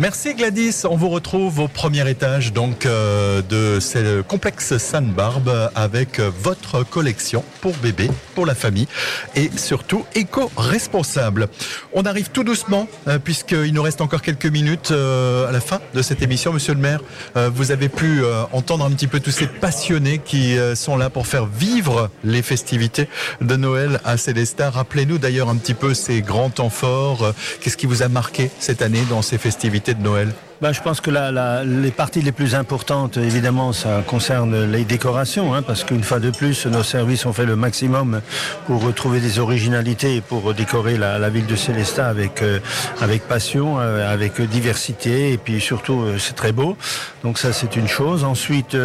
Merci 0.00 0.34
Gladys. 0.34 0.84
On 0.88 0.94
vous 0.94 1.08
retrouve 1.08 1.58
au 1.58 1.66
premier 1.66 2.08
étage 2.08 2.52
donc 2.52 2.86
euh, 2.86 3.42
de 3.42 3.80
ce 3.80 4.20
complexe 4.22 4.78
Sainte-Barbe 4.78 5.72
avec 5.74 6.20
votre 6.20 6.84
collection 6.84 7.42
pour 7.60 7.74
bébé, 7.78 8.08
pour 8.36 8.46
la 8.46 8.54
famille 8.54 8.86
et 9.34 9.50
surtout 9.56 10.04
éco-responsable. 10.14 11.48
On 11.92 12.02
arrive 12.02 12.30
tout 12.30 12.44
doucement 12.44 12.86
euh, 13.08 13.18
puisqu'il 13.18 13.74
nous 13.74 13.82
reste 13.82 14.00
encore 14.00 14.22
quelques 14.22 14.46
minutes 14.46 14.92
euh, 14.92 15.48
à 15.48 15.50
la 15.50 15.60
fin 15.60 15.80
de 15.92 16.00
cette 16.00 16.22
émission. 16.22 16.52
Monsieur 16.52 16.74
le 16.74 16.80
maire, 16.80 17.00
vous 17.34 17.72
avez 17.72 17.88
pu 17.88 18.22
entendre 18.52 18.84
un 18.84 18.90
petit 18.90 19.08
peu 19.08 19.18
tous 19.18 19.32
ces 19.32 19.48
passionnés 19.48 20.18
qui 20.24 20.56
sont 20.74 20.96
là 20.96 21.10
pour 21.10 21.26
faire 21.26 21.46
vivre 21.46 22.10
les 22.22 22.42
festivités 22.42 23.08
de 23.40 23.56
Noël 23.56 24.00
à 24.04 24.16
Célestat. 24.16 24.70
Rappelez-nous 24.70 25.18
d'ailleurs 25.18 25.48
un 25.48 25.56
petit 25.56 25.74
peu 25.74 25.94
ces 25.94 26.20
grands 26.20 26.50
temps 26.50 26.70
forts. 26.70 27.32
Qu'est-ce 27.60 27.76
qui 27.76 27.86
vous 27.86 28.02
a 28.02 28.08
marqué 28.08 28.50
cette 28.60 28.82
année 28.82 29.02
dans 29.10 29.22
ces 29.22 29.38
festivités? 29.38 29.87
De 29.94 30.02
Noël 30.02 30.34
ben, 30.60 30.72
Je 30.72 30.80
pense 30.82 31.00
que 31.00 31.10
la, 31.10 31.64
les 31.64 31.90
parties 31.90 32.22
les 32.22 32.32
plus 32.32 32.54
importantes, 32.54 33.16
évidemment, 33.16 33.72
ça 33.72 34.02
concerne 34.06 34.70
les 34.70 34.84
décorations, 34.84 35.54
hein, 35.54 35.62
parce 35.62 35.84
qu'une 35.84 36.02
fois 36.02 36.20
de 36.20 36.30
plus, 36.30 36.66
nos 36.66 36.82
services 36.82 37.26
ont 37.26 37.32
fait 37.32 37.44
le 37.44 37.56
maximum 37.56 38.20
pour 38.66 38.82
retrouver 38.82 39.20
des 39.20 39.38
originalités 39.38 40.16
et 40.16 40.20
pour 40.20 40.54
décorer 40.54 40.96
la, 40.96 41.28
ville 41.28 41.46
de 41.46 41.56
Célestat 41.56 42.08
avec, 42.08 42.42
euh, 42.42 42.58
avec 43.00 43.22
passion, 43.22 43.78
euh, 43.78 44.12
avec 44.12 44.40
diversité, 44.40 45.32
et 45.32 45.38
puis 45.38 45.60
surtout, 45.60 46.00
euh, 46.00 46.18
c'est 46.18 46.34
très 46.34 46.52
beau. 46.52 46.76
Donc 47.22 47.38
ça, 47.38 47.52
c'est 47.52 47.76
une 47.76 47.88
chose. 47.88 48.24
Ensuite, 48.24 48.76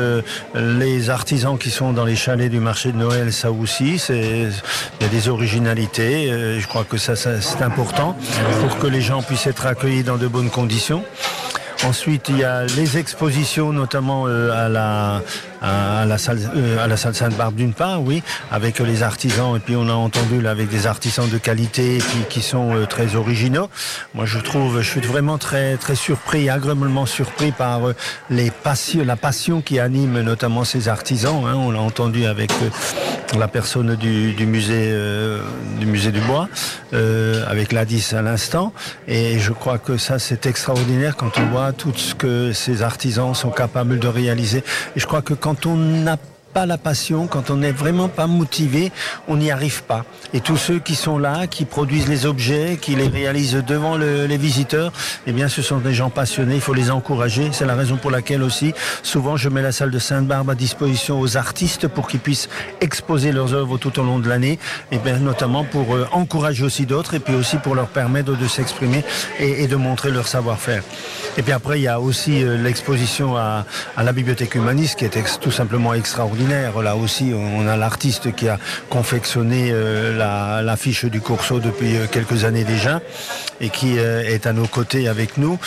les 0.55 1.09
artisans 1.09 1.57
qui 1.57 1.69
sont 1.69 1.93
dans 1.93 2.05
les 2.05 2.15
chalets 2.15 2.51
du 2.51 2.59
marché 2.59 2.91
de 2.91 2.97
Noël, 2.97 3.31
ça 3.31 3.51
aussi, 3.51 4.01
il 4.09 4.51
y 5.01 5.05
a 5.05 5.07
des 5.07 5.29
originalités. 5.29 6.59
je 6.59 6.67
crois 6.67 6.83
que 6.83 6.97
ça 6.97 7.15
c'est 7.15 7.61
important 7.61 8.17
pour 8.59 8.77
que 8.79 8.87
les 8.87 9.01
gens 9.01 9.21
puissent 9.21 9.47
être 9.47 9.65
accueillis 9.65 10.03
dans 10.03 10.17
de 10.17 10.27
bonnes 10.27 10.49
conditions. 10.49 11.03
Ensuite, 11.85 12.29
il 12.29 12.37
y 12.37 12.43
a 12.43 12.65
les 12.65 12.97
expositions, 12.97 13.73
notamment 13.73 14.25
euh, 14.27 14.51
à 14.51 14.69
la 14.69 15.21
à 15.63 16.05
la 16.05 16.17
salle 16.17 16.39
euh, 16.55 16.83
à 16.83 16.87
la 16.87 16.97
salle 16.97 17.15
Sainte-Barbe 17.15 17.55
d'une 17.55 17.73
part, 17.73 18.01
oui, 18.01 18.21
avec 18.51 18.79
les 18.79 19.01
artisans 19.01 19.55
et 19.55 19.59
puis 19.59 19.75
on 19.77 19.87
a 19.87 19.93
entendu 19.93 20.41
là 20.41 20.51
avec 20.51 20.67
des 20.67 20.87
artisans 20.87 21.27
de 21.29 21.37
qualité 21.37 21.99
qui, 21.99 22.23
qui 22.29 22.41
sont 22.41 22.75
euh, 22.75 22.85
très 22.85 23.15
originaux. 23.15 23.69
Moi, 24.13 24.25
je 24.25 24.39
trouve, 24.39 24.81
je 24.81 24.89
suis 24.89 24.99
vraiment 24.99 25.37
très 25.37 25.77
très 25.77 25.95
surpris, 25.95 26.49
agréablement 26.49 27.05
surpris 27.05 27.51
par 27.51 27.79
les 28.29 28.51
passions, 28.51 29.05
la 29.05 29.15
passion 29.15 29.61
qui 29.61 29.79
anime 29.79 30.19
notamment 30.21 30.65
ces 30.65 30.89
artisans. 30.89 31.45
Hein. 31.45 31.55
on 31.55 31.71
l'a 31.71 31.79
entendu 31.79 32.25
avec 32.25 32.51
la 33.37 33.47
personne 33.47 33.95
du, 33.95 34.33
du 34.33 34.45
musée 34.45 34.93
du 35.79 35.85
musée 35.85 36.11
du 36.11 36.19
bois, 36.21 36.49
avec 36.91 37.71
Ladis 37.71 38.13
à 38.13 38.21
l'instant, 38.21 38.73
et 39.07 39.39
je 39.39 39.53
crois 39.53 39.77
que 39.77 39.97
ça 39.97 40.19
c'est 40.19 40.45
extraordinaire 40.45 41.15
quand 41.15 41.37
on 41.37 41.45
voit 41.47 41.71
tout 41.71 41.93
ce 41.95 42.13
que 42.13 42.51
ces 42.51 42.81
artisans 42.81 43.33
sont 43.33 43.49
capables 43.49 43.97
de 43.99 44.07
réaliser. 44.07 44.63
Et 44.95 44.99
je 44.99 45.07
crois 45.07 45.21
que 45.21 45.33
quand 45.33 45.52
kanton 45.53 46.03
nap 46.03 46.32
pas 46.53 46.65
la 46.65 46.77
passion, 46.77 47.27
quand 47.27 47.49
on 47.49 47.57
n'est 47.57 47.71
vraiment 47.71 48.09
pas 48.09 48.27
motivé, 48.27 48.91
on 49.27 49.37
n'y 49.37 49.51
arrive 49.51 49.83
pas. 49.83 50.05
Et 50.33 50.39
tous 50.39 50.57
ceux 50.57 50.79
qui 50.79 50.95
sont 50.95 51.17
là, 51.17 51.47
qui 51.47 51.65
produisent 51.65 52.07
les 52.07 52.25
objets, 52.25 52.77
qui 52.79 52.95
les 52.95 53.07
réalisent 53.07 53.63
devant 53.65 53.97
les 53.97 54.37
visiteurs, 54.37 54.91
eh 55.25 55.31
bien, 55.31 55.47
ce 55.47 55.61
sont 55.61 55.79
des 55.79 55.93
gens 55.93 56.09
passionnés. 56.09 56.55
Il 56.55 56.61
faut 56.61 56.73
les 56.73 56.91
encourager. 56.91 57.49
C'est 57.51 57.65
la 57.65 57.75
raison 57.75 57.97
pour 57.97 58.11
laquelle 58.11 58.43
aussi, 58.43 58.73
souvent, 59.01 59.35
je 59.35 59.49
mets 59.49 59.61
la 59.61 59.71
salle 59.71 59.91
de 59.91 59.99
Sainte-Barbe 59.99 60.49
à 60.51 60.55
disposition 60.55 61.19
aux 61.19 61.37
artistes 61.37 61.87
pour 61.87 62.07
qu'ils 62.07 62.19
puissent 62.19 62.49
exposer 62.81 63.31
leurs 63.31 63.53
œuvres 63.53 63.77
tout 63.77 63.99
au 63.99 64.03
long 64.03 64.19
de 64.19 64.29
l'année. 64.29 64.59
Et 64.91 64.97
bien, 64.97 65.17
notamment 65.17 65.63
pour 65.63 65.95
euh, 65.95 66.07
encourager 66.11 66.63
aussi 66.63 66.85
d'autres 66.85 67.15
et 67.15 67.19
puis 67.19 67.35
aussi 67.35 67.57
pour 67.57 67.73
leur 67.75 67.87
permettre 67.87 68.37
de 68.37 68.47
s'exprimer 68.47 69.03
et, 69.39 69.67
de 69.67 69.75
montrer 69.75 70.11
leur 70.11 70.27
savoir-faire. 70.27 70.83
Et 71.37 71.41
puis 71.41 71.53
après, 71.53 71.79
il 71.79 71.83
y 71.83 71.87
a 71.87 71.99
aussi 71.99 72.43
euh, 72.43 72.57
l'exposition 72.57 73.37
à, 73.37 73.65
à, 73.97 74.03
la 74.03 74.11
bibliothèque 74.11 74.55
humaniste 74.55 74.99
qui 74.99 75.05
est 75.05 75.39
tout 75.39 75.51
simplement 75.51 75.93
extraordinaire 75.93 76.42
Là 76.47 76.95
aussi, 76.97 77.31
on 77.33 77.67
a 77.67 77.77
l'artiste 77.77 78.35
qui 78.35 78.49
a 78.49 78.59
confectionné 78.89 79.69
euh, 79.71 80.61
l'affiche 80.61 81.05
du 81.05 81.21
Courceau 81.21 81.59
depuis 81.59 81.95
euh, 81.95 82.07
quelques 82.11 82.43
années 82.43 82.65
déjà 82.65 83.01
et 83.61 83.69
qui 83.69 83.97
euh, 83.97 84.23
est 84.23 84.45
à 84.45 84.51
nos 84.51 84.67
côtés 84.67 85.07
avec 85.07 85.37
nous 85.37 85.57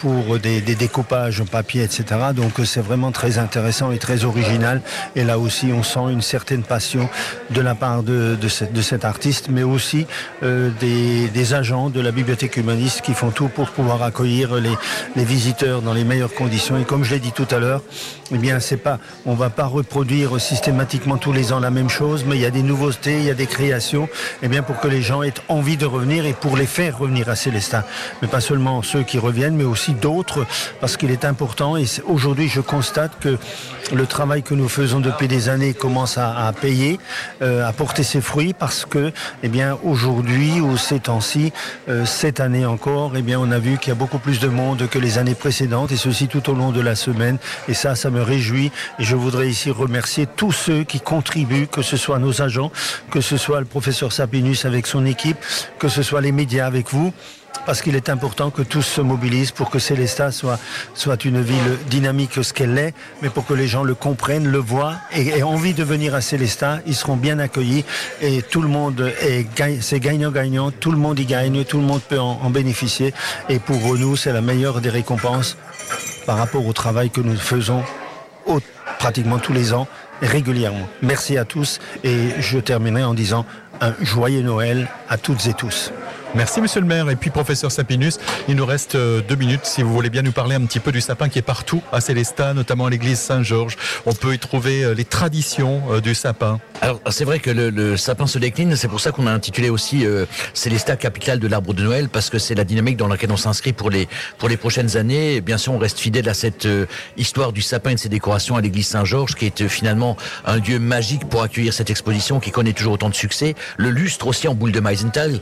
pour 0.00 0.38
des, 0.38 0.60
découpages 0.60 1.40
en 1.40 1.46
papier, 1.46 1.82
etc. 1.82 2.04
Donc 2.34 2.52
c'est 2.64 2.80
vraiment 2.80 3.12
très 3.12 3.38
intéressant 3.38 3.92
et 3.92 3.98
très 3.98 4.24
original. 4.24 4.82
Et 5.16 5.24
là 5.24 5.38
aussi, 5.38 5.72
on 5.72 5.82
sent 5.82 6.10
une 6.10 6.22
certaine 6.22 6.62
passion 6.62 7.08
de 7.50 7.60
la 7.60 7.74
part 7.74 8.02
de, 8.02 8.36
cet 8.48 9.04
artiste, 9.04 9.48
mais 9.48 9.62
aussi 9.62 10.06
des, 10.42 11.54
agents 11.54 11.88
de 11.88 12.00
la 12.00 12.12
bibliothèque 12.12 12.56
humaniste 12.56 13.00
qui 13.02 13.14
font 13.14 13.30
tout 13.30 13.48
pour 13.48 13.70
pouvoir 13.70 14.02
accueillir 14.02 14.56
les, 14.56 14.74
les 15.16 15.24
visiteurs 15.24 15.82
dans 15.82 15.94
les 15.94 16.04
meilleures 16.04 16.34
conditions. 16.34 16.78
Et 16.78 16.84
comme 16.84 17.04
je 17.04 17.14
l'ai 17.14 17.20
dit 17.20 17.32
tout 17.32 17.48
à 17.50 17.58
l'heure, 17.58 17.82
eh 18.32 18.38
bien, 18.38 18.60
c'est 18.60 18.76
pas, 18.76 18.98
on 19.26 19.34
va 19.34 19.50
pas 19.50 19.66
reproduire 19.66 20.09
systématiquement 20.38 21.18
tous 21.18 21.32
les 21.32 21.52
ans 21.52 21.60
la 21.60 21.70
même 21.70 21.88
chose, 21.88 22.24
mais 22.26 22.34
il 22.34 22.40
y 22.40 22.44
a 22.44 22.50
des 22.50 22.64
nouveautés, 22.64 23.18
il 23.18 23.24
y 23.26 23.30
a 23.30 23.34
des 23.34 23.46
créations, 23.46 24.06
et 24.06 24.46
eh 24.46 24.48
bien 24.48 24.62
pour 24.62 24.80
que 24.80 24.88
les 24.88 25.02
gens 25.02 25.22
aient 25.22 25.34
envie 25.48 25.76
de 25.76 25.86
revenir 25.86 26.26
et 26.26 26.32
pour 26.32 26.56
les 26.56 26.66
faire 26.66 26.98
revenir 26.98 27.28
à 27.28 27.36
Célestin. 27.36 27.84
Mais 28.20 28.26
pas 28.26 28.40
seulement 28.40 28.82
ceux 28.82 29.04
qui 29.04 29.18
reviennent, 29.18 29.54
mais 29.54 29.64
aussi 29.64 29.92
d'autres, 29.92 30.46
parce 30.80 30.96
qu'il 30.96 31.12
est 31.12 31.24
important. 31.24 31.76
Et 31.76 31.84
aujourd'hui, 32.06 32.48
je 32.48 32.60
constate 32.60 33.12
que 33.20 33.38
le 33.92 34.06
travail 34.06 34.42
que 34.42 34.54
nous 34.54 34.68
faisons 34.68 34.98
depuis 34.98 35.28
des 35.28 35.48
années 35.48 35.74
commence 35.74 36.18
à, 36.18 36.52
payer, 36.60 36.98
euh, 37.42 37.68
à 37.68 37.72
porter 37.72 38.02
ses 38.02 38.20
fruits, 38.20 38.52
parce 38.52 38.84
que, 38.84 39.12
eh 39.44 39.48
bien, 39.48 39.78
aujourd'hui 39.84 40.60
ou 40.60 40.76
ces 40.76 40.98
temps-ci, 40.98 41.52
euh, 41.88 42.04
cette 42.04 42.40
année 42.40 42.66
encore, 42.66 43.12
eh 43.14 43.22
bien, 43.22 43.38
on 43.38 43.52
a 43.52 43.60
vu 43.60 43.78
qu'il 43.78 43.90
y 43.90 43.92
a 43.92 43.94
beaucoup 43.94 44.18
plus 44.18 44.40
de 44.40 44.48
monde 44.48 44.88
que 44.90 44.98
les 44.98 45.18
années 45.18 45.36
précédentes, 45.36 45.92
et 45.92 45.96
ceci 45.96 46.26
tout 46.26 46.50
au 46.50 46.54
long 46.54 46.72
de 46.72 46.80
la 46.80 46.96
semaine. 46.96 47.38
Et 47.68 47.74
ça, 47.74 47.94
ça 47.94 48.10
me 48.10 48.22
réjouit. 48.22 48.72
Et 48.98 49.04
je 49.04 49.14
voudrais 49.14 49.48
ici 49.48 49.70
remercier 49.70 49.99
tous 50.36 50.52
ceux 50.52 50.84
qui 50.84 51.00
contribuent, 51.00 51.66
que 51.66 51.82
ce 51.82 51.96
soit 51.96 52.18
nos 52.18 52.42
agents, 52.42 52.70
que 53.10 53.20
ce 53.20 53.36
soit 53.36 53.60
le 53.60 53.66
professeur 53.66 54.12
Sapinus 54.12 54.64
avec 54.64 54.86
son 54.86 55.06
équipe, 55.06 55.38
que 55.78 55.88
ce 55.88 56.02
soit 56.02 56.20
les 56.20 56.32
médias 56.32 56.66
avec 56.66 56.90
vous 56.90 57.12
parce 57.66 57.82
qu'il 57.82 57.94
est 57.94 58.08
important 58.08 58.50
que 58.50 58.62
tous 58.62 58.82
se 58.82 59.00
mobilisent 59.00 59.50
pour 59.50 59.70
que 59.70 59.78
Célestat 59.78 60.30
soit, 60.32 60.58
une 61.24 61.40
ville 61.40 61.78
dynamique 61.88 62.42
ce 62.42 62.52
qu'elle 62.52 62.76
est, 62.78 62.94
mais 63.22 63.28
pour 63.28 63.46
que 63.46 63.54
les 63.54 63.68
gens 63.68 63.84
le 63.84 63.94
comprennent, 63.94 64.48
le 64.48 64.58
voient 64.58 64.96
et 65.12 65.28
aient 65.28 65.42
envie 65.42 65.74
de 65.74 65.84
venir 65.84 66.14
à 66.14 66.20
Célestat. 66.20 66.80
Ils 66.86 66.94
seront 66.94 67.16
bien 67.16 67.38
accueillis 67.38 67.84
et 68.22 68.42
tout 68.42 68.62
le 68.62 68.68
monde 68.68 69.12
est 69.20 69.46
gagnant-gagnant. 70.00 70.70
Tout 70.70 70.92
le 70.92 70.98
monde 70.98 71.18
y 71.18 71.26
gagne, 71.26 71.64
tout 71.64 71.78
le 71.78 71.84
monde 71.84 72.00
peut 72.02 72.18
en 72.18 72.50
bénéficier. 72.50 73.12
Et 73.48 73.58
pour 73.58 73.96
nous, 73.96 74.16
c'est 74.16 74.32
la 74.32 74.40
meilleure 74.40 74.80
des 74.80 74.90
récompenses 74.90 75.56
par 76.26 76.38
rapport 76.38 76.66
au 76.66 76.72
travail 76.72 77.10
que 77.10 77.20
nous 77.20 77.36
faisons 77.36 77.82
pratiquement 78.98 79.38
tous 79.38 79.52
les 79.52 79.72
ans, 79.72 79.86
régulièrement. 80.22 80.88
Merci 81.02 81.38
à 81.38 81.44
tous 81.44 81.78
et 82.04 82.30
je 82.38 82.58
terminerai 82.58 83.04
en 83.04 83.14
disant 83.14 83.46
un 83.80 83.94
joyeux 84.00 84.42
Noël 84.42 84.88
à 85.08 85.16
toutes 85.16 85.46
et 85.46 85.54
tous. 85.54 85.92
Merci 86.36 86.60
Monsieur 86.60 86.80
le 86.80 86.86
maire. 86.86 87.10
Et 87.10 87.16
puis 87.16 87.30
professeur 87.30 87.72
Sapinus, 87.72 88.18
il 88.48 88.54
nous 88.54 88.64
reste 88.64 88.94
euh, 88.94 89.20
deux 89.20 89.34
minutes 89.34 89.64
si 89.64 89.82
vous 89.82 89.92
voulez 89.92 90.10
bien 90.10 90.22
nous 90.22 90.30
parler 90.30 90.54
un 90.54 90.64
petit 90.64 90.78
peu 90.78 90.92
du 90.92 91.00
sapin 91.00 91.28
qui 91.28 91.40
est 91.40 91.42
partout 91.42 91.82
à 91.92 92.00
Célestat, 92.00 92.54
notamment 92.54 92.86
à 92.86 92.90
l'église 92.90 93.18
Saint-Georges. 93.18 93.76
On 94.06 94.12
peut 94.12 94.32
y 94.32 94.38
trouver 94.38 94.84
euh, 94.84 94.94
les 94.94 95.04
traditions 95.04 95.82
euh, 95.90 96.00
du 96.00 96.14
sapin. 96.14 96.60
Alors 96.82 97.00
c'est 97.10 97.24
vrai 97.24 97.40
que 97.40 97.50
le, 97.50 97.96
sapin 97.96 98.28
se 98.28 98.38
décline, 98.38 98.76
c'est 98.76 98.88
pour 98.88 99.00
ça 99.00 99.10
qu'on 99.10 99.26
a 99.26 99.32
intitulé 99.32 99.68
aussi 99.68 100.06
Célestat 100.54 100.96
capitale 100.96 101.38
de 101.38 101.46
l'arbre 101.46 101.74
de 101.74 101.82
Noël 101.82 102.08
parce 102.08 102.30
que 102.30 102.38
c'est 102.38 102.54
la 102.54 102.64
dynamique 102.64 102.96
dans 102.96 103.06
laquelle 103.06 103.30
on 103.32 103.36
s'inscrit 103.36 103.74
pour 103.74 103.90
les 103.90 104.08
pour 104.38 104.48
les 104.48 104.56
prochaines 104.56 104.96
années. 104.96 105.34
Et 105.34 105.40
bien 105.42 105.58
sûr, 105.58 105.74
on 105.74 105.78
reste 105.78 105.98
fidèle 105.98 106.26
à 106.26 106.32
cette 106.32 106.66
histoire 107.18 107.52
du 107.52 107.60
sapin 107.60 107.90
et 107.90 107.96
de 107.96 108.00
ses 108.00 108.08
décorations 108.08 108.56
à 108.56 108.62
l'église 108.62 108.88
Saint-Georges 108.88 109.34
qui 109.34 109.44
est 109.44 109.68
finalement 109.68 110.16
un 110.46 110.56
lieu 110.56 110.78
magique 110.78 111.28
pour 111.28 111.42
accueillir 111.42 111.74
cette 111.74 111.90
exposition 111.90 112.40
qui 112.40 112.50
connaît 112.50 112.72
toujours 112.72 112.94
autant 112.94 113.10
de 113.10 113.14
succès. 113.14 113.56
Le 113.76 113.90
lustre 113.90 114.26
aussi 114.26 114.48
en 114.48 114.54
boule 114.54 114.72
de 114.72 114.80
Meisenthal. 114.80 115.38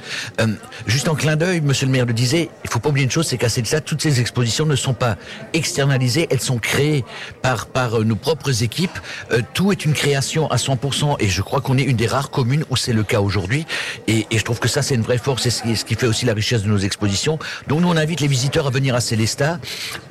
Juste 0.86 1.08
en 1.08 1.14
clin 1.14 1.36
d'œil, 1.36 1.60
monsieur 1.60 1.86
le 1.86 1.92
maire 1.92 2.06
le 2.06 2.12
disait, 2.12 2.50
il 2.64 2.70
faut 2.70 2.78
pas 2.78 2.88
oublier 2.88 3.04
une 3.04 3.10
chose, 3.10 3.26
c'est 3.26 3.38
qu'à 3.38 3.48
ça, 3.48 3.80
toutes 3.80 4.02
ces 4.02 4.20
expositions 4.20 4.66
ne 4.66 4.76
sont 4.76 4.94
pas 4.94 5.16
externalisées, 5.52 6.28
elles 6.30 6.40
sont 6.40 6.58
créées 6.58 7.04
par, 7.42 7.66
par 7.66 7.98
euh, 7.98 8.04
nos 8.04 8.16
propres 8.16 8.62
équipes. 8.62 8.98
Euh, 9.32 9.40
tout 9.54 9.72
est 9.72 9.84
une 9.84 9.92
création 9.92 10.50
à 10.50 10.56
100% 10.56 11.16
et 11.18 11.28
je 11.28 11.42
crois 11.42 11.60
qu'on 11.60 11.76
est 11.78 11.82
une 11.82 11.96
des 11.96 12.06
rares 12.06 12.30
communes 12.30 12.64
où 12.70 12.76
c'est 12.76 12.92
le 12.92 13.02
cas 13.02 13.20
aujourd'hui. 13.20 13.66
Et, 14.06 14.26
et, 14.30 14.38
je 14.38 14.44
trouve 14.44 14.60
que 14.60 14.68
ça, 14.68 14.82
c'est 14.82 14.94
une 14.94 15.02
vraie 15.02 15.18
force 15.18 15.46
et 15.46 15.50
ce 15.50 15.84
qui 15.84 15.94
fait 15.94 16.06
aussi 16.06 16.24
la 16.24 16.34
richesse 16.34 16.62
de 16.62 16.68
nos 16.68 16.78
expositions. 16.78 17.38
Donc 17.66 17.80
nous, 17.80 17.88
on 17.88 17.96
invite 17.96 18.20
les 18.20 18.28
visiteurs 18.28 18.66
à 18.66 18.70
venir 18.70 18.94
à 18.94 19.00
Célestat, 19.00 19.58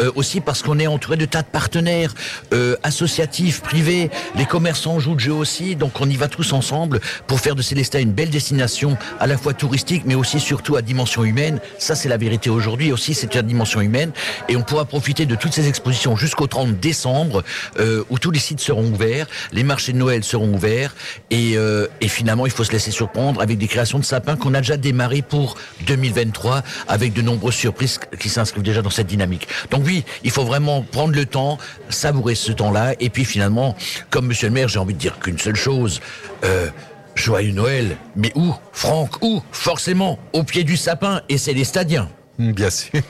euh, 0.02 0.12
aussi 0.16 0.42
parce 0.42 0.62
qu'on 0.62 0.80
est 0.80 0.88
entouré 0.88 1.18
de 1.18 1.26
tas 1.26 1.42
de 1.42 1.48
partenaires 1.48 2.14
euh, 2.54 2.76
associatifs, 2.84 3.62
privés, 3.62 4.10
les 4.36 4.46
commerçants 4.46 5.00
jouent 5.00 5.16
de 5.16 5.20
jeu 5.20 5.34
aussi, 5.34 5.76
donc 5.76 6.00
on 6.02 6.10
y 6.10 6.16
va 6.16 6.28
tous 6.28 6.54
ensemble 6.54 7.00
pour 7.28 7.40
faire 7.40 7.56
de 7.56 7.62
Célestat 7.62 8.00
une 8.00 8.12
belle 8.12 8.30
destination, 8.30 8.98
à 9.20 9.28
la 9.28 9.38
fois 9.38 9.54
touristique, 9.54 10.04
mais 10.06 10.16
aussi 10.16 10.40
sur 10.40 10.57
surtout 10.58 10.76
à 10.76 10.82
dimension 10.82 11.24
humaine. 11.24 11.60
Ça, 11.78 11.94
c'est 11.94 12.10
la 12.10 12.18
vérité 12.18 12.50
aujourd'hui 12.50 12.92
aussi, 12.92 13.14
c'est 13.14 13.36
une 13.36 13.44
dimension 13.44 13.80
humaine. 13.80 14.12
Et 14.50 14.56
on 14.56 14.64
pourra 14.64 14.86
profiter 14.86 15.28
de 15.28 15.36
toutes 15.36 15.54
ces 15.54 15.68
expositions 15.68 16.16
jusqu'au 16.16 16.48
30 16.48 16.80
décembre, 16.80 17.44
euh, 17.80 18.04
où 18.10 18.18
tous 18.18 18.32
les 18.32 18.40
sites 18.40 18.60
seront 18.60 18.88
ouverts, 18.88 19.28
les 19.52 19.64
marchés 19.64 19.94
de 19.94 20.00
Noël 20.00 20.24
seront 20.24 20.52
ouverts. 20.52 20.96
Et, 21.30 21.58
euh, 21.58 21.86
et 22.02 22.08
finalement, 22.08 22.48
il 22.48 22.52
faut 22.52 22.64
se 22.64 22.72
laisser 22.72 22.90
surprendre 22.90 23.40
avec 23.40 23.60
des 23.60 23.68
créations 23.68 24.00
de 24.00 24.04
sapins 24.04 24.36
qu'on 24.36 24.56
a 24.56 24.62
déjà 24.62 24.78
démarré 24.78 25.22
pour 25.22 25.58
2023, 25.86 26.64
avec 26.88 27.14
de 27.14 27.22
nombreuses 27.22 27.54
surprises 27.54 28.00
qui 28.20 28.30
s'inscrivent 28.30 28.64
déjà 28.64 28.82
dans 28.82 28.90
cette 28.90 29.08
dynamique. 29.08 29.48
Donc 29.70 29.84
oui, 29.86 30.06
il 30.24 30.32
faut 30.32 30.44
vraiment 30.44 30.82
prendre 30.82 31.14
le 31.14 31.28
temps, 31.28 31.60
savourer 31.90 32.34
ce 32.34 32.52
temps-là. 32.52 32.96
Et 33.00 33.12
puis 33.12 33.26
finalement, 33.26 33.76
comme 34.10 34.26
Monsieur 34.26 34.48
le 34.48 34.56
maire, 34.56 34.70
j'ai 34.70 34.80
envie 34.80 34.96
de 34.96 35.00
dire 35.00 35.20
qu'une 35.20 35.38
seule 35.38 35.56
chose. 35.56 36.02
Euh, 36.44 36.70
Joyeux 37.18 37.52
Noël. 37.52 37.98
Mais 38.16 38.32
où? 38.36 38.54
Franck, 38.72 39.22
où? 39.24 39.42
Forcément, 39.52 40.20
au 40.34 40.44
pied 40.44 40.64
du 40.64 40.78
sapin, 40.78 41.22
et 41.30 41.38
c'est 41.38 41.54
les 41.54 41.64
stadiens. 41.64 42.10
Bien 42.40 42.70
sûr. 42.70 43.02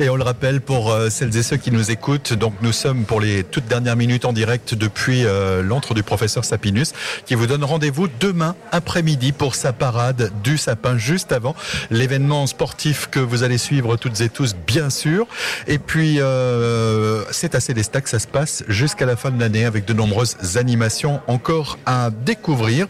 Et 0.00 0.10
on 0.10 0.16
le 0.16 0.22
rappelle 0.22 0.60
pour 0.60 0.92
euh, 0.92 1.08
celles 1.08 1.34
et 1.34 1.42
ceux 1.42 1.56
qui 1.56 1.70
nous 1.70 1.90
écoutent, 1.90 2.34
donc 2.34 2.52
nous 2.60 2.72
sommes 2.72 3.04
pour 3.04 3.18
les 3.18 3.42
toutes 3.42 3.66
dernières 3.66 3.96
minutes 3.96 4.26
en 4.26 4.34
direct 4.34 4.74
depuis 4.74 5.24
euh, 5.24 5.62
l'antre 5.62 5.94
du 5.94 6.02
professeur 6.02 6.44
Sapinus 6.44 6.92
qui 7.24 7.34
vous 7.34 7.46
donne 7.46 7.64
rendez-vous 7.64 8.06
demain 8.20 8.54
après-midi 8.70 9.32
pour 9.32 9.54
sa 9.54 9.72
parade 9.72 10.30
du 10.44 10.58
sapin 10.58 10.98
juste 10.98 11.32
avant 11.32 11.56
l'événement 11.90 12.46
sportif 12.46 13.08
que 13.10 13.18
vous 13.18 13.44
allez 13.44 13.56
suivre 13.56 13.96
toutes 13.96 14.20
et 14.20 14.28
tous 14.28 14.54
bien 14.66 14.90
sûr. 14.90 15.26
Et 15.66 15.78
puis 15.78 16.20
euh, 16.20 17.24
c'est 17.30 17.54
à 17.54 17.60
Célestat 17.60 18.02
que 18.02 18.10
ça 18.10 18.18
se 18.18 18.26
passe 18.26 18.62
jusqu'à 18.68 19.06
la 19.06 19.16
fin 19.16 19.30
de 19.30 19.40
l'année 19.40 19.64
avec 19.64 19.86
de 19.86 19.94
nombreuses 19.94 20.36
animations 20.56 21.20
encore 21.28 21.78
à 21.86 22.10
découvrir. 22.10 22.86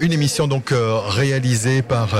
une 0.00 0.12
émission 0.12 0.46
donc 0.46 0.74
réalisée 1.08 1.80
par 1.80 2.10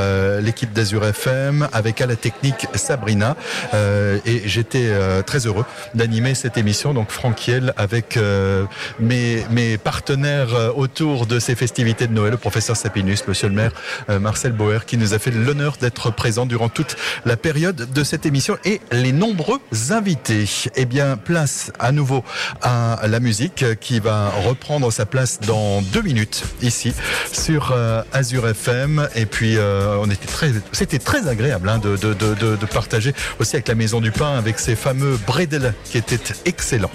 l'équipe 0.40 0.72
d'Azur 0.72 1.04
FM 1.04 1.68
avec 1.72 2.00
à 2.00 2.06
la 2.06 2.16
technique 2.16 2.53
Sabrina. 2.74 3.36
Euh, 3.72 4.18
et 4.26 4.42
j'étais 4.46 4.86
euh, 4.88 5.22
très 5.22 5.46
heureux 5.46 5.64
d'animer 5.94 6.34
cette 6.34 6.56
émission, 6.56 6.94
donc 6.94 7.10
Franck 7.10 7.34
avec 7.76 8.16
euh, 8.16 8.64
mes, 9.00 9.44
mes 9.50 9.76
partenaires 9.76 10.76
autour 10.76 11.26
de 11.26 11.38
ces 11.38 11.54
festivités 11.54 12.06
de 12.06 12.12
Noël, 12.12 12.30
le 12.30 12.36
professeur 12.36 12.76
Sapinus, 12.76 13.26
monsieur 13.26 13.48
le 13.48 13.54
maire 13.54 13.72
Marcel 14.20 14.52
Bauer, 14.52 14.86
qui 14.86 14.96
nous 14.96 15.14
a 15.14 15.18
fait 15.18 15.30
l'honneur 15.30 15.76
d'être 15.80 16.10
présent 16.10 16.46
durant 16.46 16.68
toute 16.68 16.96
la 17.24 17.36
période 17.36 17.92
de 17.92 18.04
cette 18.04 18.24
émission 18.24 18.56
et 18.64 18.80
les 18.92 19.12
nombreux 19.12 19.60
invités. 19.90 20.48
Eh 20.76 20.84
bien, 20.84 21.16
place 21.16 21.72
à 21.78 21.92
nouveau 21.92 22.24
à 22.62 23.00
la 23.08 23.20
musique 23.20 23.64
qui 23.80 24.00
va 24.00 24.30
reprendre 24.46 24.90
sa 24.92 25.06
place 25.06 25.40
dans 25.40 25.82
deux 25.82 26.02
minutes 26.02 26.44
ici 26.62 26.94
sur 27.32 27.76
Azure 28.12 28.48
FM. 28.48 29.08
Et 29.16 29.26
puis, 29.26 29.58
on 29.58 30.08
était 30.10 30.26
très, 30.26 30.52
c'était 30.72 30.98
très 30.98 31.28
agréable 31.28 31.68
hein, 31.68 31.78
de, 31.78 31.96
de, 31.96 32.14
de 32.14 32.43
de, 32.44 32.66
partager 32.66 33.14
aussi 33.38 33.56
avec 33.56 33.68
la 33.68 33.74
Maison 33.74 34.00
du 34.00 34.10
Pain, 34.10 34.36
avec 34.36 34.58
ces 34.58 34.74
fameux 34.74 35.18
bredel 35.26 35.74
qui 35.84 35.98
étaient 35.98 36.18
excellents. 36.44 36.90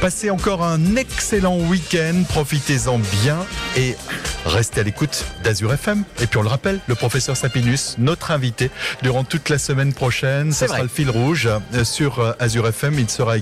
Passez 0.00 0.30
encore 0.30 0.62
un 0.62 0.96
excellent 0.96 1.58
week-end, 1.58 2.22
profitez-en 2.28 2.98
bien 3.22 3.38
et 3.76 3.96
restez 4.46 4.80
à 4.80 4.82
l'écoute 4.82 5.24
d'Azur 5.44 5.72
FM. 5.72 6.04
Et 6.20 6.26
puis 6.26 6.38
on 6.38 6.42
le 6.42 6.48
rappelle, 6.48 6.80
le 6.86 6.94
professeur 6.94 7.36
Sapinus, 7.36 7.96
notre 7.98 8.30
invité 8.30 8.70
durant 9.02 9.24
toute 9.24 9.48
la 9.48 9.58
semaine 9.58 9.92
prochaine, 9.92 10.52
ça 10.52 10.68
sera 10.68 10.82
le 10.82 10.88
fil 10.88 11.10
rouge 11.10 11.48
euh, 11.74 11.84
sur 11.84 12.20
euh, 12.20 12.32
Azur 12.38 12.66
FM. 12.66 12.98
Il 12.98 13.10
sera 13.10 13.34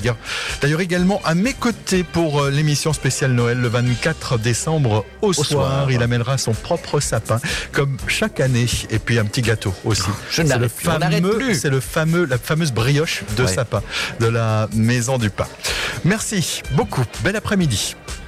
d'ailleurs 0.60 0.80
également 0.80 1.20
à 1.24 1.34
mes 1.34 1.54
côtés 1.54 2.02
pour 2.02 2.42
euh, 2.42 2.50
l'émission 2.50 2.92
spéciale 2.92 3.32
Noël 3.32 3.58
le 3.60 3.68
24 3.68 4.38
décembre 4.38 5.04
au, 5.22 5.32
soir. 5.32 5.90
Il 5.90 6.02
amènera 6.02 6.38
son 6.38 6.52
propre 6.52 7.00
sapin 7.00 7.40
comme 7.72 7.96
chaque 8.06 8.40
année 8.40 8.66
et 8.90 8.98
puis 8.98 9.18
un 9.18 9.24
petit 9.24 9.42
gâteau 9.42 9.74
aussi. 9.84 10.02
Je 10.30 10.42
ne 10.42 10.56
le 10.56 10.68
fameux 10.68 11.27
c'est 11.54 11.70
le 11.70 11.80
fameux, 11.80 12.24
la 12.24 12.38
fameuse 12.38 12.72
brioche 12.72 13.22
de 13.36 13.46
sapin 13.46 13.82
de 14.20 14.26
la 14.26 14.68
Maison 14.74 15.18
du 15.18 15.30
Pain. 15.30 15.46
Merci 16.04 16.62
beaucoup. 16.72 17.04
Bel 17.22 17.36
après-midi. 17.36 17.94